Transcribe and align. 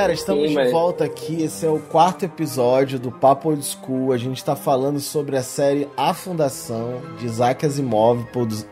Galera, 0.00 0.14
estamos 0.14 0.48
Sim, 0.48 0.54
mas... 0.54 0.66
de 0.68 0.72
volta 0.72 1.04
aqui. 1.04 1.42
Esse 1.42 1.66
é 1.66 1.68
o 1.68 1.78
quarto 1.78 2.24
episódio 2.24 2.98
do 2.98 3.12
Papo 3.12 3.50
Old 3.50 3.62
School. 3.62 4.14
A 4.14 4.16
gente 4.16 4.38
está 4.38 4.56
falando 4.56 4.98
sobre 4.98 5.36
a 5.36 5.42
série 5.42 5.86
A 5.94 6.14
Fundação, 6.14 7.02
de 7.18 7.26
Isaac 7.26 7.66
Asimov, 7.66 8.26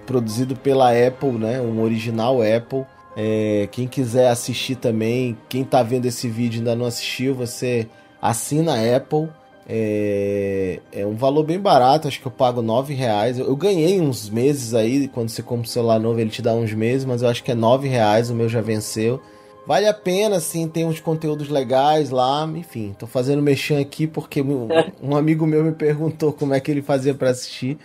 produzido 0.06 0.56
pela 0.56 0.90
Apple, 0.90 1.32
né? 1.32 1.60
Um 1.60 1.82
original 1.82 2.38
Apple. 2.40 2.86
É, 3.14 3.68
quem 3.70 3.86
quiser 3.86 4.30
assistir 4.30 4.76
também, 4.76 5.36
quem 5.50 5.64
está 5.64 5.82
vendo 5.82 6.06
esse 6.06 6.30
vídeo 6.30 6.56
e 6.56 6.58
ainda 6.60 6.74
não 6.74 6.86
assistiu, 6.86 7.34
você 7.34 7.86
assina 8.22 8.76
a 8.76 8.96
Apple. 8.96 9.28
É, 9.68 10.80
é, 10.90 11.04
um 11.04 11.14
valor 11.14 11.44
bem 11.44 11.60
barato, 11.60 12.08
acho 12.08 12.22
que 12.22 12.26
eu 12.26 12.32
pago 12.32 12.62
nove 12.62 12.94
reais. 12.94 13.38
Eu, 13.38 13.48
eu, 13.48 13.56
ganhei 13.56 14.00
uns 14.00 14.30
meses 14.30 14.72
aí, 14.72 15.06
quando 15.08 15.28
você 15.28 15.42
compra 15.42 15.64
um 15.64 15.66
celular 15.66 16.00
novo 16.00 16.18
ele 16.18 16.30
te 16.30 16.40
dá 16.40 16.54
uns 16.54 16.72
meses, 16.72 17.04
mas 17.04 17.20
eu 17.20 17.28
acho 17.28 17.44
que 17.44 17.52
é 17.52 17.54
nove 17.54 17.86
reais, 17.86 18.30
o 18.30 18.34
meu 18.34 18.48
já 18.48 18.62
venceu. 18.62 19.20
Vale 19.68 19.86
a 19.86 19.92
pena, 19.92 20.36
assim, 20.36 20.66
tem 20.66 20.86
uns 20.86 20.98
conteúdos 20.98 21.50
legais 21.50 22.08
lá, 22.08 22.50
enfim. 22.56 22.96
Tô 22.98 23.06
fazendo 23.06 23.42
mexer 23.42 23.76
aqui 23.76 24.06
porque 24.06 24.40
um 24.40 25.14
amigo 25.14 25.46
meu 25.46 25.62
me 25.62 25.72
perguntou 25.72 26.32
como 26.32 26.54
é 26.54 26.60
que 26.60 26.70
ele 26.70 26.80
fazia 26.80 27.12
para 27.12 27.28
assistir. 27.28 27.76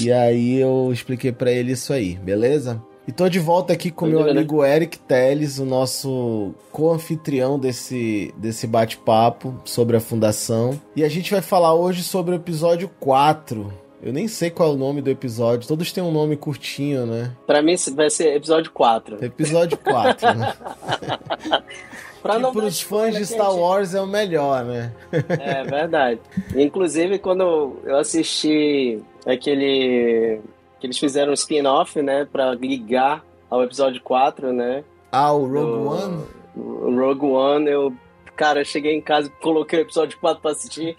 E 0.00 0.10
aí 0.10 0.56
eu 0.56 0.90
expliquei 0.92 1.30
para 1.30 1.52
ele 1.52 1.70
isso 1.74 1.92
aí, 1.92 2.16
beleza? 2.16 2.82
E 3.06 3.12
tô 3.12 3.28
de 3.28 3.38
volta 3.38 3.72
aqui 3.72 3.92
com 3.92 4.04
meu 4.06 4.28
amigo 4.28 4.64
Eric 4.64 4.98
Teles, 4.98 5.60
o 5.60 5.64
nosso 5.64 6.52
co-anfitrião 6.72 7.56
desse, 7.56 8.34
desse 8.36 8.66
bate-papo 8.66 9.54
sobre 9.64 9.96
a 9.96 10.00
fundação. 10.00 10.76
E 10.96 11.04
a 11.04 11.08
gente 11.08 11.30
vai 11.30 11.40
falar 11.40 11.72
hoje 11.72 12.02
sobre 12.02 12.34
o 12.34 12.36
episódio 12.36 12.90
4. 12.98 13.72
Eu 14.06 14.12
nem 14.12 14.28
sei 14.28 14.50
qual 14.50 14.70
é 14.70 14.72
o 14.72 14.76
nome 14.76 15.02
do 15.02 15.10
episódio. 15.10 15.66
Todos 15.66 15.90
têm 15.90 16.00
um 16.00 16.12
nome 16.12 16.36
curtinho, 16.36 17.06
né? 17.06 17.32
Pra 17.44 17.60
mim 17.60 17.74
vai 17.92 18.08
ser 18.08 18.36
episódio 18.36 18.70
4. 18.70 19.24
Episódio 19.24 19.76
4, 19.78 20.32
né? 20.32 20.54
pra 22.22 22.38
que 22.38 22.52
pros 22.52 22.80
fãs 22.80 23.16
de 23.16 23.26
Star 23.26 23.50
gente... 23.50 23.58
Wars 23.58 23.94
é 23.94 24.00
o 24.00 24.06
melhor, 24.06 24.64
né? 24.64 24.92
é 25.10 25.64
verdade. 25.64 26.20
Inclusive, 26.54 27.18
quando 27.18 27.80
eu 27.82 27.96
assisti 27.96 29.02
aquele 29.26 30.40
que 30.78 30.86
eles 30.86 30.98
fizeram 30.98 31.32
um 31.32 31.34
spin-off, 31.34 32.00
né, 32.00 32.28
para 32.30 32.54
ligar 32.54 33.24
ao 33.50 33.64
episódio 33.64 34.00
4, 34.02 34.52
né? 34.52 34.84
Ah, 35.10 35.32
o 35.32 35.48
Rogue 35.48 35.88
One? 35.88 36.24
O 36.54 36.94
Rogue 36.94 37.26
One, 37.26 37.68
eu, 37.68 37.92
cara, 38.36 38.60
eu 38.60 38.64
cheguei 38.64 38.94
em 38.94 39.00
casa 39.00 39.26
e 39.26 39.42
coloquei 39.42 39.80
o 39.80 39.82
episódio 39.82 40.16
4 40.20 40.40
para 40.40 40.52
assistir. 40.52 40.96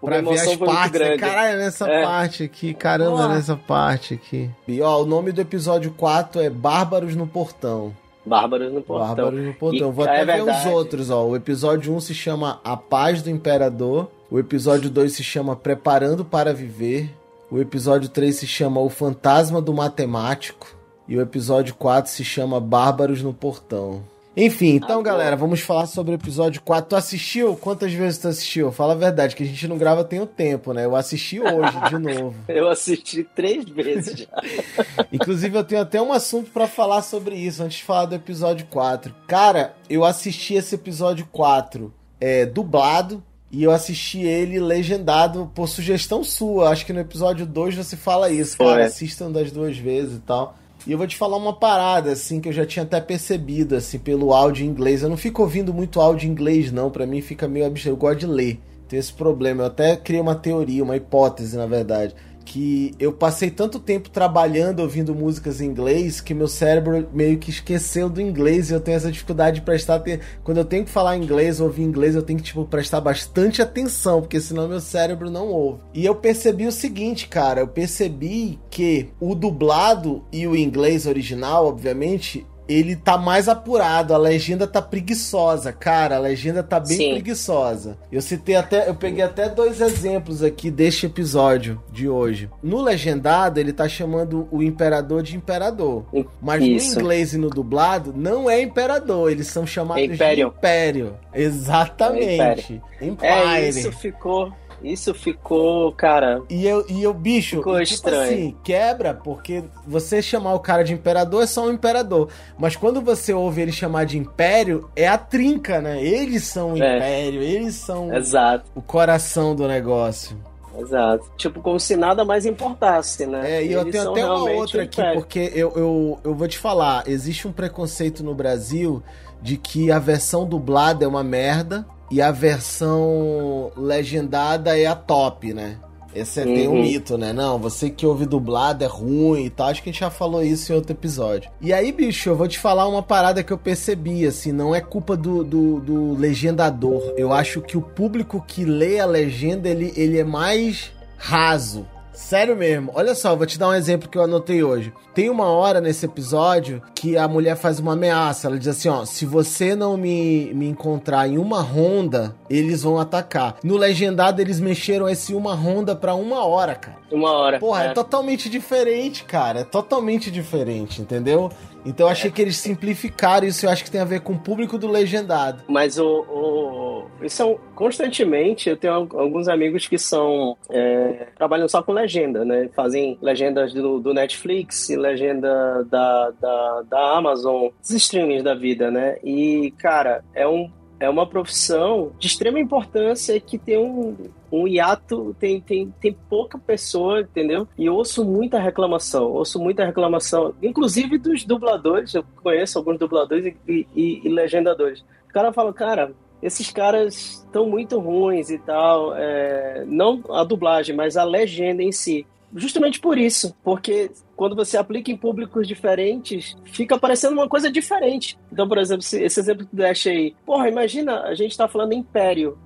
Pra 0.00 0.20
ver 0.22 0.38
as 0.38 0.56
partes, 0.56 1.20
caralho, 1.20 1.58
nessa 1.58 1.86
é. 1.86 2.02
parte 2.02 2.42
aqui, 2.42 2.72
caramba, 2.72 3.28
nessa 3.28 3.54
parte 3.54 4.14
aqui. 4.14 4.50
E 4.66 4.80
ó, 4.80 5.02
o 5.02 5.06
nome 5.06 5.30
do 5.30 5.40
episódio 5.42 5.92
4 5.92 6.40
é 6.40 6.48
Bárbaros 6.48 7.14
no 7.14 7.26
Portão. 7.26 7.94
Bárbaros 8.24 8.72
no 8.72 8.80
Portão. 8.80 9.08
Bárbaros 9.08 9.44
no 9.44 9.54
Portão. 9.54 9.88
E, 9.88 9.92
Vou 9.92 10.04
até 10.04 10.20
é 10.20 10.24
ver 10.24 10.36
verdade. 10.36 10.68
os 10.68 10.74
outros, 10.74 11.10
ó. 11.10 11.26
O 11.26 11.36
episódio 11.36 11.94
1 11.94 12.00
se 12.00 12.14
chama 12.14 12.60
A 12.64 12.76
Paz 12.76 13.22
do 13.22 13.30
Imperador. 13.30 14.10
O 14.30 14.38
episódio 14.38 14.88
2 14.88 15.12
se 15.12 15.24
chama 15.24 15.56
Preparando 15.56 16.24
para 16.24 16.54
Viver. 16.54 17.10
O 17.50 17.58
episódio 17.58 18.08
3 18.08 18.36
se 18.36 18.46
chama 18.46 18.80
O 18.80 18.88
Fantasma 18.88 19.60
do 19.60 19.72
Matemático. 19.72 20.66
E 21.08 21.16
o 21.16 21.20
episódio 21.20 21.74
4 21.74 22.10
se 22.10 22.24
chama 22.24 22.60
Bárbaros 22.60 23.22
no 23.22 23.34
Portão. 23.34 24.02
Enfim, 24.36 24.76
então, 24.76 25.02
galera, 25.02 25.34
vamos 25.36 25.60
falar 25.60 25.86
sobre 25.86 26.12
o 26.12 26.14
episódio 26.14 26.62
4. 26.62 26.88
Tu 26.88 26.96
assistiu? 26.96 27.56
Quantas 27.56 27.92
vezes 27.92 28.18
tu 28.18 28.28
assistiu? 28.28 28.70
Fala 28.70 28.92
a 28.92 28.96
verdade, 28.96 29.34
que 29.34 29.42
a 29.42 29.46
gente 29.46 29.66
não 29.66 29.76
grava 29.76 30.04
tem 30.04 30.20
o 30.20 30.26
tempo, 30.26 30.72
né? 30.72 30.84
Eu 30.84 30.94
assisti 30.94 31.40
hoje, 31.40 31.80
de 31.88 31.98
novo. 31.98 32.34
eu 32.48 32.68
assisti 32.68 33.24
três 33.24 33.64
vezes 33.68 34.20
já. 34.20 34.26
Inclusive, 35.12 35.56
eu 35.58 35.64
tenho 35.64 35.82
até 35.82 36.00
um 36.00 36.12
assunto 36.12 36.50
para 36.50 36.68
falar 36.68 37.02
sobre 37.02 37.34
isso, 37.34 37.62
antes 37.62 37.78
de 37.78 37.84
falar 37.84 38.06
do 38.06 38.14
episódio 38.14 38.66
4. 38.70 39.14
Cara, 39.26 39.74
eu 39.88 40.04
assisti 40.04 40.54
esse 40.54 40.76
episódio 40.76 41.26
4 41.32 41.92
é, 42.20 42.46
dublado, 42.46 43.22
e 43.52 43.64
eu 43.64 43.72
assisti 43.72 44.20
ele 44.20 44.60
legendado 44.60 45.50
por 45.52 45.68
sugestão 45.68 46.22
sua. 46.22 46.70
Acho 46.70 46.86
que 46.86 46.92
no 46.92 47.00
episódio 47.00 47.44
2 47.44 47.74
você 47.74 47.96
fala 47.96 48.30
isso, 48.30 48.56
cara. 48.56 48.84
Assistam 48.84 49.32
das 49.32 49.50
duas 49.50 49.76
vezes 49.76 50.18
e 50.18 50.20
tal. 50.20 50.56
E 50.86 50.92
eu 50.92 50.98
vou 50.98 51.06
te 51.06 51.16
falar 51.16 51.36
uma 51.36 51.52
parada, 51.52 52.12
assim, 52.12 52.40
que 52.40 52.48
eu 52.48 52.52
já 52.52 52.64
tinha 52.64 52.84
até 52.84 53.00
percebido, 53.00 53.76
assim, 53.76 53.98
pelo 53.98 54.32
áudio 54.32 54.64
em 54.64 54.68
inglês. 54.68 55.02
Eu 55.02 55.08
não 55.08 55.16
fico 55.16 55.42
ouvindo 55.42 55.74
muito 55.74 56.00
áudio 56.00 56.26
em 56.26 56.32
inglês, 56.32 56.72
não. 56.72 56.90
Para 56.90 57.06
mim 57.06 57.20
fica 57.20 57.46
meio 57.46 57.66
absurdo. 57.66 57.92
Eu 57.92 57.96
gosto 57.96 58.20
de 58.20 58.26
ler. 58.26 58.60
Tem 58.88 58.98
esse 58.98 59.12
problema. 59.12 59.62
Eu 59.62 59.66
até 59.66 59.96
criei 59.96 60.20
uma 60.20 60.34
teoria, 60.34 60.82
uma 60.82 60.96
hipótese, 60.96 61.56
na 61.56 61.66
verdade 61.66 62.14
que 62.44 62.94
eu 62.98 63.12
passei 63.12 63.50
tanto 63.50 63.78
tempo 63.78 64.10
trabalhando 64.10 64.80
ouvindo 64.80 65.14
músicas 65.14 65.60
em 65.60 65.66
inglês 65.66 66.20
que 66.20 66.34
meu 66.34 66.48
cérebro 66.48 67.08
meio 67.12 67.38
que 67.38 67.50
esqueceu 67.50 68.08
do 68.08 68.20
inglês 68.20 68.70
e 68.70 68.74
eu 68.74 68.80
tenho 68.80 68.96
essa 68.96 69.10
dificuldade 69.10 69.60
de 69.60 69.62
prestar. 69.62 70.02
Quando 70.42 70.58
eu 70.58 70.64
tenho 70.64 70.84
que 70.84 70.90
falar 70.90 71.16
inglês, 71.16 71.60
ouvir 71.60 71.82
inglês, 71.82 72.14
eu 72.14 72.22
tenho 72.22 72.38
que 72.38 72.44
tipo 72.44 72.64
prestar 72.64 73.00
bastante 73.00 73.62
atenção, 73.62 74.20
porque 74.20 74.40
senão 74.40 74.68
meu 74.68 74.80
cérebro 74.80 75.30
não 75.30 75.48
ouve. 75.48 75.82
E 75.94 76.04
eu 76.04 76.14
percebi 76.14 76.66
o 76.66 76.72
seguinte, 76.72 77.28
cara, 77.28 77.60
eu 77.60 77.68
percebi 77.68 78.58
que 78.70 79.08
o 79.20 79.34
dublado 79.34 80.24
e 80.32 80.46
o 80.46 80.56
inglês 80.56 81.06
original, 81.06 81.66
obviamente, 81.66 82.46
ele 82.70 82.94
tá 82.94 83.18
mais 83.18 83.48
apurado, 83.48 84.14
a 84.14 84.18
legenda 84.18 84.66
tá 84.66 84.80
preguiçosa, 84.80 85.72
cara, 85.72 86.16
a 86.16 86.20
legenda 86.20 86.62
tá 86.62 86.78
bem 86.78 86.96
Sim. 86.96 87.10
preguiçosa. 87.12 87.98
Eu 88.12 88.22
citei 88.22 88.54
até, 88.54 88.88
eu 88.88 88.94
peguei 88.94 89.24
até 89.24 89.48
dois 89.48 89.80
exemplos 89.80 90.42
aqui 90.42 90.70
deste 90.70 91.06
episódio 91.06 91.82
de 91.90 92.08
hoje. 92.08 92.48
No 92.62 92.80
legendado, 92.80 93.58
ele 93.58 93.72
tá 93.72 93.88
chamando 93.88 94.46
o 94.52 94.62
imperador 94.62 95.22
de 95.22 95.36
imperador, 95.36 96.04
mas 96.40 96.62
Isso. 96.62 96.94
no 96.94 97.00
inglês 97.00 97.34
e 97.34 97.38
no 97.38 97.50
dublado 97.50 98.14
não 98.16 98.48
é 98.48 98.62
imperador, 98.62 99.32
eles 99.32 99.48
são 99.48 99.66
chamados 99.66 100.04
Império. 100.04 100.50
de 100.50 100.56
império. 100.56 101.16
Exatamente. 101.34 102.80
É, 103.00 103.06
Empire. 103.06 103.30
é 103.30 103.68
isso 103.68 103.90
ficou 103.92 104.52
isso 104.82 105.12
ficou, 105.14 105.92
cara. 105.92 106.42
E 106.48 106.66
eu, 106.66 106.84
e 106.88 107.02
eu 107.02 107.12
bicho, 107.12 107.56
ficou 107.56 107.74
tipo 107.74 107.94
estranho. 107.94 108.22
assim, 108.22 108.56
quebra, 108.62 109.14
porque 109.14 109.64
você 109.86 110.22
chamar 110.22 110.54
o 110.54 110.60
cara 110.60 110.82
de 110.82 110.92
imperador 110.92 111.42
é 111.42 111.46
só 111.46 111.66
um 111.66 111.72
imperador. 111.72 112.28
Mas 112.58 112.76
quando 112.76 113.00
você 113.00 113.32
ouve 113.32 113.60
ele 113.60 113.72
chamar 113.72 114.04
de 114.04 114.18
império, 114.18 114.88
é 114.96 115.06
a 115.06 115.18
trinca, 115.18 115.80
né? 115.80 116.02
Eles 116.02 116.44
são 116.44 116.72
o 116.72 116.82
é. 116.82 116.96
império, 116.96 117.42
eles 117.42 117.74
são 117.74 118.14
Exato. 118.14 118.64
o 118.74 118.82
coração 118.82 119.54
do 119.54 119.68
negócio. 119.68 120.36
Exato. 120.78 121.30
Tipo, 121.36 121.60
como 121.60 121.78
se 121.78 121.96
nada 121.96 122.24
mais 122.24 122.46
importasse, 122.46 123.26
né? 123.26 123.58
É, 123.58 123.64
e 123.64 123.72
eu 123.72 123.90
tenho 123.90 124.10
até 124.10 124.24
uma 124.24 124.50
outra 124.50 124.84
aqui, 124.84 125.02
porque 125.14 125.52
eu, 125.54 125.72
eu, 125.76 126.18
eu 126.24 126.34
vou 126.34 126.48
te 126.48 126.58
falar, 126.58 127.04
existe 127.06 127.46
um 127.46 127.52
preconceito 127.52 128.22
no 128.22 128.34
Brasil 128.34 129.02
de 129.42 129.56
que 129.56 129.90
a 129.90 129.98
versão 129.98 130.46
dublada 130.46 131.04
é 131.04 131.08
uma 131.08 131.24
merda 131.24 131.84
e 132.10 132.20
a 132.20 132.30
versão 132.30 133.70
legendada 133.76 134.78
é 134.78 134.86
a 134.86 134.94
top, 134.94 135.54
né? 135.54 135.78
Esse 136.14 136.40
é, 136.40 136.44
uhum. 136.44 136.54
tem 136.54 136.68
um 136.68 136.82
mito, 136.82 137.16
né? 137.16 137.32
Não, 137.32 137.58
você 137.58 137.88
que 137.88 138.04
ouve 138.04 138.26
dublado 138.26 138.82
é 138.82 138.86
ruim 138.86 139.44
e 139.44 139.50
tal. 139.50 139.68
Acho 139.68 139.82
que 139.82 139.90
a 139.90 139.92
gente 139.92 140.00
já 140.00 140.10
falou 140.10 140.42
isso 140.42 140.72
em 140.72 140.74
outro 140.74 140.92
episódio. 140.92 141.50
E 141.60 141.72
aí, 141.72 141.92
bicho, 141.92 142.28
eu 142.28 142.36
vou 142.36 142.48
te 142.48 142.58
falar 142.58 142.88
uma 142.88 143.02
parada 143.02 143.42
que 143.42 143.52
eu 143.52 143.58
percebi, 143.58 144.26
assim, 144.26 144.50
não 144.50 144.74
é 144.74 144.80
culpa 144.80 145.16
do, 145.16 145.44
do, 145.44 145.80
do 145.80 146.14
legendador. 146.14 147.14
Eu 147.16 147.32
acho 147.32 147.60
que 147.60 147.76
o 147.76 147.82
público 147.82 148.44
que 148.46 148.64
lê 148.64 148.98
a 148.98 149.06
legenda, 149.06 149.68
ele, 149.68 149.92
ele 149.96 150.18
é 150.18 150.24
mais 150.24 150.90
raso. 151.16 151.86
Sério 152.20 152.54
mesmo. 152.54 152.92
Olha 152.94 153.14
só, 153.14 153.34
vou 153.34 153.46
te 153.46 153.58
dar 153.58 153.68
um 153.68 153.74
exemplo 153.74 154.08
que 154.08 154.16
eu 154.16 154.22
anotei 154.22 154.62
hoje. 154.62 154.92
Tem 155.12 155.28
uma 155.28 155.46
hora 155.46 155.80
nesse 155.80 156.04
episódio 156.06 156.80
que 156.94 157.16
a 157.16 157.26
mulher 157.26 157.56
faz 157.56 157.80
uma 157.80 157.94
ameaça. 157.94 158.46
Ela 158.46 158.58
diz 158.58 158.68
assim: 158.68 158.88
ó, 158.88 159.04
se 159.04 159.26
você 159.26 159.74
não 159.74 159.96
me, 159.96 160.52
me 160.54 160.68
encontrar 160.68 161.26
em 161.26 161.38
uma 161.38 161.60
ronda, 161.60 162.36
eles 162.48 162.82
vão 162.82 163.00
atacar. 163.00 163.56
No 163.64 163.76
legendado, 163.76 164.40
eles 164.40 164.60
mexeram 164.60 165.08
esse 165.08 165.34
uma 165.34 165.54
ronda 165.54 165.96
pra 165.96 166.14
uma 166.14 166.44
hora, 166.44 166.76
cara. 166.76 166.98
Uma 167.10 167.32
hora. 167.32 167.58
Porra, 167.58 167.84
é, 167.84 167.86
é 167.88 167.92
totalmente 167.92 168.48
diferente, 168.48 169.24
cara. 169.24 169.60
É 169.60 169.64
totalmente 169.64 170.30
diferente, 170.30 171.02
entendeu? 171.02 171.50
Então 171.84 172.06
eu 172.06 172.12
achei 172.12 172.30
que 172.30 172.42
eles 172.42 172.56
simplificaram 172.56 173.46
isso, 173.46 173.66
eu 173.66 173.70
acho 173.70 173.84
que 173.84 173.90
tem 173.90 174.00
a 174.00 174.04
ver 174.04 174.20
com 174.20 174.34
o 174.34 174.38
público 174.38 174.78
do 174.78 174.88
legendado. 174.88 175.64
Mas 175.68 175.98
o, 175.98 176.06
o 176.06 176.90
isso 177.22 177.42
é 177.42 177.56
constantemente, 177.74 178.68
eu 178.68 178.76
tenho 178.76 178.94
alguns 178.94 179.48
amigos 179.48 179.86
que 179.86 179.98
são 179.98 180.56
é, 180.70 181.28
trabalham 181.36 181.68
só 181.68 181.82
com 181.82 181.92
legenda, 181.92 182.44
né? 182.44 182.68
Fazem 182.74 183.18
legendas 183.20 183.72
do, 183.72 183.98
do 184.00 184.14
Netflix, 184.14 184.88
legenda 184.90 185.84
da, 185.84 186.30
da, 186.40 186.82
da 186.88 187.16
Amazon, 187.16 187.68
os 187.82 187.90
streamings 187.90 188.42
da 188.42 188.54
vida, 188.54 188.90
né? 188.90 189.18
E, 189.22 189.72
cara, 189.78 190.24
é 190.34 190.46
um 190.46 190.70
é 191.00 191.08
uma 191.08 191.26
profissão 191.26 192.12
de 192.18 192.26
extrema 192.26 192.60
importância 192.60 193.40
que 193.40 193.56
tem 193.56 193.78
um, 193.78 194.14
um 194.52 194.68
hiato, 194.68 195.34
tem, 195.40 195.58
tem, 195.58 195.92
tem 195.98 196.16
pouca 196.28 196.58
pessoa, 196.58 197.22
entendeu? 197.22 197.66
E 197.76 197.88
ouço 197.88 198.22
muita 198.22 198.60
reclamação, 198.60 199.32
ouço 199.32 199.58
muita 199.58 199.84
reclamação, 199.84 200.54
inclusive 200.62 201.16
dos 201.16 201.42
dubladores, 201.44 202.14
eu 202.14 202.22
conheço 202.42 202.78
alguns 202.78 202.98
dubladores 202.98 203.54
e, 203.66 203.86
e, 203.96 204.20
e 204.22 204.28
legendadores. 204.28 205.00
O 205.28 205.32
cara 205.32 205.52
fala, 205.52 205.72
cara, 205.72 206.12
esses 206.42 206.70
caras 206.70 207.44
estão 207.44 207.66
muito 207.66 207.98
ruins 207.98 208.50
e 208.50 208.58
tal, 208.58 209.14
é, 209.16 209.84
não 209.86 210.22
a 210.30 210.44
dublagem, 210.44 210.94
mas 210.94 211.16
a 211.16 211.24
legenda 211.24 211.82
em 211.82 211.92
si. 211.92 212.26
Justamente 212.54 213.00
por 213.00 213.16
isso, 213.16 213.54
porque 213.62 214.10
quando 214.40 214.56
você 214.56 214.78
aplica 214.78 215.12
em 215.12 215.18
públicos 215.18 215.68
diferentes, 215.68 216.56
fica 216.64 216.98
parecendo 216.98 217.34
uma 217.34 217.46
coisa 217.46 217.70
diferente. 217.70 218.38
Então, 218.50 218.66
por 218.66 218.78
exemplo, 218.78 219.04
esse 219.04 219.38
exemplo 219.38 219.66
que 219.66 219.70
tu 219.70 219.76
deixa 219.76 220.08
aí, 220.08 220.34
porra, 220.46 220.66
imagina, 220.66 221.24
a 221.24 221.34
gente 221.34 221.54
tá 221.54 221.68
falando 221.68 221.92
império. 221.92 222.56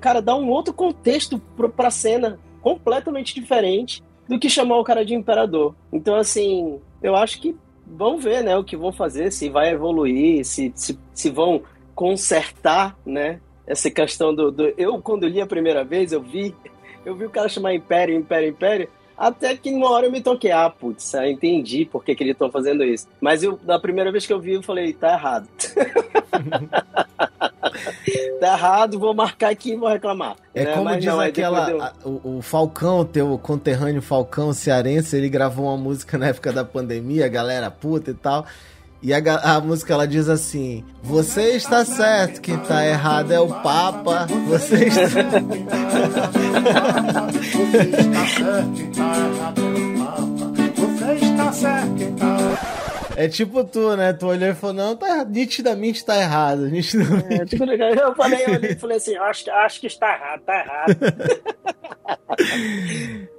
cara, 0.00 0.22
dá 0.22 0.36
um 0.36 0.48
outro 0.48 0.72
contexto 0.72 1.40
pra 1.76 1.90
cena 1.90 2.38
completamente 2.60 3.34
diferente 3.34 4.00
do 4.28 4.38
que 4.38 4.48
chamar 4.48 4.78
o 4.78 4.84
cara 4.84 5.04
de 5.04 5.12
imperador. 5.12 5.74
Então, 5.92 6.14
assim, 6.14 6.78
eu 7.02 7.16
acho 7.16 7.40
que 7.40 7.56
vão 7.84 8.18
ver, 8.18 8.44
né, 8.44 8.56
o 8.56 8.62
que 8.62 8.76
vão 8.76 8.92
fazer, 8.92 9.32
se 9.32 9.50
vai 9.50 9.72
evoluir, 9.72 10.44
se, 10.44 10.70
se, 10.76 10.96
se 11.12 11.30
vão 11.30 11.62
consertar, 11.96 12.96
né, 13.04 13.40
essa 13.66 13.90
questão 13.90 14.32
do, 14.32 14.52
do... 14.52 14.72
Eu, 14.78 15.02
quando 15.02 15.26
li 15.26 15.40
a 15.40 15.46
primeira 15.48 15.82
vez, 15.82 16.12
eu 16.12 16.22
vi, 16.22 16.54
eu 17.04 17.16
vi 17.16 17.24
o 17.24 17.30
cara 17.30 17.48
chamar 17.48 17.74
Império, 17.74 18.14
Império, 18.14 18.50
Império, 18.50 18.88
até 19.18 19.56
que 19.56 19.70
numa 19.70 19.90
hora 19.90 20.06
eu 20.06 20.12
me 20.12 20.20
toquei, 20.20 20.52
ah, 20.52 20.70
putz, 20.70 21.12
eu 21.14 21.26
entendi 21.26 21.84
por 21.84 22.04
que, 22.04 22.14
que 22.14 22.22
eles 22.22 22.34
estão 22.34 22.50
fazendo 22.50 22.84
isso. 22.84 23.08
Mas 23.20 23.42
eu, 23.42 23.58
na 23.64 23.78
primeira 23.78 24.12
vez 24.12 24.24
que 24.24 24.32
eu 24.32 24.38
vi, 24.38 24.52
eu 24.52 24.62
falei, 24.62 24.92
tá 24.92 25.12
errado. 25.12 25.48
tá 28.40 28.46
errado, 28.46 28.98
vou 28.98 29.12
marcar 29.12 29.50
aqui 29.50 29.72
e 29.72 29.76
vou 29.76 29.88
reclamar. 29.88 30.36
É 30.54 30.64
né? 30.64 30.72
como 30.72 30.84
Mas 30.84 30.98
diz 30.98 31.06
não, 31.06 31.20
aquela. 31.20 31.70
Eu... 31.70 31.82
A, 31.82 31.92
o, 32.04 32.38
o, 32.38 32.42
Falcão, 32.42 33.04
teu 33.04 33.36
conterrâneo 33.38 34.00
Falcão 34.00 34.52
cearense, 34.52 35.16
ele 35.16 35.28
gravou 35.28 35.66
uma 35.66 35.76
música 35.76 36.16
na 36.16 36.28
época 36.28 36.52
da 36.52 36.64
pandemia, 36.64 37.26
galera 37.26 37.70
puta 37.70 38.12
e 38.12 38.14
tal. 38.14 38.46
E 39.00 39.14
a, 39.14 39.18
a, 39.18 39.60
música 39.60 39.94
ela 39.94 40.08
diz 40.08 40.28
assim: 40.28 40.84
Você 41.02 41.52
está 41.52 41.84
certo, 41.84 42.40
quem 42.40 42.56
está 42.56 42.84
errado 42.84 43.32
é 43.32 43.38
o 43.38 43.48
Papa. 43.48 44.26
Você 44.48 44.86
está. 44.86 45.40
Você 50.76 51.12
está 51.14 51.52
certo, 51.52 51.94
quem 51.94 52.10
está 52.10 52.34
é 52.34 52.37
tipo 53.26 53.64
tu, 53.64 53.96
né? 53.96 54.12
Tu 54.12 54.26
olhou 54.26 54.50
e 54.50 54.54
falou, 54.54 54.76
não, 54.76 54.96
tá, 54.96 55.24
nitidamente 55.24 56.04
tá 56.04 56.16
errado. 56.16 56.68
Nitidamente. 56.70 57.34
É, 57.34 57.44
tipo, 57.46 57.64
eu 57.64 58.14
falei, 58.14 58.44
eu 58.46 58.52
olhei, 58.52 58.74
falei 58.76 58.96
assim, 58.98 59.16
acho, 59.16 59.50
acho 59.50 59.80
que 59.80 59.86
está 59.88 60.14
errado, 60.14 60.42
tá 60.42 60.60
errado. 60.60 60.96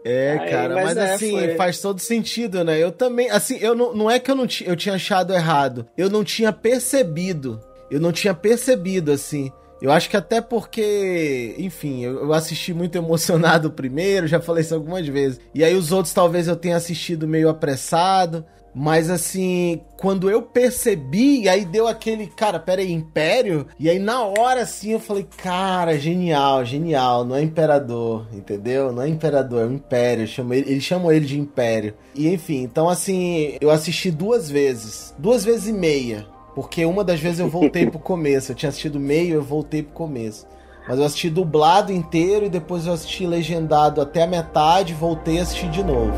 É, 0.06 0.38
Aí, 0.40 0.50
cara, 0.50 0.76
mas, 0.76 0.86
mas 0.86 0.98
é, 0.98 1.14
assim, 1.14 1.32
foi... 1.32 1.56
faz 1.56 1.80
todo 1.80 2.00
sentido, 2.00 2.64
né? 2.64 2.78
Eu 2.78 2.92
também, 2.92 3.30
assim, 3.30 3.58
eu 3.60 3.74
não, 3.74 3.94
não 3.94 4.12
é 4.12 4.20
que 4.20 4.30
eu 4.30 4.36
não 4.36 4.46
eu 4.66 4.76
tinha 4.76 4.96
achado 4.96 5.34
errado, 5.34 5.88
eu 5.98 6.10
não 6.10 6.24
tinha 6.24 6.52
percebido. 6.52 7.60
Eu 7.90 8.00
não 8.00 8.12
tinha 8.12 8.34
percebido, 8.34 9.12
assim. 9.12 9.52
Eu 9.82 9.92
acho 9.92 10.10
que 10.10 10.18
até 10.18 10.42
porque, 10.42 11.56
enfim, 11.58 12.04
eu, 12.04 12.34
assisti 12.34 12.74
muito 12.74 12.98
emocionado 12.98 13.72
primeiro, 13.72 14.28
já 14.28 14.40
falei 14.40 14.62
isso 14.62 14.76
algumas 14.76 15.08
vezes. 15.08 15.40
E 15.56 15.64
aí 15.64 15.74
os 15.74 15.92
outros 15.92 16.14
talvez 16.14 16.48
eu 16.48 16.56
tenha 16.56 16.76
assistido 16.76 17.28
meio 17.28 17.50
apressado. 17.50 18.46
Mas 18.82 19.10
assim, 19.10 19.82
quando 19.98 20.30
eu 20.30 20.42
percebi, 20.42 21.50
aí 21.50 21.66
deu 21.66 21.86
aquele, 21.86 22.28
cara, 22.28 22.58
pera 22.58 22.80
aí, 22.80 22.94
Império? 22.94 23.68
E 23.78 23.90
aí 23.90 24.00
na 24.00 24.24
hora 24.24 24.62
assim 24.62 24.92
eu 24.94 25.02
falei, 25.02 25.28
cara, 25.44 26.00
genial, 26.00 26.64
genial, 26.64 27.26
não 27.26 27.36
é 27.36 27.42
Imperador, 27.42 28.26
entendeu? 28.32 28.94
Não 28.94 29.02
é 29.02 29.10
Imperador, 29.10 29.64
é 29.64 29.66
um 29.66 29.74
Império. 29.74 30.26
Chama 30.26 30.56
ele, 30.56 30.72
ele 30.72 30.80
chamou 30.80 31.12
ele 31.12 31.26
de 31.26 31.38
Império. 31.38 31.94
E 32.16 32.30
enfim, 32.30 32.62
então 32.64 32.88
assim, 32.88 33.58
eu 33.60 33.70
assisti 33.70 34.10
duas 34.10 34.50
vezes, 34.50 35.14
duas 35.20 35.44
vezes 35.44 35.68
e 35.68 35.74
meia. 35.74 36.26
Porque 36.56 36.86
uma 36.86 37.04
das 37.04 37.20
vezes 37.20 37.42
eu 37.42 37.50
voltei 37.50 37.86
pro 37.86 38.00
começo. 38.00 38.54
Eu 38.54 38.56
tinha 38.56 38.70
assistido 38.70 38.98
meio, 38.98 39.36
eu 39.36 39.44
voltei 39.44 39.84
pro 39.84 39.92
começo. 39.92 40.48
Mas 40.88 40.98
eu 40.98 41.04
assisti 41.04 41.30
dublado 41.30 41.92
inteiro 41.92 42.46
e 42.46 42.50
depois 42.50 42.88
eu 42.88 42.94
assisti 42.94 43.28
legendado 43.28 44.00
até 44.00 44.24
a 44.24 44.28
metade, 44.28 44.94
voltei 44.94 45.38
a 45.40 45.42
assistir 45.42 45.70
de 45.70 45.84
novo. 45.84 46.16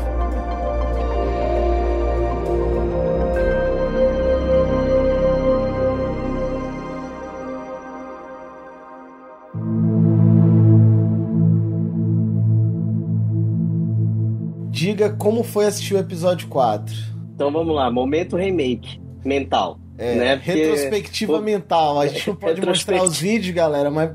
Diga 15.02 15.10
como 15.16 15.42
foi 15.42 15.66
assistir 15.66 15.94
o 15.94 15.98
episódio 15.98 16.48
4. 16.48 16.94
Então 17.34 17.50
vamos 17.50 17.74
lá, 17.74 17.90
momento 17.90 18.36
remake 18.36 19.00
mental. 19.24 19.78
É, 19.98 20.14
né? 20.14 20.36
Porque... 20.36 20.52
retrospectiva 20.52 21.34
Pô, 21.34 21.40
mental. 21.40 22.00
A 22.00 22.06
gente 22.06 22.28
não 22.28 22.34
pode 22.36 22.64
mostrar 22.64 23.02
os 23.02 23.18
vídeos, 23.18 23.54
galera, 23.54 23.90
mas 23.90 24.10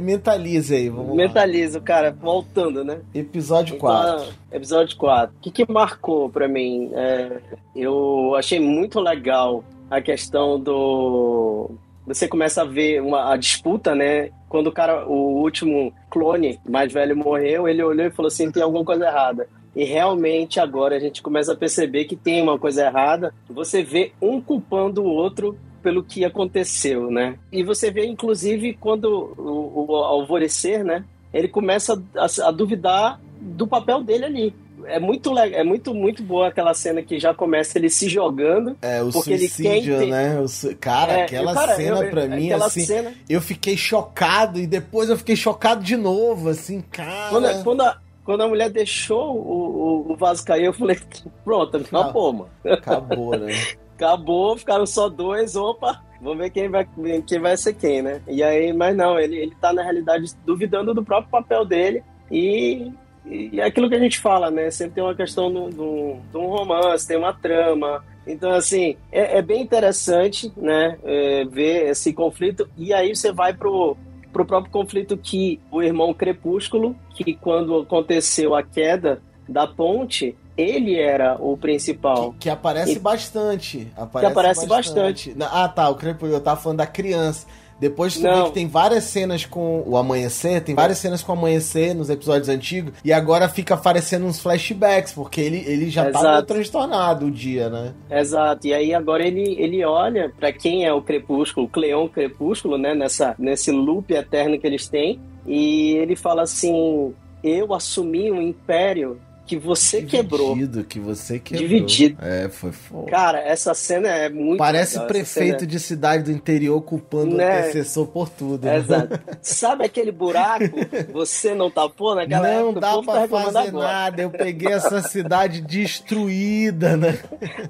mentalize 0.00 0.74
aí. 0.74 0.88
Vamos 0.88 1.14
Mentaliza, 1.14 1.80
cara, 1.80 2.10
voltando, 2.10 2.84
né? 2.84 3.00
Episódio 3.14 3.76
então, 3.76 3.88
4. 3.88 4.32
Episódio 4.52 4.96
4. 4.96 5.36
O 5.36 5.40
que, 5.40 5.50
que 5.50 5.70
marcou 5.70 6.30
pra 6.30 6.48
mim? 6.48 6.90
É, 6.94 7.38
eu 7.76 8.34
achei 8.36 8.58
muito 8.58 9.00
legal 9.00 9.64
a 9.90 10.00
questão 10.00 10.58
do. 10.58 11.70
Você 12.06 12.28
começa 12.28 12.62
a 12.62 12.66
ver 12.66 13.00
uma, 13.00 13.32
a 13.32 13.36
disputa, 13.36 13.94
né? 13.94 14.30
Quando 14.48 14.66
o 14.68 14.72
cara, 14.72 15.06
o 15.06 15.42
último 15.42 15.92
clone 16.10 16.58
mais 16.68 16.92
velho 16.92 17.16
morreu, 17.16 17.68
ele 17.68 17.82
olhou 17.82 18.06
e 18.06 18.10
falou 18.10 18.28
assim: 18.28 18.50
tem 18.50 18.62
alguma 18.62 18.84
coisa 18.84 19.06
errada. 19.06 19.48
E 19.74 19.84
realmente 19.84 20.60
agora 20.60 20.96
a 20.96 21.00
gente 21.00 21.20
começa 21.20 21.52
a 21.52 21.56
perceber 21.56 22.04
que 22.04 22.14
tem 22.16 22.40
uma 22.40 22.58
coisa 22.58 22.86
errada. 22.86 23.34
Você 23.48 23.82
vê 23.82 24.12
um 24.20 24.40
culpando 24.40 25.02
o 25.02 25.08
outro 25.08 25.58
pelo 25.82 26.02
que 26.02 26.24
aconteceu, 26.24 27.10
né? 27.10 27.36
E 27.52 27.62
você 27.62 27.90
vê, 27.90 28.06
inclusive, 28.06 28.74
quando 28.80 29.34
o, 29.36 29.86
o 29.86 29.96
alvorecer, 29.96 30.82
né? 30.82 31.04
Ele 31.32 31.48
começa 31.48 32.02
a, 32.16 32.48
a, 32.48 32.50
duvidar 32.50 33.20
do 33.38 33.66
papel 33.66 34.02
dele 34.02 34.24
ali. 34.24 34.54
É 34.86 34.98
muito 35.00 35.32
legal, 35.32 35.60
é 35.60 35.64
muito, 35.64 35.94
muito 35.94 36.22
boa 36.22 36.48
aquela 36.48 36.74
cena 36.74 37.02
que 37.02 37.18
já 37.18 37.34
começa 37.34 37.78
ele 37.78 37.90
se 37.90 38.08
jogando. 38.08 38.76
É, 38.80 39.02
o 39.02 39.10
porque 39.10 39.36
suicídio, 39.36 39.94
ele 39.96 40.06
quer 40.06 40.10
né? 40.10 40.40
O. 40.40 40.76
Cara, 40.76 41.12
é, 41.12 41.22
aquela 41.24 41.54
cara, 41.54 41.74
cena 41.74 42.04
eu, 42.04 42.10
pra 42.10 42.26
mim, 42.26 42.52
assim, 42.52 42.84
cena... 42.84 43.12
eu 43.28 43.40
fiquei 43.40 43.76
chocado 43.76 44.60
e 44.60 44.66
depois 44.66 45.10
eu 45.10 45.16
fiquei 45.16 45.36
chocado 45.36 45.82
de 45.82 45.96
novo, 45.96 46.48
assim, 46.48 46.80
cara. 46.80 47.30
Quando, 47.30 47.64
quando 47.64 47.80
a, 47.82 47.98
quando 48.24 48.42
a 48.42 48.48
mulher 48.48 48.70
deixou 48.70 49.36
o, 49.36 50.12
o, 50.12 50.16
vaso 50.16 50.44
cair, 50.44 50.64
eu 50.64 50.72
falei, 50.72 50.98
pronto, 51.44 51.76
acabou, 51.76 52.32
mano. 52.32 52.50
Acabou, 52.64 53.36
né? 53.38 53.52
acabou, 53.94 54.56
ficaram 54.56 54.86
só 54.86 55.08
dois, 55.08 55.54
opa, 55.54 56.02
vamos 56.20 56.38
ver 56.38 56.50
quem 56.50 56.68
vai, 56.68 56.88
quem 57.26 57.38
vai 57.38 57.56
ser 57.56 57.74
quem, 57.74 58.02
né? 58.02 58.22
E 58.26 58.42
aí, 58.42 58.72
mas 58.72 58.96
não, 58.96 59.18
ele, 59.18 59.36
ele 59.36 59.54
tá 59.60 59.72
na 59.72 59.82
realidade 59.82 60.32
duvidando 60.44 60.94
do 60.94 61.04
próprio 61.04 61.30
papel 61.30 61.64
dele 61.64 62.02
e, 62.30 62.90
e 63.26 63.60
é 63.60 63.64
aquilo 63.64 63.88
que 63.88 63.94
a 63.94 64.00
gente 64.00 64.18
fala, 64.18 64.50
né? 64.50 64.70
Sempre 64.70 64.94
tem 64.94 65.04
uma 65.04 65.14
questão 65.14 65.52
de 65.52 66.36
um 66.36 66.46
romance, 66.46 67.06
tem 67.06 67.16
uma 67.16 67.32
trama. 67.32 68.02
Então, 68.26 68.50
assim, 68.52 68.96
é, 69.12 69.38
é 69.38 69.42
bem 69.42 69.62
interessante, 69.62 70.50
né? 70.56 70.98
É, 71.04 71.44
ver 71.44 71.90
esse 71.90 72.12
conflito. 72.12 72.68
E 72.76 72.92
aí 72.92 73.14
você 73.14 73.30
vai 73.30 73.52
pro, 73.52 73.96
pro 74.34 74.44
próprio 74.44 74.72
conflito 74.72 75.16
que 75.16 75.60
o 75.70 75.80
irmão 75.80 76.12
Crepúsculo, 76.12 76.96
que 77.14 77.34
quando 77.34 77.78
aconteceu 77.78 78.54
a 78.54 78.64
queda 78.64 79.22
da 79.48 79.64
ponte, 79.64 80.36
ele 80.56 80.98
era 80.98 81.36
o 81.40 81.56
principal. 81.56 82.32
Que, 82.32 82.40
que 82.40 82.50
aparece 82.50 82.96
e, 82.96 82.98
bastante. 82.98 83.92
Aparece 83.96 84.26
que 84.26 84.32
aparece 84.32 84.66
bastante. 84.66 85.30
bastante. 85.30 85.54
Ah, 85.56 85.68
tá, 85.68 85.88
o 85.88 85.94
Crepúsculo, 85.94 86.32
eu 86.32 86.40
tava 86.40 86.60
falando 86.60 86.78
da 86.78 86.86
criança. 86.86 87.46
Depois 87.78 88.14
tu 88.14 88.22
Não. 88.22 88.36
vê 88.36 88.48
que 88.48 88.54
tem 88.54 88.68
várias 88.68 89.04
cenas 89.04 89.44
com 89.44 89.82
o 89.86 89.96
amanhecer, 89.96 90.62
tem 90.62 90.74
várias 90.74 90.98
cenas 90.98 91.22
com 91.22 91.32
o 91.32 91.38
amanhecer 91.38 91.94
nos 91.94 92.08
episódios 92.08 92.48
antigos, 92.48 92.92
e 93.04 93.12
agora 93.12 93.48
fica 93.48 93.74
aparecendo 93.74 94.26
uns 94.26 94.40
flashbacks, 94.40 95.12
porque 95.12 95.40
ele, 95.40 95.64
ele 95.66 95.90
já 95.90 96.04
tá 96.04 96.20
Exato. 96.20 96.24
tá 96.24 96.42
transtornado 96.54 97.26
o 97.26 97.30
dia, 97.30 97.68
né? 97.68 97.94
Exato, 98.10 98.66
e 98.66 98.74
aí 98.74 98.94
agora 98.94 99.26
ele, 99.26 99.56
ele 99.58 99.84
olha 99.84 100.32
para 100.38 100.52
quem 100.52 100.84
é 100.84 100.92
o 100.92 101.02
Crepúsculo, 101.02 101.66
o 101.66 101.68
Cleon 101.68 102.08
Crepúsculo, 102.08 102.78
né, 102.78 102.94
nessa, 102.94 103.34
nesse 103.38 103.70
loop 103.70 104.12
eterno 104.12 104.58
que 104.58 104.66
eles 104.66 104.88
têm, 104.88 105.20
e 105.46 105.92
ele 105.96 106.16
fala 106.16 106.42
assim: 106.42 107.14
Eu 107.42 107.74
assumi 107.74 108.30
um 108.30 108.40
império 108.40 109.20
que 109.46 109.56
você 109.58 110.00
Dividido, 110.00 110.28
quebrou. 110.56 110.84
que 110.84 110.98
você 110.98 111.38
quebrou. 111.38 111.68
Dividido. 111.68 112.16
É, 112.22 112.48
foi 112.48 112.72
foda. 112.72 113.10
Cara, 113.10 113.38
essa 113.40 113.74
cena 113.74 114.08
é 114.08 114.28
muito 114.28 114.58
Parece 114.58 114.94
legal, 114.94 115.08
prefeito 115.08 115.66
de 115.66 115.78
cidade 115.78 116.24
do 116.24 116.32
interior 116.32 116.80
culpando 116.82 117.36
né? 117.36 117.44
o 117.44 117.58
antecessor 117.60 118.06
por 118.06 118.28
tudo. 118.28 118.66
Né? 118.66 118.76
Exato. 118.76 119.20
Sabe 119.42 119.84
aquele 119.84 120.10
buraco? 120.10 120.64
Você 121.12 121.54
não 121.54 121.70
tapou 121.70 122.14
naquela 122.14 122.48
não 122.48 122.70
época? 122.70 122.72
Não 122.72 122.80
dá 122.80 123.02
pra 123.02 123.20
tá 123.20 123.28
fazer 123.28 123.68
agora. 123.68 123.86
nada. 123.86 124.22
Eu 124.22 124.30
peguei 124.30 124.72
essa 124.72 125.02
cidade 125.02 125.60
destruída, 125.60 126.96
né? 126.96 127.18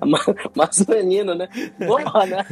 Mas 0.55 0.87
menino, 0.87 1.35
né? 1.35 1.49
Porra, 1.85 2.27
né? 2.27 2.45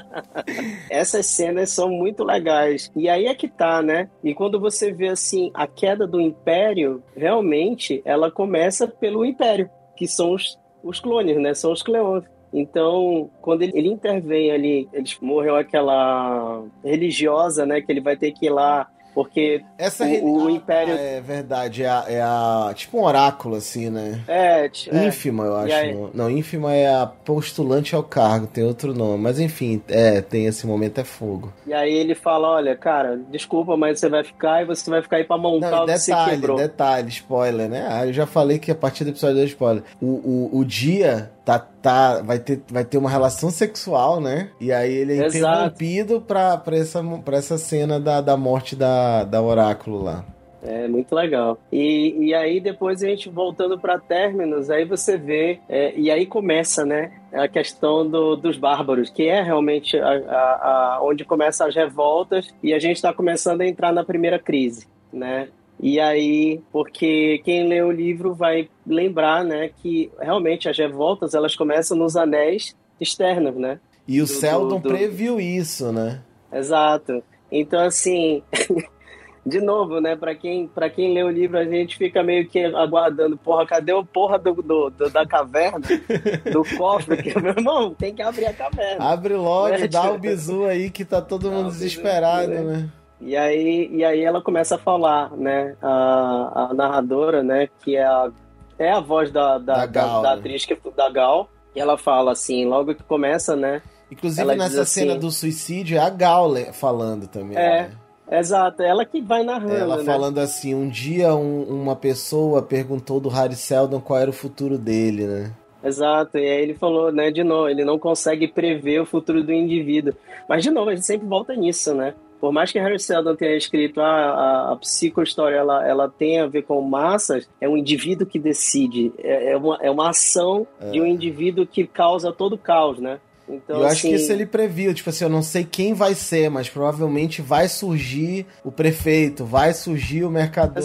Essas 0.88 1.26
cenas 1.26 1.70
são 1.70 1.90
muito 1.90 2.24
legais. 2.24 2.90
E 2.96 3.08
aí 3.08 3.26
é 3.26 3.34
que 3.34 3.48
tá, 3.48 3.82
né? 3.82 4.08
E 4.24 4.34
quando 4.34 4.58
você 4.58 4.92
vê, 4.92 5.08
assim, 5.08 5.50
a 5.52 5.66
queda 5.66 6.06
do 6.06 6.20
Império, 6.20 7.02
realmente, 7.14 8.00
ela 8.04 8.30
começa 8.30 8.45
pelo 8.88 9.24
Império, 9.24 9.70
que 9.96 10.06
são 10.06 10.32
os, 10.32 10.58
os 10.82 11.00
clones, 11.00 11.36
né? 11.36 11.54
São 11.54 11.72
os 11.72 11.82
Cleões. 11.82 12.24
Então, 12.52 13.30
quando 13.40 13.62
ele, 13.62 13.72
ele, 13.74 13.88
intervém 13.88 14.50
ali, 14.50 14.88
eles 14.92 15.18
morreu 15.20 15.56
aquela 15.56 16.64
religiosa, 16.84 17.66
né? 17.66 17.80
Que 17.80 17.92
ele 17.92 18.00
vai 18.00 18.16
ter 18.16 18.32
que 18.32 18.46
ir 18.46 18.50
lá 18.50 18.88
Porque 19.16 19.62
Essa 19.78 20.04
o, 20.04 20.46
Ah, 20.46 20.50
Império. 20.52 20.92
é 20.94 21.22
verdade, 21.22 21.82
é 21.82 21.88
a, 21.88 22.04
é 22.06 22.20
a- 22.20 22.70
Tipo 22.74 22.98
um 22.98 23.04
oráculo, 23.04 23.56
assim, 23.56 23.88
né? 23.88 24.20
É, 24.28 24.66
é. 24.66 25.06
Ínfima, 25.06 25.44
eu 25.44 25.56
acho. 25.56 25.74
Aí? 25.74 25.96
Não, 26.12 26.30
ínfima 26.30 26.74
é 26.74 26.94
a 26.94 27.06
postulante 27.06 27.94
ao 27.94 28.02
cargo, 28.02 28.46
tem 28.46 28.62
outro 28.62 28.92
nome. 28.92 29.22
Mas 29.22 29.40
enfim, 29.40 29.80
é, 29.88 30.20
tem 30.20 30.44
esse 30.44 30.66
momento 30.66 31.00
é 31.00 31.04
fogo. 31.04 31.50
E 31.66 31.72
aí 31.72 31.94
ele 31.94 32.14
fala: 32.14 32.46
olha, 32.56 32.76
cara, 32.76 33.18
desculpa, 33.30 33.74
mas 33.74 33.98
você 33.98 34.10
vai 34.10 34.22
ficar 34.22 34.60
e 34.62 34.66
você 34.66 34.90
vai 34.90 35.00
ficar 35.00 35.16
aí 35.16 35.24
pra 35.24 35.38
montar 35.38 35.70
Não, 35.70 35.82
o 35.84 35.86
que 35.86 35.96
você 35.98 36.10
detalhe, 36.10 36.30
quebrou. 36.32 36.56
detalhe, 36.58 37.08
spoiler, 37.08 37.68
né? 37.70 37.86
Ah, 37.88 38.06
eu 38.06 38.12
já 38.12 38.26
falei 38.26 38.58
que 38.58 38.70
a 38.70 38.74
partir 38.74 39.04
do 39.04 39.10
episódio 39.10 39.36
2 39.36 39.48
spoiler. 39.48 39.82
O, 39.98 40.50
o, 40.52 40.58
o 40.58 40.64
dia 40.64 41.30
tá, 41.46 41.58
tá, 41.60 42.20
vai, 42.22 42.38
ter, 42.40 42.60
vai 42.68 42.84
ter 42.84 42.98
uma 42.98 43.08
relação 43.08 43.48
sexual, 43.50 44.20
né? 44.20 44.50
E 44.60 44.70
aí 44.72 44.92
ele 44.92 45.12
é 45.18 45.26
Exato. 45.26 45.38
interrompido 45.38 46.20
pra, 46.20 46.56
pra, 46.58 46.76
essa, 46.76 47.02
pra 47.24 47.36
essa 47.38 47.56
cena 47.56 47.98
da, 48.00 48.20
da 48.20 48.36
morte 48.36 48.74
da, 48.74 49.22
da 49.24 49.40
oráculo 49.40 50.02
lá. 50.02 50.24
É 50.62 50.88
muito 50.88 51.14
legal. 51.14 51.56
E, 51.70 52.16
e 52.26 52.34
aí 52.34 52.58
depois 52.60 53.00
a 53.00 53.06
gente 53.06 53.28
voltando 53.28 53.78
para 53.78 54.00
Terminus, 54.00 54.68
aí 54.68 54.84
você 54.84 55.16
vê, 55.16 55.60
é, 55.68 55.94
e 55.96 56.10
aí 56.10 56.26
começa, 56.26 56.84
né, 56.84 57.12
a 57.32 57.46
questão 57.46 58.04
do- 58.04 58.34
dos 58.34 58.56
bárbaros, 58.58 59.08
que 59.08 59.28
é 59.28 59.40
realmente 59.40 59.96
a, 59.96 60.08
a- 60.08 60.96
a- 60.96 60.98
onde 61.02 61.24
começam 61.24 61.68
as 61.68 61.74
revoltas 61.76 62.52
e 62.64 62.74
a 62.74 62.80
gente 62.80 62.96
está 62.96 63.12
começando 63.12 63.60
a 63.60 63.66
entrar 63.68 63.92
na 63.92 64.02
primeira 64.02 64.40
crise, 64.40 64.88
né? 65.12 65.46
E 65.80 66.00
aí, 66.00 66.60
porque 66.72 67.40
quem 67.44 67.68
lê 67.68 67.82
o 67.82 67.90
livro 67.92 68.34
vai 68.34 68.68
lembrar, 68.86 69.44
né, 69.44 69.70
que 69.82 70.10
realmente 70.18 70.68
as 70.68 70.76
revoltas 70.78 71.34
elas 71.34 71.54
começam 71.54 71.96
nos 71.96 72.16
anéis 72.16 72.74
externos, 73.00 73.54
né? 73.56 73.78
E 74.08 74.20
o 74.22 74.24
Do- 74.24 74.28
Seldon 74.30 74.80
do- 74.80 74.88
do- 74.88 74.88
previu 74.88 75.38
isso, 75.40 75.92
né? 75.92 76.20
Exato. 76.52 77.22
Então, 77.52 77.80
assim, 77.80 78.42
de 79.44 79.60
novo, 79.60 80.00
né? 80.00 80.16
Pra 80.16 80.34
quem, 80.34 80.66
pra 80.66 80.88
quem 80.88 81.12
lê 81.12 81.22
o 81.22 81.28
livro, 81.30 81.58
a 81.58 81.64
gente 81.64 81.96
fica 81.96 82.22
meio 82.22 82.48
que 82.48 82.64
aguardando, 82.64 83.36
porra, 83.36 83.66
cadê 83.66 83.92
o 83.92 84.04
porra 84.04 84.38
do, 84.38 84.54
do- 84.54 84.90
do- 84.90 85.10
da 85.10 85.26
caverna? 85.26 85.80
Do 86.52 86.64
cofre? 86.76 87.22
Que, 87.22 87.38
meu 87.38 87.52
irmão, 87.52 87.92
tem 87.94 88.14
que 88.14 88.22
abrir 88.22 88.46
a 88.46 88.52
caverna. 88.54 89.04
Abre 89.04 89.34
logo, 89.34 89.74
É, 89.74 89.86
dá 89.86 90.10
o 90.10 90.18
bizu 90.18 90.64
aí 90.64 90.88
que 90.90 91.04
tá 91.04 91.20
todo 91.20 91.50
Dá 91.50 91.54
mundo 91.56 91.66
o 91.66 91.70
bizu, 91.70 91.80
desesperado, 91.80 92.48
né? 92.48 92.60
né? 92.62 92.88
E 93.20 93.36
aí, 93.36 93.88
e 93.92 94.04
aí 94.04 94.22
ela 94.22 94.42
começa 94.42 94.74
a 94.74 94.78
falar, 94.78 95.30
né? 95.36 95.74
A, 95.82 96.68
a 96.70 96.74
narradora, 96.74 97.42
né? 97.42 97.68
Que 97.82 97.96
é 97.96 98.04
a, 98.04 98.30
é 98.78 98.92
a 98.92 99.00
voz 99.00 99.30
da, 99.32 99.58
da, 99.58 99.74
Da 99.74 99.80
da, 99.80 99.86
Gal, 99.86 100.22
da 100.22 100.34
né? 100.34 100.40
atriz 100.40 100.64
que, 100.66 100.76
da 100.96 101.08
Gal. 101.10 101.48
E 101.74 101.80
ela 101.80 101.96
fala 101.96 102.32
assim, 102.32 102.64
logo 102.66 102.94
que 102.94 103.02
começa, 103.02 103.54
né? 103.56 103.82
Inclusive 104.10 104.40
Ela 104.42 104.54
nessa 104.56 104.82
assim- 104.82 105.00
cena 105.00 105.16
do 105.16 105.30
suicídio 105.30 105.96
é 105.96 106.00
a 106.00 106.10
Gal 106.10 106.54
falando 106.72 107.26
também. 107.26 107.56
É, 107.56 107.82
né? 107.82 107.90
Exato, 108.38 108.82
ela 108.82 109.04
que 109.04 109.20
vai 109.20 109.42
narrando, 109.44 109.74
Ela 109.76 109.96
né? 109.98 110.04
falando 110.04 110.38
assim, 110.38 110.74
um 110.74 110.88
dia 110.88 111.34
um- 111.34 111.62
uma 111.62 111.94
pessoa 111.94 112.60
perguntou 112.60 113.20
do 113.20 113.28
Harry 113.28 113.54
Seldon 113.54 114.00
qual 114.00 114.18
era 114.18 114.28
o 114.30 114.32
futuro 114.32 114.76
dele, 114.76 115.26
né? 115.26 115.52
Exato, 115.82 116.36
e 116.36 116.40
aí 116.40 116.62
ele 116.62 116.74
falou, 116.74 117.12
né, 117.12 117.30
de 117.30 117.44
novo, 117.44 117.68
ele 117.68 117.84
não 117.84 117.98
consegue 117.98 118.48
prever 118.48 119.00
o 119.00 119.06
futuro 119.06 119.44
do 119.44 119.52
indivíduo. 119.52 120.12
Mas, 120.48 120.64
de 120.64 120.70
novo, 120.70 120.90
a 120.90 120.94
gente 120.94 121.06
sempre 121.06 121.26
volta 121.28 121.54
nisso, 121.54 121.94
né? 121.94 122.14
Por 122.46 122.52
mais 122.52 122.70
que 122.70 122.78
Harry 122.78 123.00
Seldon 123.00 123.34
tenha 123.34 123.56
escrito 123.56 124.00
ah, 124.00 124.04
a, 124.06 124.72
a 124.72 124.76
psicohistória 124.76 125.56
ela, 125.56 125.84
ela 125.84 126.08
tem 126.08 126.38
a 126.38 126.46
ver 126.46 126.62
com 126.62 126.80
massas, 126.80 127.48
é 127.60 127.68
um 127.68 127.76
indivíduo 127.76 128.24
que 128.24 128.38
decide, 128.38 129.12
é, 129.18 129.50
é 129.50 129.56
uma, 129.56 129.78
é 129.82 129.90
uma 129.90 130.10
ação 130.10 130.64
de 130.92 131.00
um 131.00 131.06
indivíduo 131.06 131.66
que 131.66 131.84
causa 131.84 132.32
todo 132.32 132.52
o 132.52 132.58
caos, 132.58 133.00
né? 133.00 133.18
Então, 133.48 133.80
eu 133.80 133.86
acho 133.86 133.96
assim, 133.96 134.10
que 134.10 134.14
isso 134.14 134.30
ele 134.30 134.46
previu, 134.46 134.94
tipo 134.94 135.10
assim, 135.10 135.24
eu 135.24 135.28
não 135.28 135.42
sei 135.42 135.64
quem 135.64 135.92
vai 135.92 136.14
ser, 136.14 136.48
mas 136.48 136.68
provavelmente 136.68 137.42
vai 137.42 137.66
surgir 137.66 138.46
o 138.62 138.70
prefeito, 138.70 139.44
vai 139.44 139.74
surgir 139.74 140.22
o 140.22 140.30
mercador. 140.30 140.78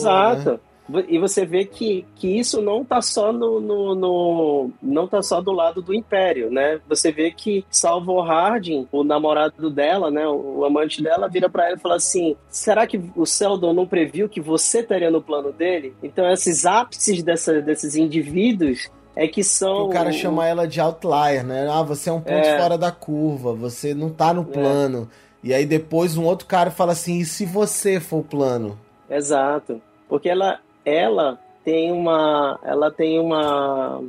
né? 0.54 0.60
E 1.08 1.20
você 1.20 1.46
vê 1.46 1.66
que, 1.66 2.06
que 2.16 2.28
isso 2.40 2.62
não 2.62 2.84
tá 2.84 3.02
só 3.02 3.32
no, 3.32 3.60
no, 3.62 3.96
no- 3.96 4.70
não 4.82 5.08
tá 5.08 5.22
só 5.22 5.40
do 5.42 5.52
lado 5.52 5.82
do 5.82 5.94
Império, 5.94 6.50
né? 6.52 6.80
Você 6.90 7.12
vê 7.12 7.32
que 7.32 7.64
Salvo 7.70 8.20
Harding, 8.22 8.88
o 8.92 9.04
namorado 9.04 9.70
dela, 9.70 10.10
né, 10.10 10.28
o, 10.28 10.60
o 10.60 10.66
amante 10.66 11.02
dela, 11.02 11.28
vira 11.28 11.50
pra 11.50 11.68
ela 11.68 11.76
e 11.78 11.80
fala 11.80 11.96
assim: 11.96 12.36
será 12.50 12.86
que 12.88 13.00
o 13.16 13.26
Seldon 13.26 13.74
não 13.74 13.86
previu 13.88 14.28
que 14.30 14.42
você 14.42 14.80
estaria 14.80 15.12
no 15.12 15.22
plano 15.22 15.52
dele? 15.52 15.94
Então 16.02 16.30
esses 16.32 16.66
ápices 16.66 17.22
dessa, 17.24 17.62
desses 17.62 17.96
indivíduos 17.96 18.90
é 19.16 19.28
que 19.28 19.44
são 19.44 19.88
O 19.88 19.90
cara 19.90 20.12
chama 20.12 20.48
ela 20.48 20.68
de 20.68 20.80
outlier, 20.80 21.44
né? 21.46 21.68
Ah, 21.70 21.84
você 21.84 22.10
é 22.10 22.14
um 22.14 22.22
ponto 22.22 22.48
É. 22.48 22.58
fora 22.58 22.78
da 22.78 22.92
curva, 22.92 23.54
você 23.54 23.94
não 23.94 24.10
tá 24.10 24.34
no 24.34 24.46
plano. 24.46 25.10
E 25.44 25.54
aí 25.54 25.66
depois 25.66 26.18
um 26.18 26.24
outro 26.24 26.46
cara 26.48 26.72
fala 26.72 26.92
assim, 26.94 27.18
e 27.20 27.26
se 27.26 27.46
você 27.46 28.00
for 28.00 28.20
o 28.20 28.24
plano? 28.24 28.78
Exato. 29.10 29.82
Porque 30.08 30.30
ela, 30.30 30.60
ela 30.86 31.40
tem 31.64 31.92
uma. 31.92 32.60
Ela 32.64 32.92
tem 32.92 33.20
uma. 33.20 34.04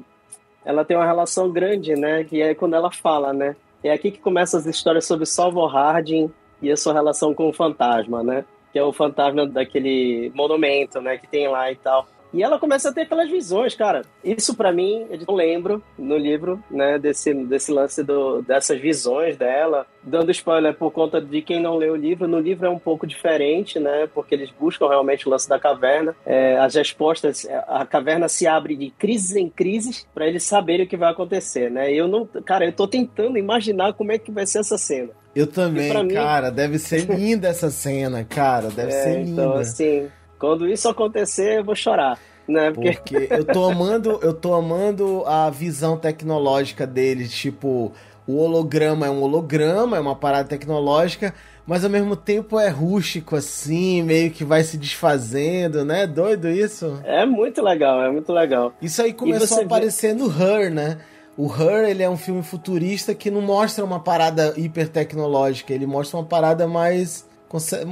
Ela 0.65 0.85
tem 0.85 0.97
uma 0.97 1.07
relação 1.07 1.51
grande, 1.51 1.95
né? 1.95 2.25
Que 2.25 2.41
é 2.41 2.55
quando 2.55 2.75
ela 2.75 2.91
fala, 2.91 3.33
né? 3.33 3.57
É 3.83 3.93
aqui 3.93 4.11
que 4.11 4.19
começam 4.19 4.61
as 4.61 4.67
histórias 4.67 5.05
sobre 5.05 5.27
Salvo 5.27 5.67
Harding 5.67 6.33
e 6.61 6.71
a 6.71 6.77
sua 6.77 6.93
relação 6.93 7.35
com 7.35 7.49
o 7.49 7.53
fantasma, 7.53 8.23
né? 8.23 8.45
Que 8.73 8.79
é 8.79 8.85
o 8.85 8.93
fantasma 8.93 9.47
daquele 9.47 10.31
monumento, 10.35 11.01
né? 11.01 11.19
Que 11.19 11.27
tem 11.27 11.49
lá 11.49 11.71
e 11.71 11.77
tal. 11.77 12.07
E 12.33 12.43
ela 12.43 12.59
começa 12.59 12.89
a 12.89 12.93
ter 12.93 13.03
aquelas 13.03 13.31
visões, 13.31 13.75
cara. 13.75 14.03
Isso 14.25 14.55
pra 14.57 14.73
mim, 14.73 15.07
eu 15.11 15.19
não 15.29 15.35
lembro 15.35 15.83
no 15.99 16.17
livro, 16.17 16.63
né, 16.71 16.99
desse, 16.99 17.35
desse 17.35 17.71
lance 17.71 18.03
do, 18.03 18.41
dessas 18.43 18.81
visões 18.81 19.37
dela. 19.37 19.87
Dando 20.03 20.31
spoiler 20.31 20.75
por 20.75 20.91
conta 20.91 21.21
de 21.21 21.43
quem 21.43 21.61
não 21.61 21.77
leu 21.77 21.93
o 21.93 21.97
livro, 21.97 22.27
no 22.27 22.39
livro 22.41 22.67
é 22.67 22.71
um 22.71 22.79
pouco 22.79 23.07
diferente, 23.07 23.79
né, 23.79 24.09
porque 24.15 24.35
eles 24.35 24.51
buscam 24.51 24.89
realmente 24.89 25.27
o 25.29 25.31
lance 25.31 25.49
da 25.49 25.59
caverna. 25.59 26.15
É, 26.25 26.57
as 26.59 26.75
respostas, 26.75 27.47
a 27.69 27.85
caverna 27.85 28.29
se 28.29 28.47
abre 28.47 28.75
de 28.77 28.91
crises 28.91 29.37
em 29.37 29.49
crises 29.49 30.07
para 30.15 30.27
eles 30.27 30.43
saberem 30.43 30.87
o 30.87 30.89
que 30.89 30.97
vai 30.97 31.11
acontecer, 31.11 31.71
né. 31.71 31.93
Eu 31.93 32.09
não, 32.09 32.27
cara, 32.45 32.65
eu 32.65 32.73
tô 32.73 32.87
tentando 32.89 33.37
imaginar 33.39 33.93
como 33.93 34.11
é 34.13 34.19
que 34.19 34.31
vai 34.33 34.47
ser 34.47 34.61
essa 34.61 34.79
cena. 34.79 35.11
Eu 35.35 35.47
também, 35.47 35.91
pra 35.91 36.03
mim- 36.03 36.15
cara, 36.15 36.51
deve 36.51 36.79
ser 36.79 37.05
linda 37.15 37.49
essa 37.49 37.71
cena, 37.71 38.25
cara, 38.25 38.69
deve 38.71 38.93
É, 38.93 39.03
ser 39.03 39.19
linda. 39.25 39.31
então, 39.43 39.53
assim, 39.55 40.09
quando 40.43 40.69
isso 40.69 40.89
acontecer, 40.89 41.61
eu 41.61 41.65
vou 41.65 41.77
chorar. 41.77 42.19
Né? 42.49 42.73
Porque 42.73 42.95
Porque 42.95 43.29
eu 43.31 43.45
tô 43.45 43.65
amando, 43.71 44.19
eu 44.21 44.35
tô 44.35 44.53
amando 44.55 45.23
a 45.25 45.49
visão 45.49 45.97
tecnológica 45.97 46.85
deles, 46.85 47.33
tipo, 47.33 47.93
o 48.27 48.39
holograma 48.39 49.07
é 49.07 49.11
um 49.11 49.23
holograma, 49.23 49.97
é 49.97 50.01
uma 50.01 50.17
parada 50.17 50.49
tecnológica, 50.49 51.33
mas 51.65 51.85
ao 51.85 51.91
mesmo 51.91 52.17
tempo 52.17 52.59
é 52.59 52.69
rústico 52.69 53.37
assim, 53.37 54.03
meio 54.03 54.33
que 54.33 54.45
vai 54.45 54.65
se 54.65 54.77
desfazendo, 54.77 55.85
né? 55.85 56.09
Doido 56.09 56.49
isso? 56.49 57.01
é 57.05 57.25
muito 57.25 57.63
legal, 57.63 58.03
é 58.03 58.11
muito 58.11 58.33
legal. 58.33 58.73
Isso 58.83 59.01
aí 59.01 59.13
começou 59.13 59.61
a 59.61 59.63
aparecer 59.63 60.13
no 60.13 60.27
Her, 60.27 60.75
né? 60.75 60.99
O 61.37 61.47
Her, 61.47 61.89
ele 61.89 62.03
é 62.03 62.11
um 62.11 62.17
filme 62.17 62.43
futurista 62.43 63.15
que 63.15 63.31
não 63.31 63.41
mostra 63.41 63.85
uma 63.85 64.01
parada 64.01 64.55
hiper 64.57 64.89
tecnológica, 64.89 65.73
ele 65.73 65.87
mostra 65.87 66.19
uma 66.19 66.27
parada 66.27 66.67
mais 66.67 67.31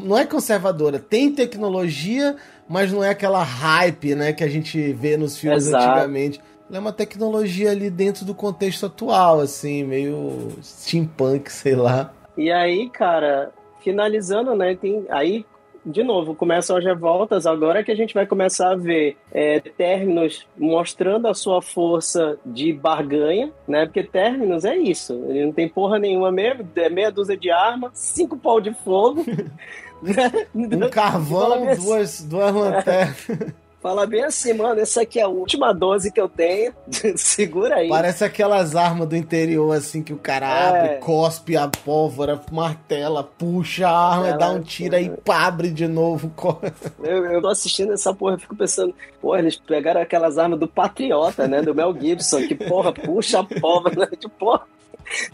não 0.04 0.16
é 0.16 0.26
conservadora, 0.26 0.98
tem 0.98 1.32
tecnologia, 1.32 2.36
mas 2.68 2.92
não 2.92 3.02
é 3.02 3.10
aquela 3.10 3.42
hype, 3.42 4.14
né, 4.14 4.32
que 4.32 4.44
a 4.44 4.48
gente 4.48 4.92
vê 4.92 5.16
nos 5.16 5.38
filmes 5.38 5.66
Exato. 5.66 5.84
antigamente. 5.84 6.40
Ela 6.68 6.78
é 6.78 6.80
uma 6.80 6.92
tecnologia 6.92 7.70
ali 7.70 7.90
dentro 7.90 8.24
do 8.24 8.34
contexto 8.34 8.86
atual, 8.86 9.40
assim, 9.40 9.82
meio 9.82 10.52
steampunk, 10.62 11.50
sei 11.50 11.74
lá. 11.74 12.12
E 12.36 12.50
aí, 12.50 12.88
cara, 12.90 13.50
finalizando, 13.82 14.54
né? 14.54 14.76
Tem, 14.76 15.04
aí, 15.10 15.44
de 15.84 16.02
novo, 16.02 16.34
começam 16.34 16.76
as 16.76 16.84
revoltas. 16.84 17.46
Agora 17.46 17.82
que 17.82 17.90
a 17.90 17.94
gente 17.94 18.14
vai 18.14 18.26
começar 18.26 18.72
a 18.72 18.76
ver 18.76 19.16
é, 19.32 19.60
Terminus 19.60 20.46
mostrando 20.58 21.26
a 21.28 21.34
sua 21.34 21.62
força 21.62 22.38
de 22.44 22.72
barganha, 22.72 23.52
né? 23.66 23.86
Porque 23.86 24.02
Terminus 24.02 24.64
é 24.64 24.76
isso. 24.76 25.12
Ele 25.28 25.46
não 25.46 25.52
tem 25.52 25.68
porra 25.68 25.98
nenhuma 25.98 26.30
mesmo, 26.30 26.68
é 26.76 26.88
meia 26.88 27.10
dúzia 27.10 27.36
de 27.36 27.50
arma, 27.50 27.90
cinco 27.94 28.36
pau 28.36 28.60
de 28.60 28.72
fogo. 28.74 29.24
Um 30.54 30.88
carvão, 30.88 31.74
duas, 31.76 32.22
duas 32.22 32.54
lanternas. 32.54 33.26
Fala 33.82 34.06
bem 34.06 34.22
assim, 34.24 34.52
mano, 34.52 34.78
essa 34.78 35.00
aqui 35.02 35.18
é 35.18 35.22
a 35.22 35.28
última 35.28 35.72
12 35.72 36.12
que 36.12 36.20
eu 36.20 36.28
tenho. 36.28 36.74
Segura 37.16 37.76
aí. 37.76 37.88
Parece 37.88 38.22
aquelas 38.22 38.76
armas 38.76 39.08
do 39.08 39.16
interior, 39.16 39.72
assim, 39.74 40.02
que 40.02 40.12
o 40.12 40.18
cara 40.18 40.46
É. 40.46 40.68
abre, 40.68 40.96
cospe 40.98 41.56
a 41.56 41.66
pólvora, 41.66 42.38
martela, 42.52 43.24
puxa 43.24 43.88
a 43.88 44.12
arma, 44.12 44.28
Ela- 44.28 44.36
dá 44.36 44.50
um 44.50 44.60
tiro 44.60 44.94
aí, 44.96 45.08
pá, 45.08 45.46
abre 45.46 45.70
de 45.70 45.88
novo. 45.88 46.30
Eu, 47.02 47.24
eu 47.24 47.40
tô 47.40 47.48
assistindo 47.48 47.92
essa 47.94 48.12
porra, 48.12 48.34
eu 48.34 48.38
fico 48.38 48.54
pensando, 48.54 48.94
porra, 49.20 49.38
eles 49.38 49.56
pegaram 49.56 50.02
aquelas 50.02 50.36
armas 50.36 50.60
do 50.60 50.68
Patriota, 50.68 51.48
né? 51.48 51.62
Do 51.62 51.74
Mel 51.74 51.94
Gibson, 51.98 52.46
que 52.46 52.54
porra, 52.54 52.92
puxa 52.92 53.40
a 53.40 53.44
pólvora, 53.44 53.96
né? 53.96 54.06
Tipo, 54.20 54.28
porra, 54.38 54.62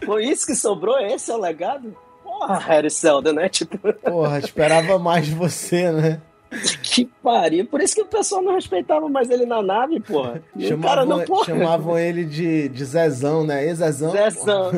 foi 0.05 0.23
isso 0.25 0.45
que 0.47 0.55
sobrou? 0.55 0.97
Esse 0.99 1.29
é 1.31 1.35
o 1.35 1.39
legado? 1.41 1.93
Porra, 2.23 2.59
Harry 2.59 2.89
Seldon, 2.89 3.33
né? 3.33 3.49
Tipo, 3.49 3.77
Porra, 3.93 4.39
esperava 4.39 4.97
mais 4.97 5.25
de 5.25 5.35
você, 5.35 5.91
né? 5.91 6.21
que 6.81 7.05
pariu. 7.23 7.65
Por 7.65 7.81
isso 7.81 7.95
que 7.95 8.01
o 8.01 8.05
pessoal 8.05 8.41
não 8.41 8.53
respeitava 8.55 9.07
mais 9.09 9.29
ele 9.29 9.45
na 9.45 9.61
nave, 9.61 9.99
porra. 9.99 10.41
O 10.55 10.59
cara 10.59 10.67
Chamavam, 10.67 11.05
não, 11.05 11.25
porra. 11.25 11.45
chamavam 11.45 11.99
ele 11.99 12.23
de, 12.25 12.69
de 12.69 12.85
Zezão, 12.85 13.43
né? 13.45 13.67
E 13.67 13.73
Zezão? 13.75 14.11
Zezão. 14.11 14.71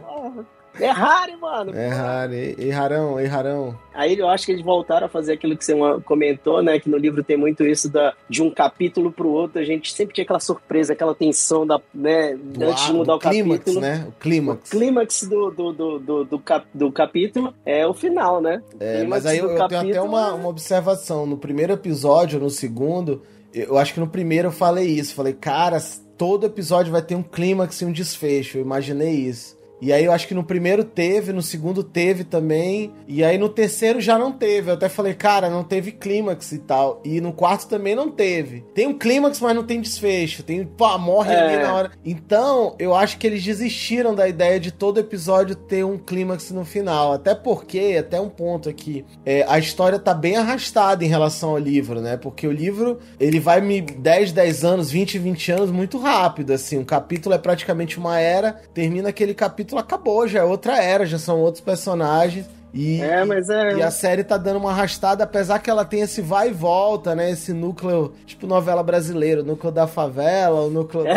Porra, 0.00 0.46
É 0.48 0.61
Harry, 0.74 1.36
mano. 1.36 1.72
É 1.74 1.88
Harry. 1.88 2.54
Errarão, 2.58 3.20
errarão. 3.20 3.78
Aí 3.94 4.18
eu 4.18 4.28
acho 4.28 4.46
que 4.46 4.52
eles 4.52 4.64
voltaram 4.64 5.06
a 5.06 5.08
fazer 5.10 5.34
aquilo 5.34 5.56
que 5.56 5.64
você 5.64 5.74
comentou, 6.04 6.62
né? 6.62 6.78
Que 6.80 6.88
no 6.88 6.96
livro 6.96 7.22
tem 7.22 7.36
muito 7.36 7.64
isso 7.64 7.90
da, 7.90 8.14
de 8.28 8.42
um 8.42 8.50
capítulo 8.50 9.12
pro 9.12 9.28
outro. 9.28 9.60
A 9.60 9.64
gente 9.64 9.92
sempre 9.92 10.14
tinha 10.14 10.24
aquela 10.24 10.40
surpresa, 10.40 10.92
aquela 10.94 11.14
tensão 11.14 11.66
da, 11.66 11.80
né, 11.94 12.34
Do 12.36 12.64
antes 12.64 12.84
de 12.84 12.90
ar- 12.90 12.94
mudar 12.96 13.14
o 13.16 13.18
capítulo. 13.18 13.58
clímax, 13.58 13.74
né? 13.82 14.06
O 14.08 14.12
clímax. 14.12 14.68
O 14.68 14.70
clímax 14.76 15.22
do, 15.28 15.50
do, 15.50 15.72
do, 15.72 15.98
do, 15.98 16.24
do, 16.24 16.38
cap, 16.38 16.66
do 16.72 16.90
capítulo 16.90 17.52
é 17.66 17.86
o 17.86 17.92
final, 17.92 18.40
né? 18.40 18.62
O 18.72 18.76
É, 18.82 19.04
mas 19.04 19.26
aí 19.26 19.38
eu, 19.38 19.44
eu 19.44 19.50
tenho 19.54 19.64
até 19.64 19.76
capítulo 19.76 20.04
uma, 20.06 20.28
é- 20.28 20.32
uma 20.32 20.48
observação. 20.48 21.26
No 21.26 21.36
primeiro 21.36 21.72
episódio, 21.74 22.40
no 22.40 22.48
segundo, 22.50 23.22
eu 23.52 23.76
acho 23.76 23.92
que 23.94 24.00
no 24.00 24.06
primeiro 24.08 24.48
eu 24.48 24.52
falei 24.52 24.86
isso. 24.86 25.14
Falei, 25.14 25.34
cara, 25.34 25.78
todo 26.16 26.46
episódio 26.46 26.90
vai 26.90 27.02
ter 27.02 27.14
um 27.14 27.22
clímax 27.22 27.80
e 27.80 27.84
um 27.84 27.92
desfecho. 27.92 28.56
Eu 28.58 28.62
imaginei 28.62 29.10
isso. 29.12 29.60
E 29.82 29.92
aí 29.92 30.04
eu 30.04 30.12
acho 30.12 30.28
que 30.28 30.34
no 30.34 30.44
primeiro 30.44 30.84
teve, 30.84 31.32
no 31.32 31.42
segundo 31.42 31.82
teve 31.82 32.22
também. 32.22 32.92
E 33.08 33.24
aí 33.24 33.36
no 33.36 33.48
terceiro 33.48 34.00
já 34.00 34.16
não 34.16 34.30
teve. 34.30 34.70
Eu 34.70 34.74
até 34.74 34.88
falei, 34.88 35.12
cara, 35.12 35.50
não 35.50 35.64
teve 35.64 35.90
clímax 35.90 36.52
e 36.52 36.58
tal. 36.58 37.00
E 37.04 37.20
no 37.20 37.32
quarto 37.32 37.68
também 37.68 37.96
não 37.96 38.08
teve. 38.08 38.64
Tem 38.72 38.86
um 38.86 38.96
clímax, 38.96 39.40
mas 39.40 39.56
não 39.56 39.64
tem 39.64 39.80
desfecho. 39.80 40.44
Tem, 40.44 40.64
pá, 40.64 40.96
morre 40.96 41.34
É. 41.34 41.40
ali 41.40 41.62
na 41.64 41.74
hora. 41.74 41.90
Então, 42.04 42.76
eu 42.78 42.94
acho 42.94 43.18
que 43.18 43.26
eles 43.26 43.42
desistiram 43.42 44.14
da 44.14 44.28
ideia 44.28 44.60
de 44.60 44.70
todo 44.70 45.00
episódio 45.00 45.56
ter 45.56 45.84
um 45.84 45.98
clímax 45.98 46.52
no 46.52 46.64
final. 46.64 47.12
Até 47.12 47.34
porque, 47.34 47.96
até 47.98 48.20
um 48.20 48.28
ponto 48.28 48.68
aqui, 48.68 49.04
é, 49.26 49.44
a 49.48 49.58
história 49.58 49.98
tá 49.98 50.14
bem 50.14 50.36
arrastada 50.36 51.04
em 51.04 51.08
relação 51.08 51.50
ao 51.50 51.58
livro, 51.58 52.00
né? 52.00 52.16
Porque 52.16 52.46
o 52.46 52.52
livro, 52.52 53.00
ele 53.18 53.40
vai 53.40 53.60
me 53.60 53.80
10, 53.80 54.30
10 54.30 54.64
anos, 54.64 54.92
20, 54.92 55.18
20 55.18 55.50
anos 55.50 55.70
muito 55.72 55.98
rápido, 55.98 56.52
assim. 56.52 56.78
Um 56.78 56.84
capítulo 56.84 57.34
é 57.34 57.38
praticamente 57.38 57.98
uma 57.98 58.20
era, 58.20 58.52
termina 58.72 59.08
aquele 59.08 59.34
capítulo, 59.34 59.71
acabou, 59.78 60.26
já 60.28 60.40
é 60.40 60.44
outra 60.44 60.76
era, 60.82 61.06
já 61.06 61.18
são 61.18 61.40
outros 61.40 61.62
personagens. 61.62 62.46
E, 62.74 63.02
É, 63.02 63.22
mas 63.22 63.50
é. 63.50 63.74
e 63.74 63.82
a 63.82 63.90
série 63.90 64.24
tá 64.24 64.38
dando 64.38 64.56
uma 64.56 64.70
arrastada, 64.70 65.24
apesar 65.24 65.58
que 65.58 65.68
ela 65.68 65.84
tem 65.84 66.00
esse 66.00 66.22
vai 66.22 66.48
e 66.48 66.52
volta, 66.54 67.14
né? 67.14 67.30
Esse 67.30 67.52
núcleo, 67.52 68.14
tipo 68.24 68.46
novela 68.46 68.82
brasileira, 68.82 69.42
o 69.42 69.44
núcleo 69.44 69.70
da 69.70 69.86
favela, 69.86 70.62
o 70.62 70.70
núcleo. 70.70 71.04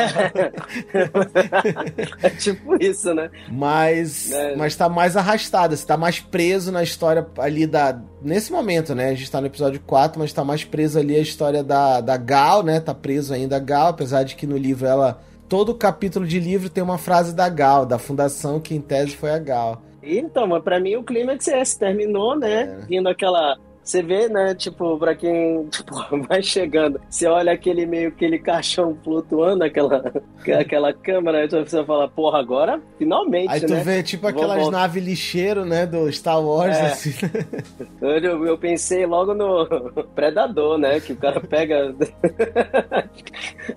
é 2.21 2.29
tipo 2.31 2.75
isso, 2.83 3.13
né? 3.13 3.29
Mas, 3.49 4.31
É. 4.31 4.55
mas 4.55 4.75
tá 4.75 4.89
mais 4.89 5.15
arrastada, 5.15 5.75
você 5.75 5.85
tá 5.85 5.95
mais 5.95 6.19
preso 6.19 6.71
na 6.73 6.83
história 6.83 7.25
ali 7.37 7.65
da. 7.65 7.97
Nesse 8.21 8.51
momento, 8.51 8.93
né? 8.95 9.09
A 9.09 9.15
gente 9.15 9.31
tá 9.31 9.39
no 9.39 9.47
episódio 9.47 9.79
4, 9.85 10.19
mas 10.19 10.33
tá 10.33 10.43
mais 10.43 10.63
preso 10.65 10.99
ali 10.99 11.15
a 11.15 11.19
história 11.21 11.63
da, 11.63 12.01
da 12.01 12.17
Gal, 12.17 12.63
né? 12.63 12.79
Tá 12.79 12.93
preso 12.93 13.33
ainda 13.33 13.55
a 13.55 13.59
Gal, 13.59 13.87
apesar 13.89 14.23
de 14.23 14.35
que 14.35 14.45
no 14.47 14.57
livro 14.57 14.85
ela. 14.87 15.21
Todo 15.47 15.75
capítulo 15.75 16.25
de 16.25 16.39
livro 16.39 16.69
tem 16.69 16.83
uma 16.83 16.97
frase 16.97 17.35
da 17.35 17.47
Gal, 17.47 17.85
da 17.85 17.99
fundação, 17.99 18.59
que 18.59 18.73
em 18.73 18.81
tese 18.81 19.15
foi 19.15 19.31
a 19.31 19.39
Gal. 19.39 19.81
Então, 20.01 20.47
mas 20.47 20.63
pra 20.63 20.79
mim 20.79 20.95
o 20.95 21.03
clímax 21.03 21.47
é 21.47 21.61
esse, 21.61 21.77
terminou, 21.77 22.37
né? 22.37 22.63
É. 22.63 22.85
Vindo 22.85 23.07
aquela. 23.07 23.57
Você 23.85 24.01
vê, 24.01 24.27
né? 24.27 24.55
Tipo, 24.55 24.97
pra 24.97 25.13
quem 25.13 25.65
tipo, 25.69 25.93
vai 26.27 26.41
chegando, 26.41 26.99
você 27.07 27.27
olha 27.27 27.51
aquele 27.51 27.85
meio 27.85 28.09
aquele 28.09 28.39
caixão 28.39 28.97
flutuando, 29.03 29.63
aquela, 29.63 30.03
aquela 30.59 30.91
câmera, 30.91 31.37
aí 31.41 31.47
você 31.47 31.85
fala, 31.85 32.07
porra, 32.09 32.39
agora 32.39 32.81
finalmente, 32.97 33.51
Aí 33.51 33.61
tu 33.61 33.73
né? 33.73 33.83
vê 33.83 34.01
tipo 34.01 34.23
Vou 34.23 34.31
aquelas 34.31 34.63
voltar. 34.63 34.77
naves 34.79 35.03
lixeiro, 35.03 35.63
né? 35.65 35.85
Do 35.85 36.11
Star 36.11 36.41
Wars, 36.43 36.75
É. 36.75 36.81
assim. 36.87 37.11
Eu, 38.01 38.45
eu 38.45 38.57
pensei 38.57 39.05
logo 39.05 39.33
no 39.33 39.67
Predador, 40.15 40.77
né? 40.77 40.99
Que 40.99 41.13
o 41.13 41.15
cara 41.17 41.39
pega. 41.39 41.93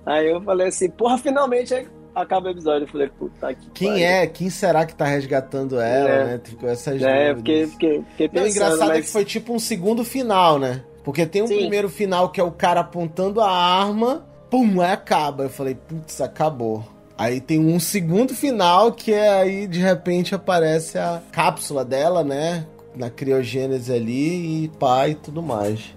aí 0.05 0.29
eu 0.29 0.41
falei 0.41 0.67
assim, 0.67 0.89
porra, 0.89 1.17
finalmente 1.17 1.73
aí 1.73 1.87
acaba 2.15 2.47
o 2.47 2.51
episódio. 2.51 2.83
Eu 2.85 2.87
falei, 2.87 3.07
puta 3.09 3.53
que 3.53 3.69
Quem 3.71 3.89
pariu. 3.89 4.05
é? 4.05 4.27
Quem 4.27 4.49
será 4.49 4.85
que 4.85 4.95
tá 4.95 5.05
resgatando 5.05 5.79
ela, 5.79 6.09
É. 6.09 6.25
né? 6.25 6.41
Ficou 6.43 6.69
essas 6.69 7.01
É, 7.01 7.33
dúvidas. 7.33 7.37
fiquei, 7.37 7.67
fiquei, 7.67 8.03
fiquei 8.11 8.27
Não, 8.27 8.33
pensando. 8.33 8.45
o 8.45 8.49
engraçado 8.49 8.91
é 8.91 8.95
mas... 8.95 9.05
que 9.05 9.11
foi 9.11 9.25
tipo 9.25 9.53
um 9.53 9.59
segundo 9.59 10.03
final, 10.03 10.59
né? 10.59 10.81
Porque 11.03 11.25
tem 11.25 11.41
um 11.41 11.47
Sim. 11.47 11.57
primeiro 11.57 11.89
final 11.89 12.29
que 12.29 12.39
é 12.39 12.43
o 12.43 12.51
cara 12.51 12.81
apontando 12.81 13.41
a 13.41 13.49
arma, 13.49 14.25
pum, 14.49 14.81
aí 14.81 14.91
acaba. 14.91 15.43
Eu 15.43 15.49
falei, 15.49 15.75
putz, 15.75 16.19
acabou. 16.21 16.83
Aí 17.17 17.41
tem 17.41 17.59
um 17.59 17.79
segundo 17.79 18.33
final 18.33 18.91
que 18.93 19.11
é 19.13 19.29
aí, 19.29 19.67
de 19.67 19.79
repente, 19.79 20.33
aparece 20.35 20.97
a 20.97 21.21
cápsula 21.31 21.83
dela, 21.83 22.23
né? 22.23 22.65
Na 22.95 23.09
criogênese 23.09 23.91
ali 23.93 24.65
e 24.65 24.67
pá 24.79 25.07
e 25.09 25.15
tudo 25.15 25.41
mais. 25.41 25.95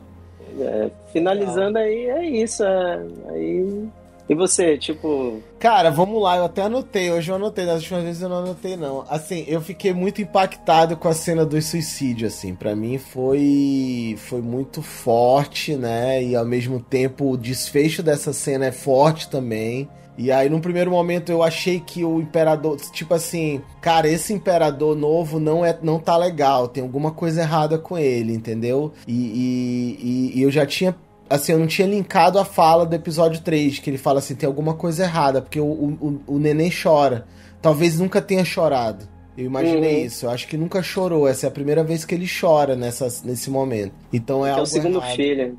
É, 0.61 0.90
finalizando 1.12 1.79
aí, 1.79 2.07
é 2.07 2.25
isso. 2.27 2.62
é, 2.64 3.01
aí... 3.31 3.88
E 4.28 4.35
você, 4.35 4.78
tipo, 4.78 5.40
Cara, 5.58 5.90
vamos 5.90 6.22
lá, 6.22 6.37
eu 6.38 6.44
até 6.44 6.62
anotei. 6.62 7.11
Hoje 7.11 7.30
eu 7.30 7.35
anotei, 7.37 7.66
das 7.66 7.80
últimas 7.82 8.02
vezes 8.04 8.22
eu 8.22 8.28
não 8.28 8.38
anotei, 8.38 8.76
não. 8.76 9.04
Assim, 9.11 9.44
eu 9.46 9.61
fiquei 9.61 9.92
muito 9.92 10.22
impactado 10.22 10.96
com 10.96 11.08
a 11.08 11.12
cena 11.12 11.44
do 11.44 11.61
suicídio, 11.61 12.28
assim. 12.28 12.54
Pra 12.54 12.74
mim 12.74 12.98
foi, 12.98 14.14
foi 14.18 14.40
muito 14.40 14.80
forte, 14.80 15.74
né? 15.76 16.22
E 16.22 16.35
ao 16.37 16.44
mesmo 16.44 16.80
tempo 16.80 17.30
o 17.30 17.37
desfecho 17.37 18.02
dessa 18.02 18.32
cena 18.32 18.66
é 18.66 18.72
forte 18.72 19.28
também. 19.28 19.88
E 20.16 20.30
aí, 20.30 20.48
num 20.48 20.61
primeiro 20.61 20.90
momento, 20.90 21.30
eu 21.32 21.42
achei 21.42 21.80
que 21.80 22.04
o 22.04 22.20
imperador, 22.20 22.76
tipo 22.92 23.14
assim, 23.14 23.62
cara, 23.80 24.06
esse 24.08 24.32
imperador 24.32 24.94
novo 24.94 25.40
não 25.40 25.64
é, 25.64 25.76
não 25.82 25.98
tá 25.98 26.16
legal, 26.18 26.68
tem 26.68 26.82
alguma 26.82 27.11
coisa 27.12 27.40
errada 27.40 27.78
com 27.78 27.96
ele, 27.96 28.35
entendeu? 28.35 28.92
E, 29.08 29.12
e, 29.14 29.98
e- 30.35 30.38
e 30.38 30.42
eu 30.42 30.50
já 30.50 30.66
tinha 30.66 30.94
assim, 31.28 31.52
eu 31.52 31.58
não 31.58 31.66
tinha 31.66 31.87
linkado 31.88 32.38
a 32.38 32.44
fala 32.44 32.85
do 32.87 32.94
episódio 32.94 33.40
3, 33.42 33.78
que 33.78 33.88
ele 33.90 33.98
fala 33.98 34.18
assim, 34.18 34.35
tem 34.35 34.46
alguma 34.46 34.74
coisa 34.74 35.04
errada, 35.04 35.40
porque 35.42 35.61
o, 35.61 35.64
o, 35.64 36.20
o 36.26 36.38
neném 36.38 36.70
chora. 36.70 37.26
Talvez 37.61 37.98
nunca 37.98 38.20
tenha 38.20 38.44
chorado. 38.44 39.06
Eu 39.38 39.46
imaginei 39.46 40.00
Uhum. 40.00 40.06
isso. 40.06 40.26
Eu 40.26 40.30
acho 40.30 40.46
que 40.46 40.56
nunca 40.58 40.82
chorou. 40.82 41.26
Essa 41.26 41.46
é 41.46 41.48
a 41.48 41.50
primeira 41.50 41.82
vez 41.82 42.04
que 42.04 42.14
ele 42.14 42.26
chora 42.28 42.76
nessa, 42.76 43.06
nesse 43.24 43.48
momento. 43.48 43.92
Então 44.12 44.44
é 44.44 44.50
é 44.50 44.52
algo 44.52 44.64
o 44.64 44.66
segundo 44.66 44.98
errado. 44.98 45.16
filho. 45.16 45.58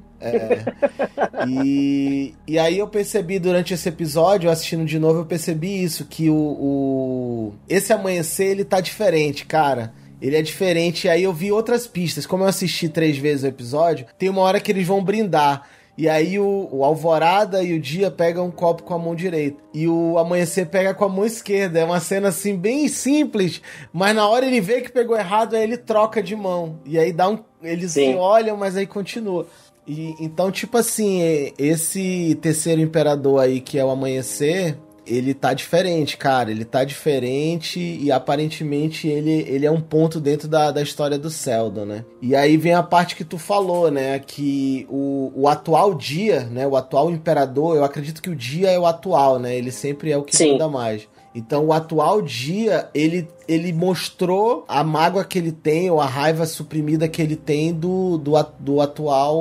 E, 1.48 2.34
e 2.48 2.60
aí 2.60 2.78
eu 2.78 2.88
percebi 2.88 3.40
durante 3.40 3.74
esse 3.74 3.90
episódio, 3.90 4.50
assistindo 4.50 4.86
de 4.86 5.00
novo, 5.00 5.20
eu 5.22 5.26
percebi 5.26 5.84
isso, 5.84 6.06
que 6.06 6.30
o, 6.30 6.36
o- 6.36 7.54
esse 7.68 7.92
amanhecer 7.92 8.52
ele 8.52 8.64
tá 8.64 8.80
diferente, 8.80 9.46
cara. 9.46 9.94
Ele 10.24 10.38
é 10.38 10.42
diferente, 10.42 11.06
e 11.06 11.10
aí 11.10 11.24
eu 11.24 11.34
vi 11.34 11.52
outras 11.52 11.86
pistas. 11.86 12.26
Como 12.26 12.46
eu 12.46 12.48
assisti 12.48 12.88
três 12.88 13.18
vezes 13.18 13.44
o 13.44 13.48
episódio, 13.48 14.06
tem 14.18 14.30
uma 14.30 14.42
hora 14.42 14.62
que 14.62 14.72
eles 14.72 14.88
vão 14.88 15.04
brindar. 15.04 15.68
E 15.98 16.08
aí 16.08 16.40
o, 16.40 16.70
o 16.72 16.86
Alvorada 16.86 17.62
e 17.62 17.74
o 17.74 17.80
Dia 17.80 18.10
pegam 18.10 18.48
um 18.48 18.52
copo 18.52 18.84
com 18.84 18.94
a 18.94 18.98
mão 18.98 19.14
direita. 19.14 19.62
E 19.74 19.86
o 19.86 20.18
Amanhecer 20.18 20.66
pega 20.68 20.94
com 20.94 21.04
a 21.04 21.10
mão 21.10 21.26
esquerda. 21.26 21.78
É 21.78 21.84
uma 21.84 22.00
cena 22.00 22.30
assim 22.30 22.56
bem 22.56 22.88
simples, 22.88 23.62
mas 23.92 24.16
na 24.16 24.26
hora 24.26 24.46
ele 24.46 24.62
vê 24.62 24.80
que 24.80 24.90
pegou 24.90 25.18
errado, 25.18 25.56
aí 25.56 25.64
ele 25.64 25.76
troca 25.76 26.24
de 26.24 26.38
mão. 26.38 26.80
E 26.86 26.98
aí 26.98 27.12
dá 27.12 27.30
um. 27.30 27.40
Eles 27.62 27.92
Sim. 27.92 28.16
olham, 28.16 28.56
mas 28.56 28.78
aí 28.78 28.88
continua. 28.88 29.46
E, 29.86 30.16
então, 30.22 30.50
tipo 30.50 30.78
assim, 30.78 31.52
esse 31.58 32.40
terceiro 32.42 32.80
imperador 32.80 33.42
aí, 33.42 33.60
que 33.60 33.78
é 33.78 33.84
o 33.84 33.90
Amanhecer, 33.90 34.78
ele 35.06 35.34
tá 35.34 35.54
diferente, 35.54 36.18
cara. 36.18 36.52
Ele 36.52 36.66
tá 36.66 36.84
diferente 36.84 37.80
e 37.80 38.12
aparentemente 38.12 39.08
ele, 39.08 39.46
ele 39.48 39.66
é 39.66 39.72
um 39.72 39.82
ponto 39.82 40.20
dentro 40.20 40.48
da, 40.48 40.72
da 40.72 40.82
história 40.82 41.18
do 41.18 41.30
Seldon, 41.30 41.86
né? 41.86 42.06
E 42.22 42.36
aí 42.36 42.58
vem 42.58 42.74
a 42.74 42.84
parte 42.84 43.16
que 43.16 43.24
tu 43.24 43.38
falou, 43.38 43.92
né? 43.92 44.20
Que 44.20 44.88
o, 44.90 45.32
o 45.36 45.48
atual 45.48 45.94
dia, 45.94 46.42
né? 46.42 46.66
O 46.66 46.76
atual 46.76 47.12
imperador, 47.12 47.76
eu 47.76 47.84
acredito 47.84 48.22
que 48.22 48.30
o 48.30 48.36
dia 48.36 48.72
é 48.72 48.80
o 48.80 48.86
atual, 48.86 49.40
né? 49.40 49.56
Ele 49.56 49.72
sempre 49.72 50.12
é 50.12 50.18
o 50.18 50.24
que 50.24 50.36
Sim. 50.36 50.54
manda 50.54 50.68
mais. 50.68 51.08
Então, 51.36 51.66
o 51.66 51.74
atual 51.74 52.22
dia, 52.22 52.90
ele, 52.94 53.28
ele 53.48 53.74
mostrou 53.74 54.66
a 54.68 54.84
mágoa 54.84 55.26
que 55.26 55.40
ele 55.40 55.52
tem, 55.52 55.90
ou 55.90 56.00
a 56.00 56.06
raiva 56.06 56.46
suprimida 56.46 57.08
que 57.08 57.22
ele 57.22 57.36
tem 57.36 57.74
do, 57.74 58.20
do, 58.20 58.34
do 58.60 58.80
atual 58.80 59.36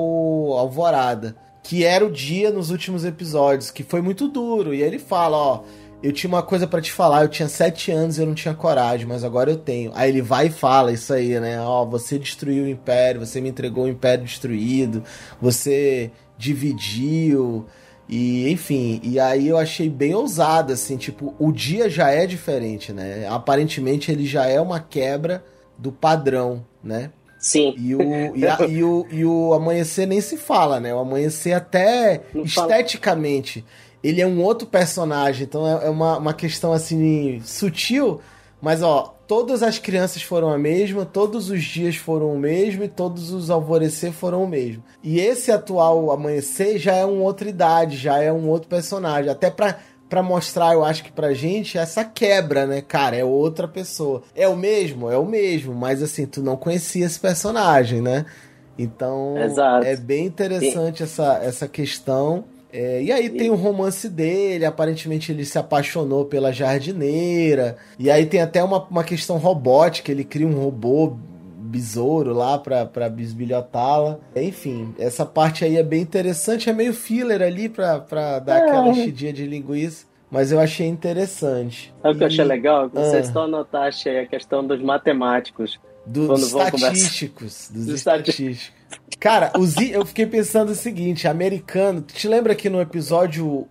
Alvorada. 0.56 1.36
Que 1.62 1.84
era 1.84 2.04
o 2.04 2.10
dia 2.10 2.50
nos 2.50 2.70
últimos 2.70 3.04
episódios, 3.04 3.70
que 3.70 3.84
foi 3.84 4.00
muito 4.02 4.28
duro. 4.28 4.74
E 4.74 4.82
aí 4.82 4.88
ele 4.88 4.98
fala, 4.98 5.36
ó, 5.36 5.62
eu 6.02 6.12
tinha 6.12 6.28
uma 6.28 6.42
coisa 6.42 6.66
pra 6.66 6.80
te 6.80 6.90
falar, 6.90 7.22
eu 7.22 7.28
tinha 7.28 7.48
sete 7.48 7.92
anos 7.92 8.18
e 8.18 8.22
eu 8.22 8.26
não 8.26 8.34
tinha 8.34 8.54
coragem, 8.54 9.06
mas 9.06 9.22
agora 9.22 9.50
eu 9.50 9.56
tenho. 9.56 9.92
Aí 9.94 10.10
ele 10.10 10.20
vai 10.20 10.48
e 10.48 10.50
fala 10.50 10.92
isso 10.92 11.14
aí, 11.14 11.38
né? 11.38 11.60
Ó, 11.60 11.84
você 11.84 12.18
destruiu 12.18 12.64
o 12.64 12.68
império, 12.68 13.24
você 13.24 13.40
me 13.40 13.48
entregou 13.48 13.84
o 13.84 13.88
império 13.88 14.24
destruído, 14.24 15.04
você 15.40 16.10
dividiu. 16.36 17.66
E, 18.08 18.50
enfim, 18.50 19.00
e 19.04 19.20
aí 19.20 19.46
eu 19.46 19.56
achei 19.56 19.88
bem 19.88 20.12
ousado, 20.12 20.72
assim, 20.72 20.96
tipo, 20.96 21.34
o 21.38 21.52
dia 21.52 21.88
já 21.88 22.10
é 22.10 22.26
diferente, 22.26 22.92
né? 22.92 23.26
Aparentemente 23.28 24.10
ele 24.10 24.26
já 24.26 24.46
é 24.46 24.60
uma 24.60 24.80
quebra 24.80 25.44
do 25.78 25.92
padrão, 25.92 26.64
né? 26.82 27.10
Sim. 27.42 27.74
E 27.76 27.94
o, 27.96 28.36
e, 28.36 28.46
a- 28.46 28.58
e 28.68 28.82
o, 28.84 29.06
e 29.10 29.24
o 29.24 29.52
amanhecer 29.52 30.06
nem 30.06 30.20
se 30.20 30.36
fala, 30.36 30.78
né? 30.78 30.94
O 30.94 31.00
amanhecer 31.00 31.52
até 31.52 32.22
Não 32.32 32.46
fala. 32.46 32.68
esteticamente, 32.68 33.64
ele 34.02 34.20
é 34.20 34.26
um 34.26 34.40
outro 34.42 34.66
personagem, 34.66 35.44
então 35.44 35.66
é, 35.66 35.86
é 35.86 35.90
uma, 35.90 36.18
uma 36.18 36.32
questão 36.32 36.72
assim 36.72 37.42
sutil, 37.44 38.20
mas 38.60 38.80
ó, 38.80 39.16
todas 39.26 39.60
as 39.62 39.76
crianças 39.78 40.22
foram 40.22 40.50
a 40.50 40.56
mesma, 40.58 41.04
todos 41.04 41.50
os 41.50 41.64
dias 41.64 41.96
foram 41.96 42.32
o 42.32 42.38
mesmo 42.38 42.84
e 42.84 42.88
todos 42.88 43.32
os 43.32 43.50
alvorecer 43.50 44.12
foram 44.12 44.44
o 44.44 44.48
mesmo. 44.48 44.82
E 45.02 45.18
esse 45.18 45.50
atual 45.50 46.12
amanhecer 46.12 46.78
já 46.78 46.94
é 46.94 47.04
uma 47.04 47.22
outra 47.22 47.48
idade, 47.48 47.96
já 47.96 48.22
é 48.22 48.32
um 48.32 48.48
outro 48.48 48.68
personagem, 48.68 49.28
até 49.30 49.50
pra 49.50 49.78
para 50.12 50.22
mostrar, 50.22 50.74
eu 50.74 50.84
acho 50.84 51.04
que 51.04 51.10
pra 51.10 51.32
gente, 51.32 51.78
essa 51.78 52.04
quebra, 52.04 52.66
né? 52.66 52.82
Cara, 52.82 53.16
é 53.16 53.24
outra 53.24 53.66
pessoa. 53.66 54.22
É 54.36 54.46
o 54.46 54.54
mesmo? 54.54 55.10
É 55.10 55.16
o 55.16 55.24
mesmo, 55.24 55.74
mas 55.74 56.02
assim, 56.02 56.26
tu 56.26 56.42
não 56.42 56.54
conhecia 56.54 57.06
esse 57.06 57.18
personagem, 57.18 58.02
né? 58.02 58.26
Então, 58.78 59.38
Exato. 59.38 59.86
é 59.86 59.96
bem 59.96 60.26
interessante 60.26 61.02
essa, 61.02 61.40
essa 61.42 61.66
questão. 61.66 62.44
É, 62.70 63.02
e 63.02 63.10
aí 63.10 63.30
tem 63.30 63.48
o 63.48 63.54
romance 63.54 64.06
dele, 64.06 64.66
aparentemente 64.66 65.32
ele 65.32 65.46
se 65.46 65.58
apaixonou 65.58 66.26
pela 66.26 66.52
jardineira. 66.52 67.78
E 67.98 68.10
aí 68.10 68.26
tem 68.26 68.42
até 68.42 68.62
uma, 68.62 68.86
uma 68.88 69.04
questão 69.04 69.38
robótica, 69.38 70.12
ele 70.12 70.24
cria 70.24 70.46
um 70.46 70.62
robô 70.62 71.16
besouro 71.72 72.34
lá 72.34 72.58
pra, 72.58 72.84
pra 72.84 73.08
bisbilhotá-la. 73.08 74.18
Enfim, 74.36 74.94
essa 74.98 75.24
parte 75.24 75.64
aí 75.64 75.76
é 75.76 75.82
bem 75.82 76.02
interessante, 76.02 76.68
é 76.68 76.72
meio 76.72 76.92
filler 76.92 77.40
ali 77.40 77.68
pra, 77.68 77.98
pra 77.98 78.38
dar 78.38 78.58
é. 78.58 78.62
aquela 78.62 78.88
enchidinha 78.88 79.32
de 79.32 79.46
linguiça. 79.46 80.06
Mas 80.30 80.52
eu 80.52 80.60
achei 80.60 80.86
interessante. 80.86 81.92
Sabe 82.00 82.14
o 82.14 82.18
que 82.18 82.24
eu 82.24 82.28
achei 82.28 82.44
legal? 82.44 82.88
Vocês 82.88 83.28
ah. 83.28 83.32
só 83.32 83.46
notaste 83.46 84.08
a 84.08 84.26
questão 84.26 84.66
dos 84.66 84.80
matemáticos. 84.82 85.78
Dos 86.06 86.46
estatísticos. 86.46 87.70
Dos, 87.70 87.86
dos 87.86 87.94
estatísticos. 87.94 88.72
Cara, 89.20 89.52
os, 89.58 89.76
eu 89.76 90.04
fiquei 90.04 90.26
pensando 90.26 90.70
o 90.70 90.74
seguinte, 90.74 91.28
americano, 91.28 92.00
te 92.00 92.26
lembra 92.26 92.54
que 92.54 92.68
no 92.68 92.80
episódio 92.80 93.68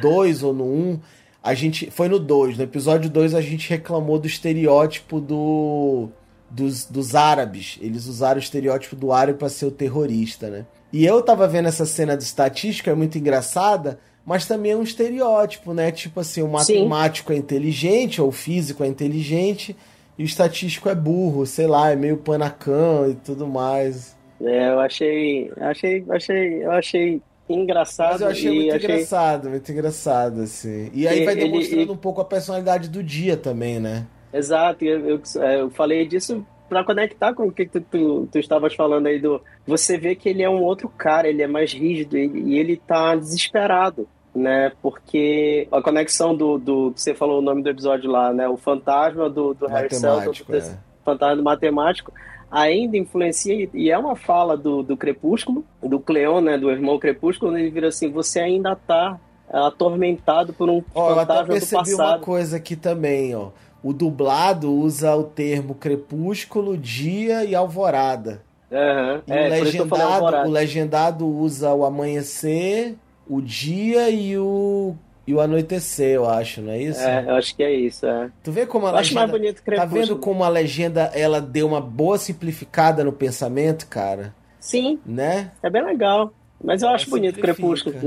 2 0.00 0.42
ou 0.42 0.52
no 0.52 0.64
1, 0.64 0.68
um, 0.68 1.00
a 1.42 1.54
gente. 1.54 1.90
Foi 1.90 2.08
no 2.08 2.18
2, 2.18 2.58
no 2.58 2.62
episódio 2.62 3.10
2 3.10 3.34
a 3.34 3.40
gente 3.40 3.68
reclamou 3.68 4.18
do 4.18 4.26
estereótipo 4.26 5.20
do. 5.20 6.08
Dos, 6.54 6.84
dos 6.84 7.14
árabes. 7.14 7.78
Eles 7.80 8.06
usaram 8.06 8.36
o 8.36 8.42
estereótipo 8.42 8.94
do 8.94 9.10
árabe 9.10 9.38
para 9.38 9.48
ser 9.48 9.64
o 9.64 9.70
terrorista, 9.70 10.50
né? 10.50 10.66
E 10.92 11.06
eu 11.06 11.22
tava 11.22 11.48
vendo 11.48 11.68
essa 11.68 11.86
cena 11.86 12.14
de 12.14 12.22
estatística, 12.22 12.90
é 12.90 12.94
muito 12.94 13.16
engraçada, 13.16 13.98
mas 14.26 14.46
também 14.46 14.72
é 14.72 14.76
um 14.76 14.82
estereótipo, 14.82 15.72
né? 15.72 15.90
Tipo 15.90 16.20
assim, 16.20 16.42
o 16.42 16.48
matemático 16.48 17.32
Sim. 17.32 17.38
é 17.38 17.40
inteligente, 17.40 18.20
ou 18.20 18.28
o 18.28 18.32
físico 18.32 18.84
é 18.84 18.86
inteligente, 18.86 19.74
e 20.18 20.22
o 20.22 20.26
estatístico 20.26 20.90
é 20.90 20.94
burro, 20.94 21.46
sei 21.46 21.66
lá, 21.66 21.90
é 21.90 21.96
meio 21.96 22.18
panacão 22.18 23.10
e 23.10 23.14
tudo 23.14 23.46
mais. 23.46 24.14
É, 24.40 24.70
eu 24.70 24.80
achei, 24.80 25.50
achei, 25.56 26.04
achei, 26.10 26.64
eu 26.64 26.72
achei 26.72 27.22
engraçado. 27.48 28.12
Mas 28.12 28.20
eu 28.20 28.28
achei 28.28 28.54
muito 28.54 28.74
achei... 28.74 28.90
engraçado, 28.90 29.50
muito 29.50 29.72
engraçado, 29.72 30.40
assim. 30.42 30.90
E 30.92 31.08
aí 31.08 31.24
vai 31.24 31.34
demonstrando 31.34 31.82
ele, 31.82 31.90
um 31.90 31.96
pouco 31.96 32.20
a 32.20 32.24
personalidade 32.24 32.88
do 32.88 33.02
dia 33.02 33.36
também, 33.36 33.80
né? 33.80 34.06
Exato, 34.32 34.84
eu, 34.84 35.08
eu, 35.08 35.22
é, 35.40 35.60
eu 35.60 35.70
falei 35.70 36.06
disso 36.06 36.44
para 36.68 36.84
conectar 36.84 37.34
com 37.34 37.48
o 37.48 37.52
que 37.52 37.66
tu, 37.66 37.80
tu, 37.82 38.28
tu, 38.32 38.38
estavas 38.38 38.74
falando 38.74 39.06
aí 39.06 39.18
do. 39.18 39.42
Você 39.66 39.98
vê 39.98 40.14
que 40.14 40.28
ele 40.28 40.42
é 40.42 40.48
um 40.48 40.62
outro 40.62 40.88
cara, 40.88 41.28
ele 41.28 41.42
é 41.42 41.46
mais 41.46 41.72
rígido 41.72 42.16
e, 42.16 42.26
e 42.26 42.58
ele 42.58 42.76
tá 42.76 43.14
desesperado, 43.14 44.08
né? 44.34 44.72
Porque 44.80 45.68
a 45.70 45.82
conexão 45.82 46.34
do, 46.34 46.56
do. 46.56 46.92
Você 46.96 47.14
falou 47.14 47.40
o 47.40 47.42
nome 47.42 47.62
do 47.62 47.68
episódio 47.68 48.10
lá, 48.10 48.32
né? 48.32 48.48
O 48.48 48.56
fantasma 48.56 49.28
do, 49.28 49.52
do 49.52 49.66
Harry 49.66 49.94
Seldon, 49.94 50.32
do, 50.32 50.56
é. 50.56 50.78
fantasma 51.04 51.36
do 51.36 51.42
matemático 51.42 52.10
ainda 52.52 52.98
influencia, 52.98 53.70
e 53.72 53.90
é 53.90 53.96
uma 53.96 54.14
fala 54.14 54.58
do, 54.58 54.82
do 54.82 54.94
Crepúsculo, 54.94 55.64
do 55.82 55.98
Cleon, 55.98 56.42
né, 56.42 56.58
do 56.58 56.70
irmão 56.70 56.98
Crepúsculo, 56.98 57.56
ele 57.56 57.70
vira 57.70 57.88
assim, 57.88 58.10
você 58.10 58.40
ainda 58.40 58.76
tá 58.76 59.18
atormentado 59.50 60.52
por 60.52 60.68
um 60.68 60.82
ó, 60.94 61.14
fantasma 61.14 61.34
eu 61.34 61.40
até 61.40 61.52
percebi 61.52 61.94
uma 61.94 62.18
coisa 62.18 62.58
aqui 62.58 62.76
também, 62.76 63.34
ó. 63.34 63.48
O 63.82 63.92
dublado 63.92 64.72
usa 64.72 65.14
o 65.16 65.24
termo 65.24 65.74
crepúsculo, 65.74 66.76
dia 66.76 67.44
e 67.44 67.54
alvorada. 67.54 68.42
Uhum. 68.70 69.22
E 69.26 69.32
é, 69.32 69.48
o, 69.48 69.64
legendado, 69.64 70.24
o 70.48 70.50
legendado 70.50 71.26
usa 71.26 71.72
o 71.74 71.84
amanhecer, 71.84 72.96
o 73.28 73.40
dia 73.40 74.08
e 74.08 74.38
o 74.38 74.94
e 75.24 75.32
o 75.32 75.40
anoitecer, 75.40 76.16
eu 76.16 76.28
acho, 76.28 76.60
não 76.60 76.72
é 76.72 76.82
isso? 76.82 77.00
É, 77.00 77.24
eu 77.28 77.34
acho 77.36 77.54
que 77.54 77.62
é 77.62 77.72
isso, 77.72 78.04
é. 78.06 78.28
Tu 78.42 78.50
vê 78.50 78.66
como 78.66 78.86
a 78.86 78.90
eu 78.90 78.96
legenda... 78.96 79.20
acho 79.20 79.28
mais 79.28 79.30
bonito 79.30 79.62
Tá 79.62 79.84
vendo 79.84 80.16
como 80.16 80.42
a 80.42 80.48
legenda, 80.48 81.12
ela 81.14 81.40
deu 81.40 81.66
uma 81.66 81.80
boa 81.80 82.18
simplificada 82.18 83.04
no 83.04 83.12
pensamento, 83.12 83.86
cara? 83.86 84.34
Sim. 84.58 84.98
Né? 85.06 85.52
É 85.62 85.70
bem 85.70 85.84
legal. 85.84 86.32
Mas 86.62 86.82
eu 86.82 86.88
acho 86.88 87.10
bonito 87.10 87.38
o 87.38 87.40
Crepúsculo. 87.40 87.96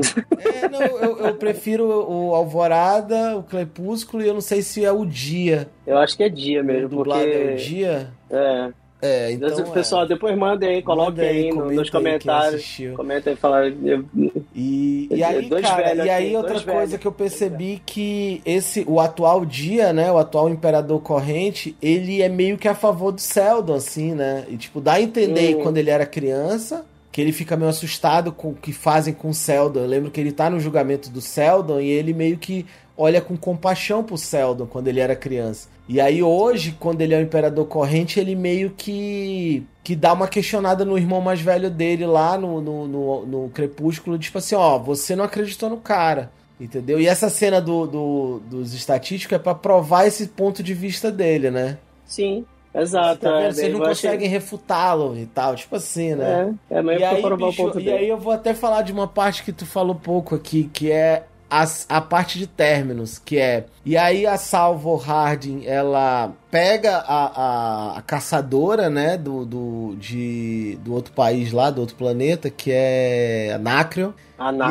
É, 0.56 0.70
não, 0.70 0.82
eu, 0.82 1.18
eu, 1.28 1.36
prefiro 1.36 1.86
o 1.86 2.34
Alvorada, 2.34 3.38
o 3.38 3.44
Crepúsculo 3.44 4.24
e 4.24 4.28
eu 4.28 4.34
não 4.34 4.42
sei 4.42 4.62
se 4.62 4.86
é 4.86 4.92
o 4.92 5.06
dia. 5.06 5.68
Eu 5.86 5.98
acho 5.98 6.16
que 6.16 6.24
é 6.24 6.30
dia 6.30 6.64
mesmo. 6.64 6.86
O 6.86 6.90
dublado 6.90 7.24
porque... 7.24 7.38
é 7.38 7.54
o 7.54 7.56
dia? 7.56 8.10
É. 8.30 8.70
É, 9.02 9.32
então. 9.32 9.72
Pessoal, 9.72 10.06
é. 10.06 10.08
depois 10.08 10.36
mandem 10.36 10.70
aí, 10.70 10.82
coloquem 10.82 11.24
aí, 11.24 11.50
aí 11.52 11.76
nos 11.76 11.90
comentários. 11.90 12.78
Comenta 12.96 13.30
aí, 13.30 13.36
fala. 13.36 13.68
E, 13.68 15.08
e 15.12 15.24
aí, 15.24 15.50
cara, 15.62 16.06
e 16.06 16.10
aí 16.10 16.36
outra 16.36 16.54
coisa 16.54 16.72
velhos. 16.72 16.98
que 16.98 17.06
eu 17.06 17.12
percebi 17.12 17.82
que 17.86 18.42
esse, 18.46 18.84
o 18.88 19.00
atual 19.00 19.46
dia, 19.46 19.94
né, 19.94 20.12
o 20.12 20.18
atual 20.18 20.50
imperador 20.50 21.00
corrente, 21.02 21.76
ele 21.82 22.22
é 22.22 22.30
meio 22.30 22.58
que 22.58 22.68
a 22.68 22.74
favor 22.74 23.12
do 23.12 23.22
Seldon, 23.22 23.76
assim, 23.76 24.14
né? 24.14 24.46
E 24.48 24.58
tipo, 24.58 24.82
dá 24.82 24.94
a 24.94 25.02
entender 25.02 25.56
hum. 25.56 25.62
quando 25.62 25.78
ele 25.78 25.90
era 25.90 26.06
criança, 26.06 26.86
que 27.16 27.22
ele 27.22 27.32
fica 27.32 27.56
meio 27.56 27.70
assustado 27.70 28.34
com 28.34 28.50
o 28.50 28.54
que 28.54 28.74
fazem 28.74 29.14
com 29.14 29.30
o 29.30 29.34
Seldon. 29.34 29.80
Eu 29.80 29.88
lembro 29.88 30.12
que 30.12 30.20
ele 30.20 30.34
tá 30.34 30.50
no 30.50 30.60
julgamento 30.60 31.10
do 31.10 31.22
Seldon 31.22 31.80
e 31.80 31.88
ele 31.88 32.14
meio 32.14 32.38
que 32.38 32.66
olha 32.98 33.22
com 33.22 33.38
compaixão 33.38 34.04
pro 34.04 34.18
Seldon 34.18 34.66
quando 34.66 34.90
ele 34.90 35.00
era 35.00 35.16
criança. 35.16 35.70
E 35.88 36.02
aí 36.02 36.22
hoje, 36.22 36.76
quando 36.78 37.00
ele 37.00 37.14
é 37.14 37.18
o 37.18 37.22
imperador 37.22 37.68
corrente, 37.68 38.20
ele 38.20 38.36
meio 38.36 38.72
que 38.72 39.66
que 39.82 39.96
dá 39.96 40.12
uma 40.12 40.28
questionada 40.28 40.84
no 40.84 40.98
irmão 40.98 41.22
mais 41.22 41.40
velho 41.40 41.70
dele 41.70 42.06
lá 42.06 42.38
no, 42.38 42.60
no, 42.60 42.86
no, 42.86 43.26
no 43.26 43.50
Crepúsculo, 43.50 44.20
tipo 44.20 44.38
assim, 44.40 44.56
ó, 44.56 44.78
você 44.78 45.16
não 45.16 45.24
acreditou 45.24 45.70
no 45.70 45.78
cara. 45.78 46.34
Entendeu? 46.60 47.00
E 47.00 47.08
essa 47.08 47.30
cena 47.30 47.62
do, 47.62 47.88
do 47.88 48.40
dos 48.50 48.74
estatísticos 48.74 49.38
é 49.38 49.40
para 49.40 49.56
provar 49.56 50.06
esse 50.06 50.28
ponto 50.28 50.62
de 50.62 50.74
vista 50.74 51.10
dele, 51.10 51.50
né? 51.50 51.78
Sim, 52.06 52.46
exato. 52.82 53.22
Tá 53.22 53.42
é, 53.42 53.52
Vocês 53.52 53.74
não 53.74 53.80
conseguem 53.80 54.18
achei... 54.18 54.28
refutá-lo 54.28 55.18
e 55.18 55.26
tal, 55.26 55.56
tipo 55.56 55.76
assim, 55.76 56.16
né? 56.16 56.54
É, 56.70 56.78
é 56.78 56.84
meio 56.84 57.00
e 57.00 57.04
aí, 57.04 57.22
provar 57.22 57.48
bicho, 57.48 57.70
E 57.70 57.74
dele. 57.74 57.92
aí 57.94 58.10
eu 58.10 58.18
vou 58.18 58.34
até 58.34 58.54
falar 58.54 58.82
de 58.82 58.92
uma 58.92 59.08
parte 59.08 59.44
que 59.44 59.52
tu 59.52 59.66
falou 59.66 59.96
pouco 59.96 60.36
aqui, 60.36 60.70
que 60.72 60.92
é 60.92 61.24
as, 61.50 61.86
a 61.88 62.02
parte 62.02 62.38
de 62.40 62.48
términos, 62.48 63.20
que 63.20 63.38
é. 63.38 63.66
E 63.86 63.96
aí 63.96 64.26
a 64.26 64.38
Salvo 64.38 64.96
Harding, 64.96 65.66
ela 65.66 66.32
pega 66.50 66.98
a, 66.98 67.26
a, 67.26 67.98
a, 67.98 68.02
caçadora, 68.02 68.90
né, 68.90 69.18
do, 69.18 69.46
do, 69.46 69.96
de, 69.98 70.78
do 70.84 70.94
outro 70.94 71.14
país 71.14 71.52
lá, 71.52 71.70
do 71.70 71.82
outro 71.82 71.96
planeta, 71.96 72.50
que 72.50 72.72
é 72.72 73.52
Anacreon. 73.56 74.12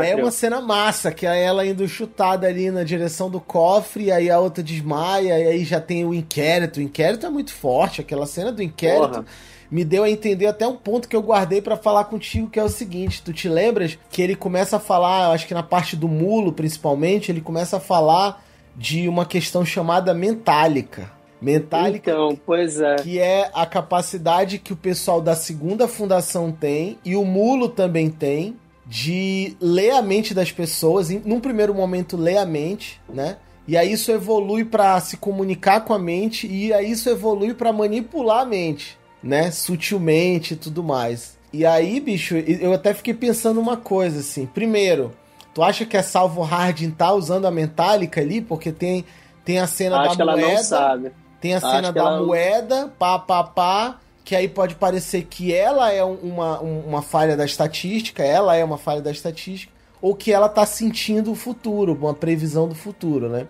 E 0.08 0.20
é 0.20 0.22
uma 0.22 0.30
cena 0.30 0.60
massa, 0.60 1.12
que 1.12 1.26
é 1.26 1.42
ela 1.42 1.66
indo 1.66 1.87
chutada 1.87 2.46
ali 2.46 2.70
na 2.70 2.84
direção 2.84 3.30
do 3.30 3.40
cofre, 3.40 4.04
e 4.04 4.12
aí 4.12 4.30
a 4.30 4.38
outra 4.38 4.62
desmaia, 4.62 5.38
e 5.38 5.48
aí 5.48 5.64
já 5.64 5.80
tem 5.80 6.04
o 6.04 6.14
inquérito. 6.14 6.78
O 6.78 6.82
inquérito 6.82 7.26
é 7.26 7.30
muito 7.30 7.52
forte, 7.52 8.00
aquela 8.00 8.26
cena 8.26 8.52
do 8.52 8.62
inquérito. 8.62 9.08
Porra 9.08 9.24
me 9.70 9.84
deu 9.84 10.04
a 10.04 10.10
entender 10.10 10.46
até 10.46 10.68
um 10.68 10.76
ponto 10.76 11.08
que 11.08 11.16
eu 11.16 11.22
guardei 11.22 11.60
para 11.60 11.76
falar 11.76 12.04
contigo, 12.04 12.48
que 12.48 12.60
é 12.60 12.62
o 12.62 12.68
seguinte: 12.68 13.20
tu 13.22 13.32
te 13.32 13.48
lembras 13.48 13.98
que 14.08 14.22
ele 14.22 14.37
começa 14.37 14.76
a 14.76 14.80
falar, 14.80 15.32
acho 15.32 15.48
que 15.48 15.54
na 15.54 15.64
parte 15.64 15.96
do 15.96 16.06
mulo 16.06 16.52
principalmente, 16.52 17.32
ele 17.32 17.40
começa 17.40 17.78
a 17.78 17.80
falar 17.80 18.44
de 18.76 19.08
uma 19.08 19.26
questão 19.26 19.64
chamada 19.64 20.14
mentálica. 20.14 21.10
Mentálica, 21.40 22.11
então, 22.11 22.38
pois 22.47 22.81
é. 22.81 22.97
que 22.97 23.18
é 23.18 23.51
a 23.53 23.66
capacidade 23.66 24.59
que 24.59 24.73
o 24.73 24.77
pessoal 24.77 25.20
da 25.20 25.35
segunda 25.35 25.87
fundação 25.87 26.51
tem 26.51 26.99
e 27.05 27.16
o 27.16 27.25
mulo 27.25 27.68
também 27.68 28.11
tem 28.11 28.57
de 28.87 29.57
ler 29.61 29.90
a 29.90 30.03
mente 30.03 30.33
das 30.33 30.53
pessoas, 30.53 31.11
num 31.11 31.40
primeiro 31.40 31.75
momento 31.75 32.16
ler 32.16 32.38
a 32.38 32.47
mente, 32.47 33.01
né? 33.09 33.38
E 33.66 33.77
aí 33.77 33.92
isso 33.92 34.12
evolui 34.12 34.64
para 34.64 35.01
se 35.01 35.16
comunicar 35.16 35.83
com 35.83 35.94
a 35.94 35.99
mente 35.99 36.47
e 36.47 36.73
aí 36.73 36.90
isso 36.90 37.09
evolui 37.09 37.55
para 37.55 37.73
manipular 37.73 38.42
a 38.42 38.44
mente 38.44 38.99
né, 39.25 39.51
sutilmente 39.51 40.53
e 40.53 40.57
tudo 40.57 40.85
mais. 40.85 41.38
E 41.51 41.64
aí, 41.64 41.99
bicho, 41.99 42.37
eu 42.37 42.75
até 42.75 42.92
fiquei 42.92 43.14
pensando 43.14 43.59
uma 43.59 43.77
coisa 43.77 44.20
assim. 44.20 44.44
Primeiro, 44.44 45.12
tu 45.55 45.62
acha 45.62 45.87
que 45.87 45.97
a 45.97 46.03
Salvo 46.03 46.42
Hardin 46.42 46.90
tá 46.90 47.12
usando 47.12 47.47
a 47.47 47.51
Metallica 47.51 48.20
ali? 48.20 48.40
Porque 48.40 48.70
tem, 48.70 49.05
tem 49.44 49.59
a 49.59 49.66
cena 49.66 50.01
Acho 50.01 50.18
da 50.18 50.37
moeda. 50.37 51.12
Tem 51.44 51.52
a 51.52 51.59
Acho 51.59 51.70
cena 51.70 51.92
da 51.92 52.00
ela... 52.00 52.22
moeda, 52.22 52.90
pá, 52.98 53.18
pá, 53.18 53.44
pá. 53.44 53.98
Que 54.24 54.35
aí 54.35 54.48
pode 54.48 54.76
parecer 54.76 55.24
que 55.24 55.52
ela 55.52 55.92
é 55.92 56.02
uma, 56.02 56.59
uma 56.59 57.02
falha 57.02 57.37
da 57.37 57.44
estatística, 57.44 58.22
ela 58.22 58.57
é 58.57 58.64
uma 58.64 58.78
falha 58.78 59.02
da 59.02 59.11
estatística, 59.11 59.70
ou 60.00 60.14
que 60.14 60.33
ela 60.33 60.48
tá 60.48 60.64
sentindo 60.64 61.30
o 61.30 61.35
futuro, 61.35 61.92
uma 62.00 62.14
previsão 62.14 62.66
do 62.66 62.74
futuro, 62.74 63.28
né? 63.28 63.46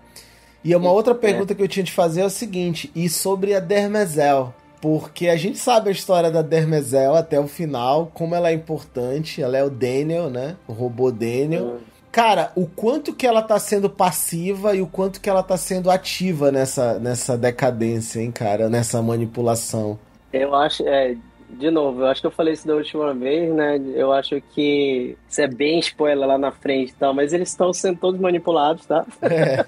E 0.65 0.75
uma 0.75 0.91
outra 0.91 1.13
é. 1.13 1.17
pergunta 1.17 1.53
é. 1.53 1.55
que 1.57 1.63
eu 1.63 1.69
tinha 1.69 1.85
de 1.85 1.93
fazer 1.93 2.23
é 2.23 2.27
o 2.27 2.31
seguinte: 2.31 2.91
e 2.97 3.09
sobre 3.09 3.55
a 3.55 3.61
Dermezel? 3.61 4.53
Porque 4.81 5.29
a 5.29 5.37
gente 5.37 5.57
sabe 5.57 5.89
a 5.89 5.93
história 5.93 6.33
da 6.33 6.43
Dermezel 6.43 7.15
até 7.15 7.39
o 7.39 7.47
final, 7.47 8.11
como 8.13 8.35
ela 8.35 8.51
é 8.51 8.55
importante. 8.55 9.41
Ela 9.41 9.57
é 9.57 9.63
o 9.63 9.71
Daniel, 9.71 10.29
né? 10.31 10.57
O 10.67 10.73
robô 10.73 11.13
Daniel. 11.13 11.79
Cara, 12.15 12.53
o 12.55 12.65
quanto 12.65 13.13
que 13.13 13.27
ela 13.27 13.43
tá 13.43 13.59
sendo 13.59 13.91
passiva 13.91 14.73
e 14.73 14.81
o 14.81 14.87
quanto 14.87 15.21
que 15.21 15.29
ela 15.29 15.43
tá 15.43 15.57
sendo 15.57 15.91
ativa 15.91 16.53
nessa, 16.53 16.97
nessa 17.01 17.37
decadência, 17.37 18.21
hein, 18.21 18.31
cara? 18.31 18.69
Nessa 18.69 19.03
manipulação. 19.03 19.99
Eu 20.33 20.55
acho, 20.55 20.87
é, 20.87 21.17
de 21.59 21.71
novo, 21.71 22.03
eu 22.03 22.07
acho 22.07 22.21
que 22.21 22.27
eu 22.27 22.31
falei 22.31 22.55
isso 22.55 22.67
da 22.67 22.75
última 22.75 23.15
vez, 23.15 23.53
né? 23.55 23.81
Eu 23.95 24.13
acho 24.13 24.41
que 24.53 25.17
isso 25.29 25.41
é 25.41 25.47
bem 25.47 25.79
spoiler 25.79 26.27
lá 26.27 26.37
na 26.37 26.51
frente 26.51 26.91
e 26.91 26.95
tal, 26.95 27.15
mas 27.15 27.33
eles 27.33 27.49
estão 27.49 27.73
sendo 27.73 27.99
todos 27.99 28.21
manipulados, 28.21 28.85
tá? 28.87 29.05
É. 29.23 29.65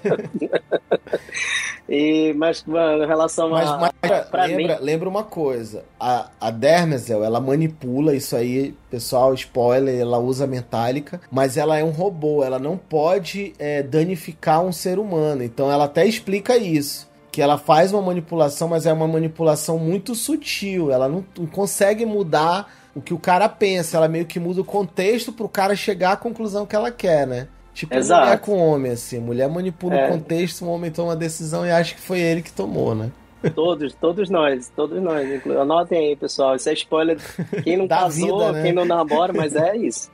e, 1.89 2.33
mas, 2.33 2.63
mano, 2.63 3.03
em 3.03 3.07
relação 3.07 3.49
mas, 3.49 3.69
a. 3.69 3.77
Mas, 3.77 4.29
pra 4.29 4.45
lembra, 4.45 4.77
mim... 4.77 4.83
lembra 4.83 5.09
uma 5.09 5.23
coisa: 5.23 5.85
a, 5.99 6.29
a 6.39 6.51
Dermezel, 6.51 7.23
ela 7.23 7.39
manipula 7.39 8.15
isso 8.15 8.35
aí, 8.35 8.75
pessoal, 8.89 9.33
spoiler, 9.33 9.99
ela 9.99 10.19
usa 10.19 10.45
metálica, 10.45 11.21
mas 11.31 11.57
ela 11.57 11.77
é 11.77 11.83
um 11.83 11.91
robô, 11.91 12.43
ela 12.43 12.59
não 12.59 12.77
pode 12.77 13.53
é, 13.57 13.81
danificar 13.81 14.61
um 14.63 14.71
ser 14.71 14.99
humano. 14.99 15.43
Então 15.43 15.71
ela 15.71 15.85
até 15.85 16.05
explica 16.05 16.57
isso 16.57 17.07
que 17.37 17.41
ela 17.43 17.59
faz 17.59 17.93
uma 17.93 18.01
manipulação, 18.01 18.67
mas 18.67 18.87
é 18.87 18.91
uma 18.91 19.07
manipulação 19.07 19.77
muito 19.77 20.15
sutil. 20.15 20.91
Ela 20.91 21.07
não, 21.07 21.23
não 21.37 21.45
consegue 21.45 22.03
mudar 22.03 22.67
o 22.95 22.99
que 22.99 23.13
o 23.13 23.19
cara 23.19 23.47
pensa. 23.47 23.95
Ela 23.95 24.07
meio 24.07 24.25
que 24.25 24.39
muda 24.39 24.61
o 24.61 24.63
contexto 24.63 25.31
pro 25.31 25.47
cara 25.47 25.75
chegar 25.75 26.13
à 26.13 26.17
conclusão 26.17 26.65
que 26.65 26.75
ela 26.75 26.89
quer, 26.89 27.27
né? 27.27 27.47
Tipo 27.75 27.93
Exato. 27.93 28.23
mulher 28.23 28.39
com 28.39 28.57
homem, 28.57 28.93
assim. 28.93 29.19
Mulher 29.19 29.47
manipula 29.47 29.93
é. 29.93 30.07
o 30.07 30.13
contexto, 30.13 30.65
o 30.65 30.69
homem 30.69 30.89
toma 30.89 31.09
uma 31.09 31.15
decisão 31.15 31.63
e 31.63 31.69
acha 31.69 31.93
que 31.93 32.01
foi 32.01 32.19
ele 32.19 32.41
que 32.41 32.51
tomou, 32.51 32.95
né? 32.95 33.11
Todos, 33.53 33.93
todos 33.93 34.31
nós, 34.31 34.71
todos 34.75 34.99
nós. 34.99 35.45
Anotem 35.45 36.07
aí, 36.07 36.15
pessoal. 36.15 36.55
Isso 36.55 36.67
é 36.69 36.73
spoiler. 36.73 37.19
Quem 37.63 37.77
não 37.77 37.87
casou, 37.87 38.39
vida, 38.39 38.51
né? 38.51 38.63
quem 38.63 38.73
não 38.73 38.83
namora, 38.83 39.31
mas 39.31 39.55
é 39.55 39.77
isso. 39.77 40.09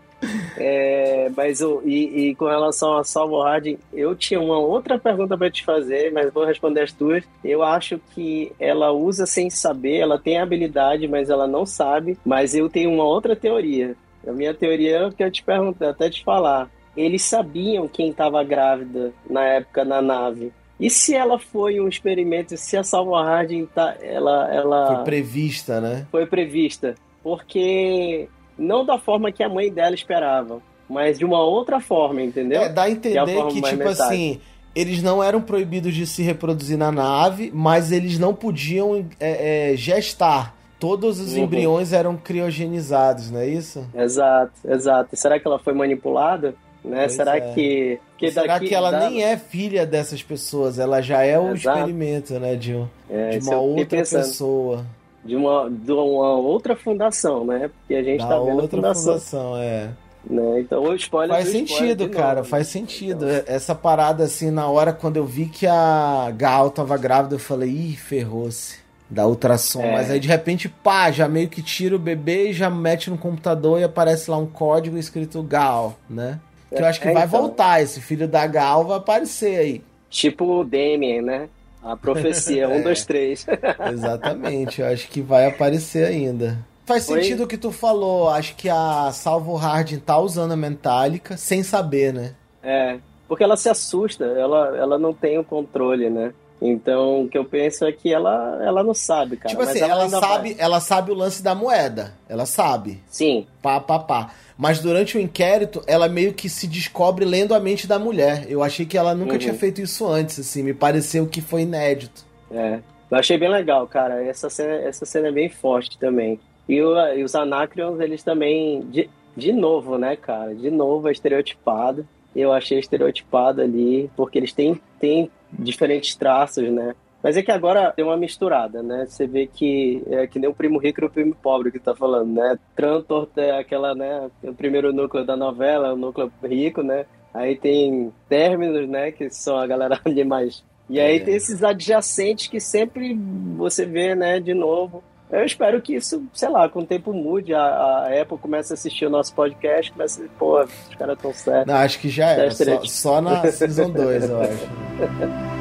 É, 0.57 1.31
mas 1.35 1.61
o, 1.61 1.81
e, 1.85 2.29
e, 2.29 2.35
com 2.35 2.45
relação 2.45 2.97
a 2.97 3.03
Salvo 3.03 3.41
Harding, 3.41 3.77
eu 3.91 4.15
tinha 4.15 4.39
uma 4.39 4.57
outra 4.57 4.97
pergunta 4.97 5.37
para 5.37 5.49
te 5.49 5.63
fazer, 5.63 6.11
mas 6.11 6.31
vou 6.31 6.45
responder 6.45 6.81
as 6.81 6.91
tuas. 6.91 7.23
Eu 7.43 7.63
acho 7.63 7.99
que 8.13 8.51
ela 8.59 8.91
usa 8.91 9.25
sem 9.25 9.49
saber, 9.49 9.97
ela 9.97 10.19
tem 10.19 10.37
habilidade, 10.37 11.07
mas 11.07 11.29
ela 11.29 11.47
não 11.47 11.65
sabe. 11.65 12.17
Mas 12.25 12.55
eu 12.55 12.69
tenho 12.69 12.91
uma 12.91 13.03
outra 13.03 13.35
teoria. 13.35 13.95
A 14.27 14.31
minha 14.31 14.53
teoria 14.53 14.97
é 14.97 15.07
o 15.07 15.11
que 15.11 15.23
eu 15.23 15.31
te 15.31 15.43
perguntei, 15.43 15.87
até 15.87 16.09
te 16.09 16.23
falar. 16.23 16.69
Eles 16.95 17.23
sabiam 17.23 17.87
quem 17.87 18.09
estava 18.09 18.43
grávida 18.43 19.11
na 19.29 19.43
época 19.43 19.83
na 19.83 20.01
nave. 20.01 20.51
E 20.79 20.89
se 20.89 21.15
ela 21.15 21.39
foi 21.39 21.79
um 21.79 21.87
experimento, 21.87 22.57
se 22.57 22.75
a 22.75 22.83
Salvo 22.83 23.15
Harding 23.15 23.65
tá, 23.67 23.95
ela, 24.01 24.53
ela 24.53 24.95
foi 24.95 25.03
prevista, 25.05 25.79
né? 25.79 26.05
Foi 26.11 26.25
prevista, 26.25 26.95
porque 27.23 28.27
não 28.57 28.85
da 28.85 28.97
forma 28.97 29.31
que 29.31 29.43
a 29.43 29.49
mãe 29.49 29.71
dela 29.71 29.95
esperava, 29.95 30.61
mas 30.89 31.19
de 31.19 31.25
uma 31.25 31.41
outra 31.41 31.79
forma, 31.79 32.21
entendeu? 32.21 32.61
É, 32.61 32.69
dá 32.69 32.83
a 32.83 32.91
entender 32.91 33.25
que, 33.25 33.31
é 33.31 33.47
que 33.47 33.61
tipo 33.61 33.77
metade. 33.77 34.01
assim, 34.01 34.39
eles 34.75 35.01
não 35.01 35.23
eram 35.23 35.41
proibidos 35.41 35.93
de 35.93 36.05
se 36.05 36.21
reproduzir 36.23 36.77
na 36.77 36.91
nave, 36.91 37.51
mas 37.53 37.91
eles 37.91 38.17
não 38.17 38.33
podiam 38.33 39.05
é, 39.19 39.71
é, 39.71 39.77
gestar. 39.77 40.55
Todos 40.79 41.19
os 41.19 41.33
uhum. 41.33 41.43
embriões 41.43 41.93
eram 41.93 42.17
criogenizados, 42.17 43.31
não 43.31 43.39
é 43.39 43.47
isso? 43.47 43.87
Exato, 43.95 44.51
exato. 44.65 45.15
será 45.15 45.39
que 45.39 45.47
ela 45.47 45.57
foi 45.57 45.73
manipulada? 45.73 46.55
Né? 46.83 47.07
será 47.07 47.37
é. 47.37 47.53
que, 47.53 47.97
que 48.17 48.29
será 48.29 48.59
que 48.59 48.75
ela 48.75 48.91
dá... 48.91 49.09
nem 49.09 49.23
é 49.23 49.37
filha 49.37 49.85
dessas 49.85 50.21
pessoas? 50.21 50.77
Ela 50.77 50.99
já 50.99 51.23
é 51.23 51.39
o 51.39 51.53
Exato. 51.53 51.79
experimento, 51.79 52.33
né, 52.33 52.57
de, 52.57 52.77
é, 53.09 53.37
de 53.37 53.47
uma 53.47 53.55
outra 53.55 53.99
pessoa 53.99 54.85
de 55.23 55.35
uma, 55.35 55.69
de 55.69 55.91
uma 55.91 56.33
outra 56.33 56.75
fundação, 56.75 57.45
né? 57.45 57.69
Porque 57.79 57.95
a 57.95 58.03
gente 58.03 58.19
da 58.19 58.27
tá 58.27 58.39
vendo 58.39 58.61
outra 58.61 58.77
fundação. 58.77 59.13
fundação 59.13 59.57
é. 59.57 59.89
Né? 60.29 60.61
Então 60.61 60.83
o 60.83 60.95
spoiler 60.95 61.35
Faz 61.35 61.49
sentido, 61.49 62.09
cara, 62.09 62.37
novo, 62.37 62.49
faz 62.49 62.67
sentido. 62.67 63.29
Então. 63.29 63.43
Essa 63.53 63.75
parada 63.75 64.23
assim, 64.23 64.51
na 64.51 64.67
hora 64.67 64.93
quando 64.93 65.17
eu 65.17 65.25
vi 65.25 65.47
que 65.47 65.67
a 65.67 66.31
Gal 66.35 66.71
tava 66.71 66.97
grávida, 66.97 67.35
eu 67.35 67.39
falei, 67.39 67.69
ih, 67.69 67.95
ferrou-se. 67.95 68.81
Da 69.09 69.27
ultrassom, 69.27 69.83
é. 69.83 69.91
mas 69.91 70.09
aí 70.09 70.19
de 70.19 70.27
repente, 70.27 70.67
pá, 70.67 71.11
já 71.11 71.27
meio 71.27 71.47
que 71.47 71.61
tira 71.61 71.95
o 71.95 71.99
bebê 71.99 72.49
e 72.49 72.53
já 72.53 72.67
mete 72.67 73.11
no 73.11 73.17
computador 73.17 73.79
e 73.79 73.83
aparece 73.83 74.31
lá 74.31 74.37
um 74.37 74.47
código 74.47 74.97
escrito 74.97 75.43
Gal, 75.43 75.95
né? 76.09 76.39
Que 76.69 76.81
eu 76.81 76.85
acho 76.85 76.99
que 76.99 77.09
é, 77.09 77.13
vai 77.13 77.27
então. 77.27 77.41
voltar, 77.41 77.79
esse 77.83 78.01
filho 78.01 78.27
da 78.27 78.47
Gal 78.47 78.85
vai 78.85 78.97
aparecer 78.97 79.59
aí. 79.59 79.81
Tipo 80.09 80.61
o 80.61 80.63
Damien, 80.63 81.21
né? 81.21 81.47
A 81.83 81.97
profecia, 81.97 82.69
um, 82.69 82.75
é, 82.79 82.81
dois, 82.81 83.05
três. 83.05 83.45
Exatamente, 83.91 84.81
eu 84.81 84.87
acho 84.87 85.07
que 85.09 85.21
vai 85.21 85.45
aparecer 85.45 86.05
ainda. 86.05 86.57
Faz 86.85 87.03
sentido 87.03 87.43
o 87.43 87.47
que 87.47 87.57
tu 87.57 87.71
falou, 87.71 88.29
acho 88.29 88.55
que 88.55 88.69
a 88.69 89.11
Salvo 89.13 89.55
Hardin 89.55 89.99
tá 89.99 90.17
usando 90.17 90.51
a 90.51 90.57
Metallica 90.57 91.37
sem 91.37 91.63
saber, 91.63 92.13
né? 92.13 92.35
É, 92.61 92.97
porque 93.27 93.43
ela 93.43 93.55
se 93.55 93.69
assusta, 93.69 94.25
ela, 94.25 94.77
ela 94.77 94.99
não 94.99 95.13
tem 95.13 95.37
o 95.37 95.43
controle, 95.43 96.09
né? 96.09 96.33
Então, 96.65 97.23
o 97.23 97.27
que 97.27 97.37
eu 97.37 97.43
penso 97.43 97.83
é 97.83 97.91
que 97.91 98.13
ela, 98.13 98.57
ela 98.63 98.81
não 98.81 98.93
sabe, 98.93 99.35
cara. 99.35 99.49
Tipo 99.49 99.63
assim, 99.63 99.79
ela, 99.79 100.03
ela 100.03 100.09
sabe, 100.09 100.55
ela 100.57 100.79
sabe 100.79 101.11
o 101.11 101.13
lance 101.13 101.43
da 101.43 101.53
moeda. 101.53 102.13
Ela 102.29 102.45
sabe. 102.45 103.03
Sim. 103.07 103.45
Pá, 103.61 103.81
pá, 103.81 103.99
pá. 103.99 104.33
Mas 104.57 104.79
durante 104.79 105.17
o 105.17 105.19
inquérito, 105.19 105.83
ela 105.85 106.07
meio 106.07 106.33
que 106.33 106.47
se 106.47 106.65
descobre 106.65 107.25
lendo 107.25 107.53
a 107.53 107.59
mente 107.59 107.85
da 107.85 107.99
mulher. 107.99 108.45
Eu 108.47 108.63
achei 108.63 108.85
que 108.85 108.97
ela 108.97 109.13
nunca 109.13 109.33
uhum. 109.33 109.39
tinha 109.39 109.53
feito 109.53 109.81
isso 109.81 110.07
antes, 110.07 110.39
assim. 110.39 110.63
Me 110.63 110.73
pareceu 110.73 111.27
que 111.27 111.41
foi 111.41 111.63
inédito. 111.63 112.25
É. 112.49 112.79
Eu 113.11 113.17
achei 113.17 113.37
bem 113.37 113.49
legal, 113.49 113.85
cara. 113.85 114.23
Essa 114.23 114.49
cena, 114.49 114.73
essa 114.75 115.05
cena 115.05 115.27
é 115.27 115.31
bem 115.33 115.49
forte 115.49 115.99
também. 115.99 116.39
E, 116.69 116.81
o, 116.81 116.97
e 117.13 117.23
os 117.25 117.35
Anacrions, 117.35 117.99
eles 117.99 118.23
também. 118.23 118.87
De, 118.89 119.09
de 119.35 119.51
novo, 119.51 119.97
né, 119.97 120.15
cara? 120.15 120.55
De 120.55 120.71
novo 120.71 121.09
é 121.09 121.11
estereotipado. 121.11 122.07
Eu 122.33 122.53
achei 122.53 122.79
estereotipado 122.79 123.61
ali, 123.61 124.09
porque 124.15 124.39
eles 124.39 124.53
têm, 124.53 124.79
têm 124.97 125.29
diferentes 125.59 126.15
traços, 126.15 126.71
né? 126.71 126.95
Mas 127.23 127.37
é 127.37 127.41
que 127.41 127.51
agora 127.51 127.93
tem 127.93 128.03
uma 128.03 128.17
misturada, 128.17 128.83
né? 128.83 129.05
Você 129.07 129.25
vê 129.25 129.47
que 129.47 130.03
é 130.07 130.27
que 130.27 130.37
nem 130.37 130.49
o 130.49 130.53
primo 130.53 130.77
rico 130.77 131.01
e 131.01 131.05
o 131.05 131.09
primo 131.09 131.33
pobre 131.33 131.71
que 131.71 131.79
tá 131.79 131.95
falando, 131.95 132.33
né? 132.33 132.59
Trantor 132.75 133.29
é 133.37 133.51
aquela, 133.51 133.95
né? 133.95 134.29
O 134.43 134.53
primeiro 134.53 134.91
núcleo 134.91 135.25
da 135.25 135.37
novela, 135.37 135.93
o 135.93 135.97
núcleo 135.97 136.29
rico, 136.43 136.83
né? 136.83 137.05
Aí 137.33 137.55
tem 137.55 138.11
términos, 138.27 138.89
né? 138.89 139.13
Que 139.13 139.29
são 139.29 139.57
a 139.57 139.65
galera 139.65 139.97
ali 140.03 140.25
mais. 140.25 140.65
E 140.89 140.99
aí 140.99 141.15
é. 141.15 141.19
tem 141.21 141.33
esses 141.33 141.63
adjacentes 141.63 142.47
que 142.47 142.59
sempre 142.59 143.17
você 143.55 143.85
vê, 143.85 144.13
né? 144.15 144.41
De 144.41 144.53
novo. 144.53 145.01
Eu 145.33 145.43
espero 145.43 145.81
que 145.81 145.95
isso, 145.95 146.23
sei 146.31 146.47
lá, 146.47 146.69
com 146.69 146.81
o 146.81 146.85
tempo 146.85 147.11
mude, 147.11 147.55
a, 147.55 147.59
a 147.59 148.21
Apple 148.21 148.37
comece 148.37 148.71
a 148.71 148.75
assistir 148.75 149.07
o 149.07 149.09
nosso 149.09 149.33
podcast, 149.33 149.91
comece 149.91 150.21
a 150.21 150.37
pô, 150.37 150.61
os 150.61 150.95
caras 150.95 151.17
tão 151.19 151.33
certos. 151.33 151.73
Não, 151.73 151.79
acho 151.79 151.99
que 151.99 152.07
já 152.07 152.29
é, 152.29 152.49
só, 152.51 152.83
só 152.83 153.21
na 153.21 153.51
Season 153.51 153.89
2, 153.89 154.29
eu 154.29 154.41
acho. 154.41 155.49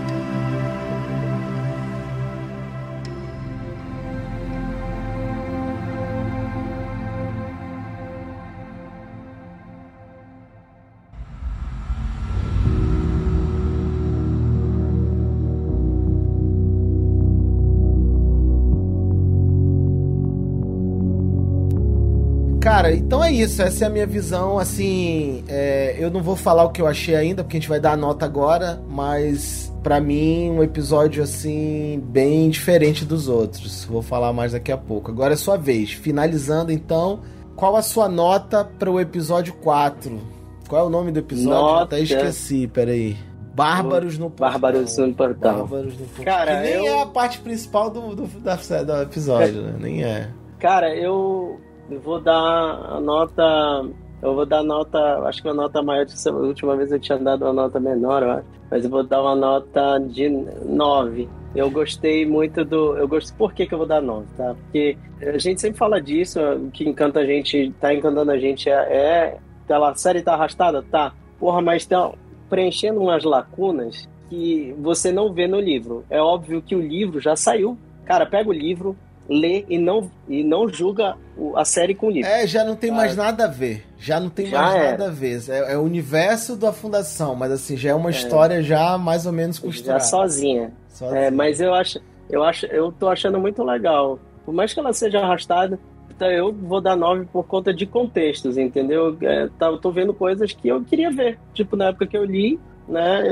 isso. 23.32 23.62
Essa 23.62 23.84
é 23.84 23.86
a 23.88 23.90
minha 23.90 24.06
visão. 24.06 24.58
Assim, 24.58 25.44
é, 25.48 25.96
eu 25.98 26.10
não 26.10 26.22
vou 26.22 26.36
falar 26.36 26.64
o 26.64 26.70
que 26.70 26.80
eu 26.80 26.86
achei 26.86 27.14
ainda, 27.14 27.42
porque 27.42 27.56
a 27.56 27.60
gente 27.60 27.68
vai 27.68 27.80
dar 27.80 27.92
a 27.92 27.96
nota 27.96 28.24
agora, 28.24 28.82
mas 28.88 29.72
para 29.82 30.00
mim 30.00 30.50
um 30.50 30.62
episódio 30.62 31.22
assim 31.22 32.00
bem 32.04 32.48
diferente 32.50 33.04
dos 33.04 33.28
outros. 33.28 33.84
Vou 33.84 34.02
falar 34.02 34.32
mais 34.32 34.52
daqui 34.52 34.70
a 34.70 34.76
pouco. 34.76 35.10
Agora 35.10 35.34
é 35.34 35.36
sua 35.36 35.56
vez. 35.56 35.92
Finalizando 35.92 36.70
então, 36.70 37.20
qual 37.56 37.76
a 37.76 37.82
sua 37.82 38.08
nota 38.08 38.64
para 38.64 38.90
o 38.90 39.00
episódio 39.00 39.54
4? 39.54 40.20
Qual 40.68 40.84
é 40.84 40.86
o 40.86 40.90
nome 40.90 41.10
do 41.10 41.18
episódio? 41.18 41.50
Nota... 41.50 41.96
Até 41.96 42.00
esqueci, 42.00 42.66
peraí. 42.66 43.16
Bárbaros 43.54 44.16
no 44.18 44.30
Portal. 44.30 44.58
Bárbaros 44.58 44.96
no 44.96 45.14
Portal. 45.14 45.54
Bárbaros 45.58 45.98
no 45.98 46.06
Portal. 46.06 46.24
Cara, 46.24 46.56
que 46.56 46.62
nem 46.62 46.86
eu... 46.86 46.94
é 46.94 47.02
a 47.02 47.06
parte 47.06 47.38
principal 47.40 47.90
do, 47.90 48.14
do, 48.14 48.26
da, 48.40 48.56
do 48.56 49.02
episódio, 49.02 49.62
né? 49.62 49.74
Nem 49.78 50.02
é. 50.02 50.30
Cara, 50.58 50.96
eu 50.96 51.60
eu 51.90 52.00
vou 52.00 52.20
dar 52.20 52.34
a 52.34 53.00
nota. 53.00 53.84
Eu 54.20 54.34
vou 54.34 54.46
dar 54.46 54.62
nota. 54.62 54.98
Acho 55.26 55.42
que 55.42 55.48
uma 55.48 55.54
nota 55.54 55.82
maior. 55.82 56.06
A 56.06 56.30
última 56.30 56.76
vez 56.76 56.92
eu 56.92 57.00
tinha 57.00 57.18
dado 57.18 57.44
uma 57.44 57.52
nota 57.52 57.80
menor, 57.80 58.22
eu 58.22 58.30
acho. 58.30 58.46
Mas 58.70 58.84
eu 58.84 58.90
vou 58.90 59.02
dar 59.02 59.20
uma 59.20 59.34
nota 59.34 59.98
de 59.98 60.28
9. 60.28 61.28
Eu 61.54 61.70
gostei 61.70 62.24
muito 62.24 62.64
do. 62.64 62.96
Eu 62.96 63.06
gosto. 63.06 63.34
Por 63.36 63.52
que, 63.52 63.66
que 63.66 63.74
eu 63.74 63.78
vou 63.78 63.86
dar 63.86 64.00
9, 64.00 64.26
tá? 64.36 64.54
Porque 64.54 64.96
a 65.20 65.38
gente 65.38 65.60
sempre 65.60 65.78
fala 65.78 66.00
disso. 66.00 66.40
O 66.40 66.70
que 66.70 66.88
encanta 66.88 67.20
a 67.20 67.26
gente, 67.26 67.72
tá 67.80 67.92
encantando 67.92 68.30
a 68.30 68.38
gente 68.38 68.70
é. 68.70 68.74
é 68.74 69.38
a 69.68 69.94
série 69.94 70.22
tá 70.22 70.34
arrastada? 70.34 70.82
Tá. 70.82 71.12
Porra, 71.38 71.60
mas 71.60 71.86
tá 71.86 72.12
preenchendo 72.48 73.00
umas 73.00 73.24
lacunas 73.24 74.08
que 74.28 74.74
você 74.78 75.12
não 75.12 75.32
vê 75.32 75.46
no 75.46 75.60
livro. 75.60 76.04
É 76.08 76.20
óbvio 76.20 76.62
que 76.62 76.74
o 76.74 76.80
livro 76.80 77.20
já 77.20 77.36
saiu. 77.36 77.76
Cara, 78.04 78.26
pega 78.26 78.48
o 78.48 78.52
livro, 78.52 78.96
lê 79.28 79.64
e 79.68 79.78
não, 79.78 80.10
e 80.28 80.42
não 80.42 80.68
julga 80.68 81.16
a 81.54 81.64
série 81.64 81.94
com 81.94 82.08
o 82.08 82.10
livro. 82.10 82.28
É, 82.28 82.46
já 82.46 82.64
não 82.64 82.76
tem 82.76 82.90
mais 82.90 83.16
nada 83.16 83.44
a 83.44 83.48
ver. 83.48 83.84
Já 83.98 84.18
não 84.18 84.28
tem 84.28 84.46
já 84.46 84.60
mais 84.60 84.74
é. 84.74 84.90
nada 84.90 85.06
a 85.06 85.10
ver. 85.10 85.42
É, 85.48 85.72
é, 85.72 85.78
o 85.78 85.82
universo 85.82 86.56
da 86.56 86.72
fundação, 86.72 87.34
mas 87.34 87.52
assim, 87.52 87.76
já 87.76 87.90
é 87.90 87.94
uma 87.94 88.10
é. 88.10 88.12
história 88.12 88.62
já 88.62 88.98
mais 88.98 89.26
ou 89.26 89.32
menos 89.32 89.58
costurada. 89.58 90.00
Já 90.00 90.06
sozinha. 90.06 90.72
sozinha. 90.88 91.20
É, 91.20 91.30
mas 91.30 91.60
eu 91.60 91.74
acho, 91.74 92.00
eu 92.28 92.42
acho, 92.42 92.66
eu 92.66 92.92
tô 92.92 93.08
achando 93.08 93.38
muito 93.38 93.62
legal. 93.62 94.18
Por 94.44 94.52
mais 94.52 94.74
que 94.74 94.80
ela 94.80 94.92
seja 94.92 95.20
arrastada, 95.20 95.78
Então 96.10 96.28
eu 96.30 96.52
vou 96.52 96.80
dar 96.80 96.96
9 96.96 97.26
por 97.32 97.44
conta 97.44 97.72
de 97.72 97.86
contextos, 97.86 98.58
entendeu? 98.58 99.16
É, 99.22 99.48
tá, 99.58 99.66
eu 99.66 99.78
tô 99.78 99.90
vendo 99.90 100.12
coisas 100.12 100.52
que 100.52 100.68
eu 100.68 100.82
queria 100.82 101.10
ver. 101.10 101.38
Tipo, 101.54 101.76
na 101.76 101.86
época 101.86 102.06
que 102.06 102.16
eu 102.16 102.24
li, 102.24 102.58
né? 102.88 103.22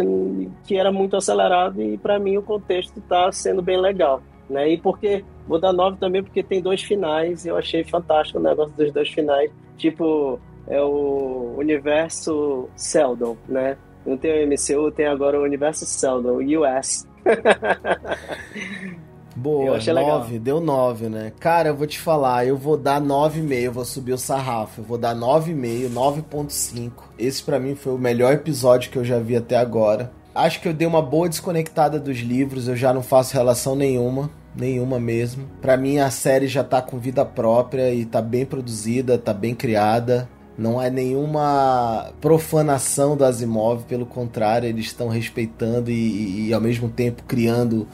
Que 0.64 0.76
era 0.76 0.92
muito 0.92 1.16
acelerado 1.16 1.83
e 1.83 1.98
para 1.98 2.18
mim 2.18 2.37
o 2.37 2.42
contexto 2.42 3.00
tá 3.03 3.31
sendo 3.33 3.61
bem 3.61 3.81
legal. 3.81 4.22
Né? 4.48 4.70
E 4.70 4.79
porque 4.79 5.24
vou 5.50 5.60
dar 5.60 5.72
9 5.72 5.98
também 5.98 6.22
porque 6.22 6.44
tem 6.44 6.62
dois 6.62 6.80
finais 6.80 7.44
e 7.44 7.48
eu 7.48 7.56
achei 7.56 7.82
fantástico 7.82 8.38
o 8.38 8.42
negócio 8.42 8.72
dos 8.76 8.92
dois 8.92 9.10
finais. 9.10 9.50
Tipo, 9.76 10.38
é 10.68 10.80
o 10.80 11.56
universo 11.58 12.68
Seldon, 12.76 13.36
né? 13.48 13.76
Não 14.06 14.16
tem 14.16 14.44
o 14.44 14.48
MCU, 14.48 14.92
tem 14.92 15.06
agora 15.06 15.40
o 15.40 15.42
universo 15.42 15.84
Seldon, 15.84 16.38
US. 16.38 17.06
Boa, 19.34 19.78
9, 19.78 20.38
deu 20.38 20.60
9, 20.60 21.08
né? 21.08 21.32
Cara, 21.40 21.70
eu 21.70 21.76
vou 21.76 21.86
te 21.86 21.98
falar, 21.98 22.46
eu 22.46 22.56
vou 22.56 22.76
dar 22.76 23.00
9,5, 23.00 23.62
eu 23.62 23.72
vou 23.72 23.84
subir 23.84 24.12
o 24.12 24.18
sarrafo. 24.18 24.82
Eu 24.82 24.84
vou 24.84 24.98
dar 24.98 25.14
9,5, 25.16 25.88
9,5. 25.88 26.92
Esse 27.18 27.42
para 27.42 27.58
mim 27.58 27.74
foi 27.74 27.94
o 27.94 27.98
melhor 27.98 28.32
episódio 28.32 28.90
que 28.90 28.98
eu 28.98 29.04
já 29.04 29.18
vi 29.18 29.36
até 29.36 29.56
agora. 29.56 30.12
Acho 30.34 30.60
que 30.60 30.68
eu 30.68 30.74
dei 30.74 30.86
uma 30.86 31.02
boa 31.02 31.28
desconectada 31.28 31.98
dos 31.98 32.18
livros, 32.18 32.68
eu 32.68 32.76
já 32.76 32.92
não 32.92 33.02
faço 33.02 33.34
relação 33.34 33.74
nenhuma, 33.74 34.30
nenhuma 34.54 34.98
mesmo. 34.98 35.46
Para 35.60 35.76
mim 35.76 35.98
a 35.98 36.10
série 36.10 36.48
já 36.48 36.64
tá 36.64 36.82
com 36.82 36.98
vida 36.98 37.24
própria 37.24 37.92
e 37.92 38.04
tá 38.04 38.20
bem 38.20 38.44
produzida, 38.44 39.18
tá 39.18 39.32
bem 39.32 39.54
criada. 39.54 40.28
Não 40.58 40.80
é 40.80 40.90
nenhuma 40.90 42.12
profanação 42.20 43.16
do 43.16 43.24
Asimov, 43.24 43.84
pelo 43.84 44.04
contrário, 44.04 44.68
eles 44.68 44.86
estão 44.86 45.08
respeitando 45.08 45.90
e, 45.90 45.94
e, 45.94 46.48
e 46.48 46.54
ao 46.54 46.60
mesmo 46.60 46.88
tempo 46.88 47.22
criando 47.26 47.88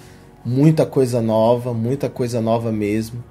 muita 0.45 0.85
coisa 0.85 1.21
nova, 1.21 1.73
muita 1.73 2.09
coisa 2.09 2.41
nova 2.41 2.73
mesmo. 2.73 3.23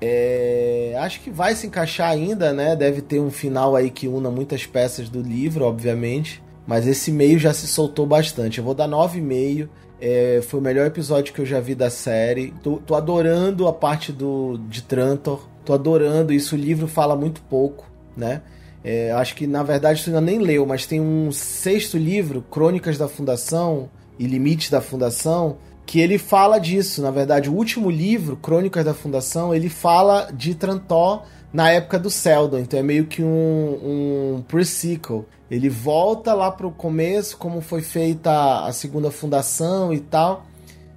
É, 0.00 0.94
acho 0.98 1.20
que 1.20 1.30
vai 1.30 1.54
se 1.54 1.66
encaixar 1.66 2.10
ainda, 2.10 2.52
né? 2.52 2.76
Deve 2.76 3.00
ter 3.00 3.20
um 3.20 3.30
final 3.30 3.74
aí 3.74 3.90
que 3.90 4.06
una 4.06 4.30
muitas 4.30 4.66
peças 4.66 5.08
do 5.08 5.22
livro, 5.22 5.64
obviamente. 5.64 6.42
Mas 6.66 6.86
esse 6.86 7.10
meio 7.10 7.38
já 7.38 7.54
se 7.54 7.66
soltou 7.66 8.06
bastante. 8.06 8.58
Eu 8.58 8.64
vou 8.64 8.74
dar 8.74 8.88
9,5. 8.88 9.68
É, 10.00 10.40
foi 10.48 10.60
o 10.60 10.62
melhor 10.62 10.86
episódio 10.86 11.32
que 11.32 11.40
eu 11.40 11.46
já 11.46 11.60
vi 11.60 11.74
da 11.74 11.90
série. 11.90 12.52
Tô, 12.62 12.76
tô 12.78 12.94
adorando 12.94 13.66
a 13.66 13.72
parte 13.72 14.12
do 14.12 14.58
de 14.68 14.82
Trantor. 14.82 15.48
Tô 15.64 15.72
adorando 15.72 16.32
isso. 16.32 16.54
O 16.54 16.58
livro 16.58 16.86
fala 16.86 17.16
muito 17.16 17.40
pouco, 17.42 17.86
né? 18.16 18.42
É, 18.82 19.12
acho 19.12 19.34
que 19.34 19.46
na 19.46 19.62
verdade 19.62 20.02
você 20.02 20.10
ainda 20.10 20.20
nem 20.20 20.38
leu, 20.38 20.66
mas 20.66 20.84
tem 20.84 21.00
um 21.00 21.32
sexto 21.32 21.96
livro, 21.96 22.42
Crônicas 22.42 22.98
da 22.98 23.08
Fundação 23.08 23.88
e 24.18 24.26
Limites 24.26 24.68
da 24.68 24.82
Fundação, 24.82 25.56
que 25.86 26.00
ele 26.00 26.18
fala 26.18 26.58
disso. 26.58 27.00
Na 27.00 27.10
verdade, 27.10 27.48
o 27.48 27.54
último 27.54 27.90
livro, 27.90 28.36
Crônicas 28.36 28.84
da 28.84 28.92
Fundação, 28.92 29.54
ele 29.54 29.70
fala 29.70 30.30
de 30.34 30.54
Trantó 30.54 31.24
na 31.54 31.70
época 31.70 31.98
do 31.98 32.10
Seldon, 32.10 32.58
então 32.58 32.78
é 32.78 32.82
meio 32.82 33.06
que 33.06 33.22
um, 33.22 34.36
um 34.36 34.44
pre-sequel. 34.46 35.24
Ele 35.50 35.70
volta 35.70 36.34
lá 36.34 36.50
pro 36.50 36.70
começo, 36.70 37.36
como 37.38 37.60
foi 37.60 37.80
feita 37.80 38.64
a 38.66 38.72
segunda 38.72 39.10
fundação 39.10 39.92
e 39.92 40.00
tal. 40.00 40.44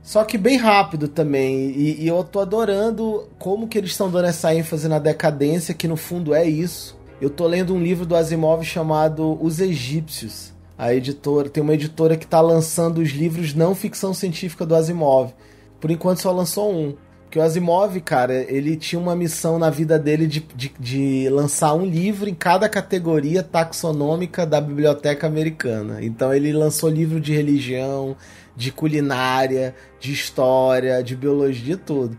Só 0.02 0.24
que 0.24 0.38
bem 0.38 0.58
rápido 0.58 1.08
também. 1.08 1.70
E, 1.70 2.04
e 2.04 2.08
eu 2.08 2.24
tô 2.24 2.40
adorando 2.40 3.28
como 3.38 3.68
que 3.68 3.78
eles 3.78 3.92
estão 3.92 4.10
dando 4.10 4.26
essa 4.26 4.54
ênfase 4.54 4.88
na 4.88 5.00
decadência, 5.00 5.74
que 5.74 5.88
no 5.88 5.96
fundo 5.96 6.34
é 6.34 6.46
isso. 6.46 6.98
Eu 7.22 7.30
tô 7.30 7.46
lendo 7.46 7.74
um 7.74 7.82
livro 7.82 8.06
do 8.06 8.16
Asimov 8.16 8.64
chamado 8.64 9.38
Os 9.42 9.60
Egípcios 9.60 10.58
a 10.78 10.94
editora, 10.94 11.50
tem 11.50 11.64
uma 11.64 11.74
editora 11.74 12.16
que 12.16 12.26
está 12.26 12.40
lançando 12.40 13.00
os 13.00 13.10
livros 13.10 13.56
não 13.56 13.74
ficção 13.74 14.14
científica 14.14 14.66
do 14.66 14.76
Asimov. 14.76 15.34
Por 15.80 15.90
enquanto 15.90 16.20
só 16.20 16.32
lançou 16.32 16.72
um. 16.72 16.96
Porque 17.28 17.40
o 17.40 17.42
Asimov, 17.42 18.00
cara, 18.00 18.34
ele 18.50 18.78
tinha 18.78 18.98
uma 18.98 19.14
missão 19.14 19.60
na 19.60 19.70
vida 19.70 20.00
dele 20.00 20.26
de, 20.26 20.40
de, 20.56 20.74
de, 20.80 21.30
lançar 21.30 21.74
um 21.74 21.86
livro 21.86 22.30
em 22.30 22.34
cada 22.34 22.70
categoria 22.70 23.44
taxonômica 23.44 24.46
da 24.46 24.62
biblioteca 24.62 25.28
americana. 25.28 26.02
Então 26.02 26.34
ele 26.34 26.54
lançou 26.54 26.90
livro 26.90 27.20
de 27.20 27.34
religião, 27.34 28.16
de 28.56 28.72
culinária, 28.72 29.76
de 30.00 30.14
história, 30.14 31.04
de 31.04 31.18
biologia, 31.18 31.76
de 31.76 31.76
tudo. 31.76 32.18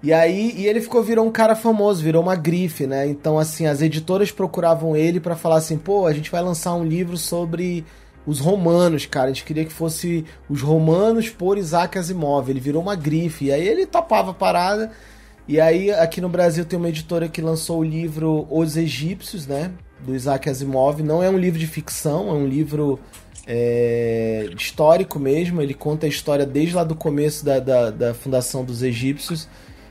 E 0.00 0.12
aí, 0.12 0.54
e 0.56 0.68
ele 0.68 0.80
ficou, 0.80 1.02
virou 1.02 1.26
um 1.26 1.32
cara 1.32 1.56
famoso, 1.56 2.00
virou 2.00 2.22
uma 2.22 2.36
grife, 2.36 2.86
né? 2.86 3.04
Então, 3.08 3.40
assim, 3.40 3.66
as 3.66 3.82
editoras 3.82 4.30
procuravam 4.30 4.96
ele 4.96 5.18
para 5.18 5.34
falar 5.34 5.56
assim: 5.56 5.76
pô, 5.76 6.06
a 6.06 6.12
gente 6.12 6.30
vai 6.30 6.40
lançar 6.40 6.72
um 6.74 6.84
livro 6.84 7.16
sobre 7.16 7.84
os 8.26 8.40
romanos, 8.40 9.06
cara. 9.06 9.26
A 9.26 9.32
gente 9.32 9.44
queria 9.44 9.64
que 9.64 9.72
fosse 9.72 10.24
os 10.48 10.60
romanos 10.60 11.30
por 11.30 11.56
Isaac 11.56 11.96
Asimov. 11.96 12.50
Ele 12.50 12.60
virou 12.60 12.82
uma 12.82 12.96
grife. 12.96 13.46
E 13.46 13.52
aí 13.52 13.66
ele 13.66 13.86
topava 13.86 14.32
a 14.32 14.34
parada. 14.34 14.90
E 15.48 15.60
aí, 15.60 15.92
aqui 15.92 16.20
no 16.20 16.28
Brasil, 16.28 16.64
tem 16.64 16.76
uma 16.76 16.88
editora 16.88 17.28
que 17.28 17.40
lançou 17.40 17.78
o 17.78 17.84
livro 17.84 18.48
Os 18.50 18.76
Egípcios, 18.76 19.46
né? 19.46 19.70
Do 20.04 20.14
Isaac 20.14 20.48
Asimov. 20.48 21.02
Não 21.02 21.22
é 21.22 21.30
um 21.30 21.38
livro 21.38 21.58
de 21.58 21.68
ficção, 21.68 22.28
é 22.28 22.32
um 22.32 22.46
livro 22.46 22.98
é, 23.46 24.50
histórico 24.56 25.20
mesmo. 25.20 25.62
Ele 25.62 25.72
conta 25.72 26.06
a 26.06 26.08
história 26.08 26.44
desde 26.44 26.74
lá 26.74 26.82
do 26.82 26.96
começo 26.96 27.44
da, 27.44 27.60
da, 27.60 27.90
da 27.90 28.12
fundação 28.12 28.64
dos 28.64 28.82
egípcios 28.82 29.48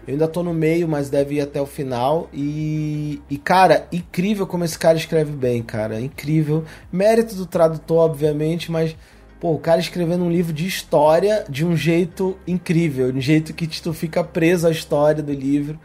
eu 0.07 0.13
ainda 0.13 0.27
tô 0.27 0.43
no 0.43 0.53
meio, 0.53 0.87
mas 0.87 1.09
deve 1.09 1.35
ir 1.35 1.41
até 1.41 1.59
o 1.59 1.65
final. 1.65 2.29
E, 2.31 3.21
e, 3.29 3.37
cara, 3.37 3.87
incrível 3.91 4.45
como 4.45 4.63
esse 4.63 4.77
cara 4.77 4.97
escreve 4.97 5.31
bem, 5.31 5.63
cara. 5.63 5.99
Incrível. 5.99 6.63
Mérito 6.91 7.33
do 7.35 7.45
tradutor, 7.45 7.97
obviamente, 7.97 8.71
mas, 8.71 8.95
pô, 9.39 9.53
o 9.53 9.59
cara 9.59 9.79
escrevendo 9.79 10.23
um 10.23 10.29
livro 10.29 10.53
de 10.53 10.67
história 10.67 11.43
de 11.49 11.65
um 11.65 11.75
jeito 11.75 12.37
incrível. 12.45 13.11
De 13.11 13.17
um 13.17 13.21
jeito 13.21 13.51
que 13.53 13.67
tu 13.67 13.93
fica 13.93 14.23
preso 14.23 14.67
à 14.67 14.71
história 14.71 15.23
do 15.23 15.33
livro. 15.33 15.79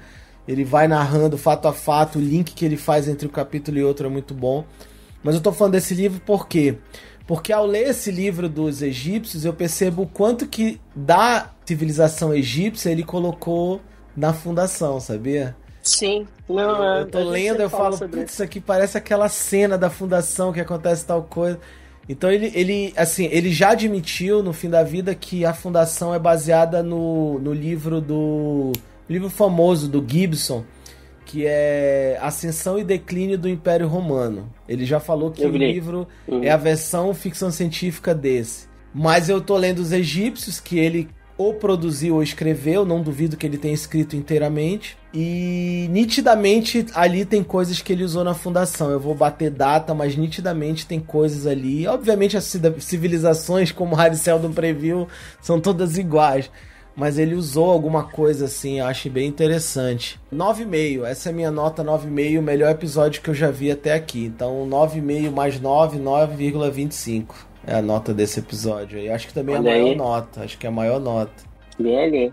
Ele 0.46 0.64
vai 0.64 0.86
narrando 0.86 1.38
fato 1.38 1.66
a 1.68 1.72
fato, 1.72 2.18
o 2.18 2.22
link 2.22 2.52
que 2.52 2.64
ele 2.64 2.76
faz 2.76 3.08
entre 3.08 3.26
um 3.26 3.30
capítulo 3.30 3.78
e 3.78 3.84
outro 3.84 4.06
é 4.06 4.10
muito 4.10 4.34
bom. 4.34 4.64
Mas 5.22 5.34
eu 5.34 5.40
tô 5.40 5.52
falando 5.52 5.74
desse 5.74 5.94
livro 5.94 6.20
por 6.20 6.46
quê? 6.46 6.76
Porque 7.26 7.52
ao 7.52 7.64
ler 7.64 7.90
esse 7.90 8.10
livro 8.10 8.48
dos 8.48 8.82
egípcios, 8.82 9.44
eu 9.44 9.52
percebo 9.52 10.02
o 10.02 10.06
quanto 10.06 10.46
que 10.46 10.80
da 10.94 11.52
civilização 11.64 12.34
egípcia 12.34 12.90
ele 12.90 13.04
colocou 13.04 13.80
na 14.20 14.34
fundação, 14.34 15.00
sabia? 15.00 15.56
Sim. 15.82 16.28
Não, 16.46 16.84
eu, 16.84 17.00
eu 17.00 17.06
tô 17.06 17.20
lendo, 17.20 17.60
eu 17.62 17.70
falo, 17.70 17.96
putz, 17.98 18.34
isso 18.34 18.42
aqui 18.42 18.60
parece 18.60 18.98
aquela 18.98 19.30
cena 19.30 19.78
da 19.78 19.88
fundação 19.88 20.52
que 20.52 20.60
acontece 20.60 21.06
tal 21.06 21.22
coisa. 21.22 21.58
Então 22.06 22.30
ele, 22.30 22.52
ele, 22.54 22.92
assim, 22.96 23.28
ele 23.32 23.50
já 23.50 23.70
admitiu 23.70 24.42
no 24.42 24.52
fim 24.52 24.68
da 24.68 24.82
vida 24.82 25.14
que 25.14 25.44
a 25.44 25.54
fundação 25.54 26.14
é 26.14 26.18
baseada 26.18 26.82
no, 26.82 27.38
no 27.38 27.52
livro 27.52 27.98
do 27.98 28.72
livro 29.08 29.30
famoso 29.30 29.88
do 29.88 30.04
Gibson, 30.06 30.64
que 31.24 31.46
é 31.46 32.18
Ascensão 32.20 32.78
e 32.78 32.84
Declínio 32.84 33.38
do 33.38 33.48
Império 33.48 33.88
Romano. 33.88 34.52
Ele 34.68 34.84
já 34.84 35.00
falou 35.00 35.30
que 35.30 35.46
o 35.46 35.56
livro 35.56 36.06
uhum. 36.28 36.44
é 36.44 36.50
a 36.50 36.58
versão 36.58 37.14
ficção 37.14 37.50
científica 37.50 38.14
desse. 38.14 38.68
Mas 38.92 39.30
eu 39.30 39.40
tô 39.40 39.56
lendo 39.56 39.78
os 39.78 39.92
egípcios 39.92 40.60
que 40.60 40.78
ele 40.78 41.08
ou 41.40 41.54
produziu 41.54 42.16
ou 42.16 42.22
escreveu, 42.22 42.84
não 42.84 43.00
duvido 43.00 43.34
que 43.34 43.46
ele 43.46 43.56
tenha 43.56 43.72
escrito 43.72 44.14
inteiramente. 44.14 44.98
E 45.14 45.88
nitidamente 45.90 46.84
ali 46.94 47.24
tem 47.24 47.42
coisas 47.42 47.80
que 47.80 47.94
ele 47.94 48.04
usou 48.04 48.22
na 48.22 48.34
fundação. 48.34 48.90
Eu 48.90 49.00
vou 49.00 49.14
bater 49.14 49.50
data, 49.50 49.94
mas 49.94 50.14
nitidamente 50.14 50.86
tem 50.86 51.00
coisas 51.00 51.46
ali. 51.46 51.86
Obviamente 51.86 52.36
as 52.36 52.44
civilizações, 52.80 53.72
como 53.72 53.96
Harry 53.96 54.16
Seldon 54.16 54.52
previu, 54.52 55.08
são 55.40 55.58
todas 55.58 55.96
iguais. 55.96 56.50
Mas 56.94 57.16
ele 57.16 57.34
usou 57.34 57.70
alguma 57.70 58.04
coisa 58.04 58.44
assim, 58.44 58.80
acho 58.80 59.08
bem 59.08 59.26
interessante. 59.26 60.20
9,5, 60.30 61.04
essa 61.06 61.30
é 61.30 61.32
minha 61.32 61.50
nota 61.50 61.82
9,5, 61.82 62.38
o 62.38 62.42
melhor 62.42 62.70
episódio 62.70 63.22
que 63.22 63.30
eu 63.30 63.34
já 63.34 63.50
vi 63.50 63.70
até 63.70 63.94
aqui. 63.94 64.26
Então 64.26 64.68
9,5 64.68 65.30
mais 65.30 65.58
9, 65.58 65.98
9,25 65.98 67.49
é 67.70 67.76
a 67.76 67.82
nota 67.82 68.12
desse 68.12 68.40
episódio. 68.40 68.98
E 68.98 69.08
acho 69.08 69.28
que 69.28 69.34
também 69.34 69.54
Olha 69.54 69.68
é 69.68 69.72
a 69.72 69.74
maior 69.74 69.90
aí. 69.90 69.96
nota. 69.96 70.42
Acho 70.42 70.58
que 70.58 70.66
é 70.66 70.68
a 70.68 70.72
maior 70.72 70.98
nota. 70.98 71.32
Ali. 71.78 72.32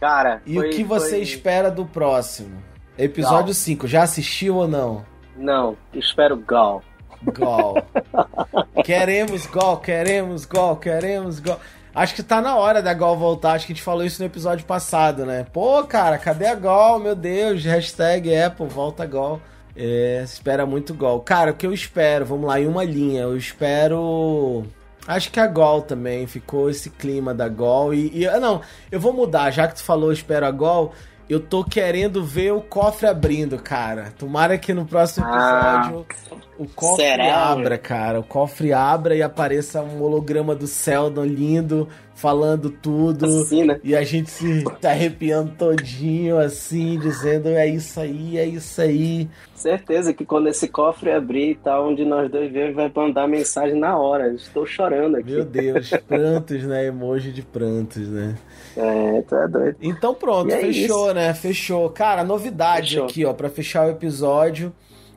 Cara. 0.00 0.40
E 0.46 0.54
foi, 0.54 0.68
o 0.68 0.70
que 0.70 0.84
você 0.84 1.10
foi... 1.10 1.20
espera 1.22 1.68
do 1.68 1.84
próximo? 1.84 2.62
Episódio 2.96 3.52
5. 3.52 3.88
Já 3.88 4.04
assistiu 4.04 4.56
ou 4.56 4.68
não? 4.68 5.04
Não, 5.36 5.76
espero 5.92 6.36
Gal. 6.36 6.82
Gal. 7.32 7.74
queremos 8.84 9.46
Gal, 9.46 9.78
queremos 9.78 10.44
Gal, 10.44 10.76
queremos 10.76 11.40
Gal. 11.40 11.58
Acho 11.92 12.14
que 12.14 12.22
tá 12.22 12.40
na 12.40 12.56
hora 12.56 12.80
da 12.80 12.94
Gal 12.94 13.16
voltar. 13.16 13.52
Acho 13.54 13.66
que 13.66 13.72
a 13.72 13.74
gente 13.74 13.84
falou 13.84 14.04
isso 14.04 14.22
no 14.22 14.26
episódio 14.26 14.64
passado, 14.64 15.26
né? 15.26 15.44
Pô, 15.52 15.82
cara, 15.82 16.18
cadê 16.18 16.46
a 16.46 16.54
Gal? 16.54 17.00
Meu 17.00 17.16
Deus, 17.16 17.64
hashtag 17.64 18.32
Apple, 18.36 18.68
volta 18.68 19.04
Gal. 19.04 19.40
É, 19.80 20.22
espera 20.24 20.66
muito 20.66 20.92
gol. 20.92 21.20
Cara, 21.20 21.52
o 21.52 21.54
que 21.54 21.64
eu 21.64 21.72
espero, 21.72 22.26
vamos 22.26 22.48
lá, 22.48 22.60
em 22.60 22.66
uma 22.66 22.82
linha, 22.82 23.22
eu 23.22 23.36
espero. 23.36 24.64
Acho 25.08 25.32
que 25.32 25.40
a 25.40 25.46
Gol 25.46 25.80
também 25.80 26.26
ficou 26.26 26.68
esse 26.68 26.90
clima 26.90 27.32
da 27.32 27.48
Gol. 27.48 27.94
E, 27.94 28.10
e 28.18 28.28
ah, 28.28 28.38
não, 28.38 28.60
eu 28.92 29.00
vou 29.00 29.10
mudar, 29.10 29.50
já 29.50 29.66
que 29.66 29.76
tu 29.76 29.82
falou 29.82 30.12
espero 30.12 30.44
a 30.44 30.50
Gol. 30.50 30.92
Eu 31.26 31.40
tô 31.40 31.64
querendo 31.64 32.22
ver 32.22 32.52
o 32.52 32.60
cofre 32.60 33.06
abrindo, 33.06 33.58
cara. 33.58 34.12
Tomara 34.18 34.58
que 34.58 34.74
no 34.74 34.84
próximo 34.84 35.26
ah, 35.26 35.88
episódio 35.88 36.06
ah, 36.30 36.34
o 36.58 36.66
cofre 36.66 37.04
será? 37.04 37.50
abra, 37.50 37.78
cara. 37.78 38.20
O 38.20 38.22
cofre 38.22 38.72
abra 38.72 39.16
e 39.16 39.22
apareça 39.22 39.82
um 39.82 40.02
holograma 40.02 40.54
do 40.54 40.66
Seldon 40.66 41.24
lindo, 41.24 41.88
falando 42.18 42.68
tudo. 42.68 43.24
Assim, 43.24 43.64
né? 43.64 43.80
E 43.82 43.94
a 43.94 44.02
gente 44.02 44.28
se 44.28 44.64
tá 44.80 44.90
arrepiando 44.90 45.52
todinho, 45.56 46.36
assim, 46.36 46.98
dizendo 46.98 47.48
é 47.48 47.66
isso 47.66 48.00
aí, 48.00 48.36
é 48.36 48.44
isso 48.44 48.80
aí. 48.80 49.28
Certeza 49.54 50.12
que 50.12 50.24
quando 50.24 50.48
esse 50.48 50.66
cofre 50.68 51.12
abrir 51.12 51.50
e 51.50 51.54
tal, 51.54 51.88
onde 51.88 52.04
nós 52.04 52.30
dois 52.30 52.52
vemos, 52.52 52.74
vai 52.74 52.90
mandar 52.94 53.28
mensagem 53.28 53.78
na 53.78 53.96
hora. 53.96 54.32
Estou 54.34 54.66
chorando 54.66 55.16
aqui. 55.16 55.30
Meu 55.30 55.44
Deus, 55.44 55.90
prantos, 56.08 56.64
né? 56.64 56.86
Emoji 56.86 57.32
de 57.32 57.42
prantos, 57.42 58.08
né? 58.08 58.34
É, 58.76 59.22
tu 59.22 59.34
é 59.36 59.48
doido. 59.48 59.76
Então 59.80 60.12
pronto, 60.12 60.52
é 60.52 60.58
fechou, 60.58 61.06
isso. 61.06 61.14
né? 61.14 61.32
Fechou. 61.34 61.88
Cara, 61.90 62.24
novidade 62.24 62.90
Fechou. 62.90 63.04
aqui, 63.04 63.24
ó, 63.24 63.32
pra 63.32 63.48
fechar 63.48 63.86
o 63.86 63.90
episódio. 63.90 64.72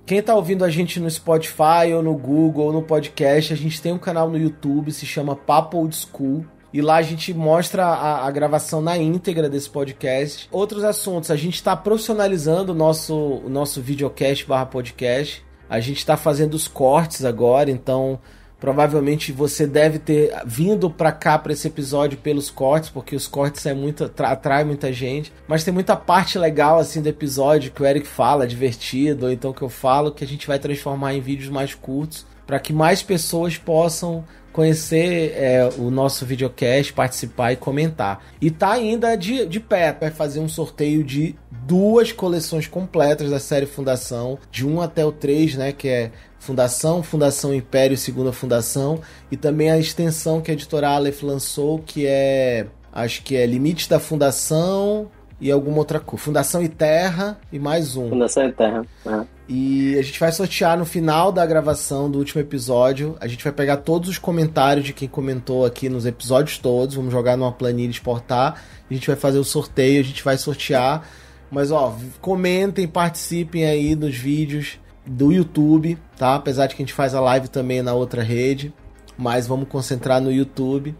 Quem 0.05 0.21
tá 0.21 0.35
ouvindo 0.35 0.63
a 0.63 0.69
gente 0.69 0.99
no 0.99 1.09
Spotify 1.09 1.93
ou 1.95 2.03
no 2.03 2.15
Google 2.15 2.65
ou 2.65 2.73
no 2.73 2.81
podcast, 2.81 3.53
a 3.53 3.55
gente 3.57 3.81
tem 3.81 3.91
um 3.93 3.97
canal 3.99 4.29
no 4.29 4.37
YouTube, 4.37 4.91
se 4.91 5.05
chama 5.05 5.35
Papo 5.35 5.77
Old 5.77 5.95
School. 5.95 6.45
E 6.73 6.81
lá 6.81 6.95
a 6.97 7.01
gente 7.01 7.33
mostra 7.33 7.85
a, 7.85 8.25
a 8.25 8.31
gravação 8.31 8.81
na 8.81 8.97
íntegra 8.97 9.49
desse 9.49 9.69
podcast. 9.69 10.47
Outros 10.51 10.83
assuntos, 10.83 11.29
a 11.29 11.35
gente 11.35 11.55
está 11.55 11.75
profissionalizando 11.75 12.71
o 12.71 12.75
nosso, 12.75 13.13
o 13.13 13.49
nosso 13.49 13.81
videocast 13.81 14.45
barra 14.45 14.65
podcast. 14.65 15.43
A 15.69 15.79
gente 15.79 15.97
está 15.97 16.15
fazendo 16.15 16.53
os 16.53 16.67
cortes 16.67 17.25
agora, 17.25 17.69
então 17.69 18.19
provavelmente 18.59 19.31
você 19.31 19.65
deve 19.65 19.97
ter 19.97 20.31
vindo 20.45 20.89
pra 20.89 21.11
cá 21.11 21.37
pra 21.39 21.51
esse 21.51 21.67
episódio 21.67 22.17
pelos 22.19 22.51
cortes, 22.51 22.89
porque 22.91 23.15
os 23.15 23.27
cortes 23.27 23.65
é 23.65 23.73
muito 23.73 24.03
atra- 24.03 24.29
atrai 24.29 24.63
muita 24.63 24.93
gente, 24.93 25.33
mas 25.47 25.63
tem 25.63 25.73
muita 25.73 25.95
parte 25.95 26.37
legal 26.37 26.77
assim 26.77 27.01
do 27.01 27.09
episódio 27.09 27.71
que 27.71 27.81
o 27.81 27.85
Eric 27.85 28.05
fala, 28.05 28.45
divertido, 28.45 29.25
ou 29.25 29.31
então 29.31 29.51
que 29.51 29.63
eu 29.63 29.69
falo 29.69 30.11
que 30.11 30.23
a 30.23 30.27
gente 30.27 30.45
vai 30.45 30.59
transformar 30.59 31.15
em 31.15 31.21
vídeos 31.21 31.49
mais 31.49 31.73
curtos 31.73 32.25
para 32.51 32.59
que 32.59 32.73
mais 32.73 33.01
pessoas 33.01 33.57
possam 33.57 34.25
conhecer 34.51 35.31
é, 35.37 35.69
o 35.77 35.89
nosso 35.89 36.25
videocast, 36.25 36.91
participar 36.91 37.53
e 37.53 37.55
comentar. 37.55 38.25
E 38.41 38.51
tá 38.51 38.73
ainda 38.73 39.15
de, 39.15 39.45
de 39.45 39.61
pé, 39.61 39.95
vai 39.97 40.11
fazer 40.11 40.41
um 40.41 40.49
sorteio 40.49 41.01
de 41.01 41.33
duas 41.49 42.11
coleções 42.11 42.67
completas 42.67 43.29
da 43.29 43.39
série 43.39 43.65
Fundação, 43.65 44.37
de 44.51 44.67
1 44.67 44.81
até 44.81 45.05
o 45.05 45.13
3, 45.13 45.55
né, 45.55 45.71
que 45.71 45.87
é 45.87 46.11
Fundação, 46.39 47.01
Fundação 47.01 47.55
Império 47.55 47.95
Segunda 47.95 48.33
Fundação, 48.33 48.99
e 49.31 49.37
também 49.37 49.71
a 49.71 49.79
extensão 49.79 50.41
que 50.41 50.51
a 50.51 50.53
editora 50.53 50.89
Aleph 50.89 51.23
lançou, 51.23 51.79
que 51.79 52.05
é, 52.05 52.67
acho 52.91 53.23
que 53.23 53.37
é 53.37 53.45
Limite 53.45 53.89
da 53.89 53.97
Fundação 53.97 55.09
e 55.41 55.51
alguma 55.51 55.79
outra 55.79 55.99
coisa. 55.99 56.23
Fundação 56.23 56.61
e 56.61 56.69
Terra 56.69 57.39
e 57.51 57.57
mais 57.57 57.97
um. 57.97 58.09
Fundação 58.09 58.47
e 58.47 58.51
Terra. 58.51 58.85
É. 59.05 59.25
E 59.49 59.97
a 59.97 60.01
gente 60.03 60.19
vai 60.19 60.31
sortear 60.31 60.77
no 60.77 60.85
final 60.85 61.31
da 61.31 61.45
gravação 61.45 62.09
do 62.09 62.19
último 62.19 62.39
episódio. 62.39 63.17
A 63.19 63.27
gente 63.27 63.43
vai 63.43 63.51
pegar 63.51 63.77
todos 63.77 64.07
os 64.07 64.19
comentários 64.19 64.85
de 64.85 64.93
quem 64.93 65.07
comentou 65.07 65.65
aqui 65.65 65.89
nos 65.89 66.05
episódios 66.05 66.59
todos. 66.59 66.95
Vamos 66.95 67.11
jogar 67.11 67.35
numa 67.35 67.51
planilha 67.51 67.87
e 67.87 67.91
exportar. 67.91 68.63
A 68.89 68.93
gente 68.93 69.07
vai 69.07 69.15
fazer 69.15 69.39
o 69.39 69.43
sorteio, 69.43 69.99
a 69.99 70.03
gente 70.03 70.23
vai 70.23 70.37
sortear. 70.37 71.05
Mas 71.49 71.71
ó, 71.71 71.97
comentem, 72.21 72.87
participem 72.87 73.65
aí 73.65 73.95
nos 73.95 74.15
vídeos 74.15 74.79
do 75.05 75.33
YouTube, 75.33 75.97
tá? 76.15 76.35
Apesar 76.35 76.67
de 76.67 76.75
que 76.75 76.83
a 76.83 76.85
gente 76.85 76.93
faz 76.93 77.15
a 77.15 77.19
live 77.19 77.47
também 77.47 77.81
na 77.81 77.93
outra 77.93 78.21
rede. 78.21 78.71
Mas 79.17 79.47
vamos 79.47 79.67
concentrar 79.67 80.21
no 80.21 80.31
YouTube. 80.31 80.95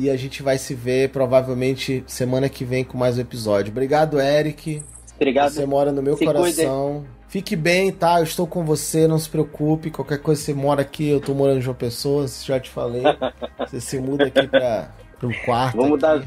E 0.00 0.08
a 0.08 0.16
gente 0.16 0.42
vai 0.42 0.56
se 0.56 0.74
ver 0.74 1.10
provavelmente 1.10 2.02
semana 2.06 2.48
que 2.48 2.64
vem 2.64 2.82
com 2.82 2.96
mais 2.96 3.18
um 3.18 3.20
episódio. 3.20 3.70
Obrigado, 3.70 4.18
Eric. 4.18 4.82
Obrigado. 5.14 5.50
Você 5.50 5.66
mora 5.66 5.92
no 5.92 6.00
meu 6.00 6.16
Se 6.16 6.24
coração. 6.24 7.04
Fique 7.28 7.54
bem, 7.54 7.92
tá? 7.92 8.18
Eu 8.18 8.24
estou 8.24 8.46
com 8.46 8.64
você, 8.64 9.06
não 9.06 9.18
se 9.18 9.28
preocupe. 9.28 9.90
Qualquer 9.90 10.16
coisa 10.16 10.40
você 10.40 10.54
mora 10.54 10.80
aqui, 10.80 11.06
eu 11.06 11.20
tô 11.20 11.34
morando 11.34 11.58
em 11.58 11.60
João 11.60 11.76
Pessoa, 11.76 12.26
já 12.26 12.58
te 12.58 12.70
falei. 12.70 13.02
Você 13.60 13.78
se 13.78 13.98
muda 13.98 14.24
aqui 14.24 14.48
para 14.48 14.88
um 15.22 15.32
quarto. 15.44 15.76
Vou 15.76 15.88
mudar 15.88 16.24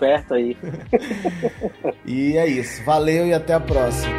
perto 0.00 0.34
aí. 0.34 0.56
E 2.04 2.36
é 2.36 2.44
isso. 2.48 2.82
Valeu 2.84 3.24
e 3.28 3.32
até 3.32 3.54
a 3.54 3.60
próxima. 3.60 4.12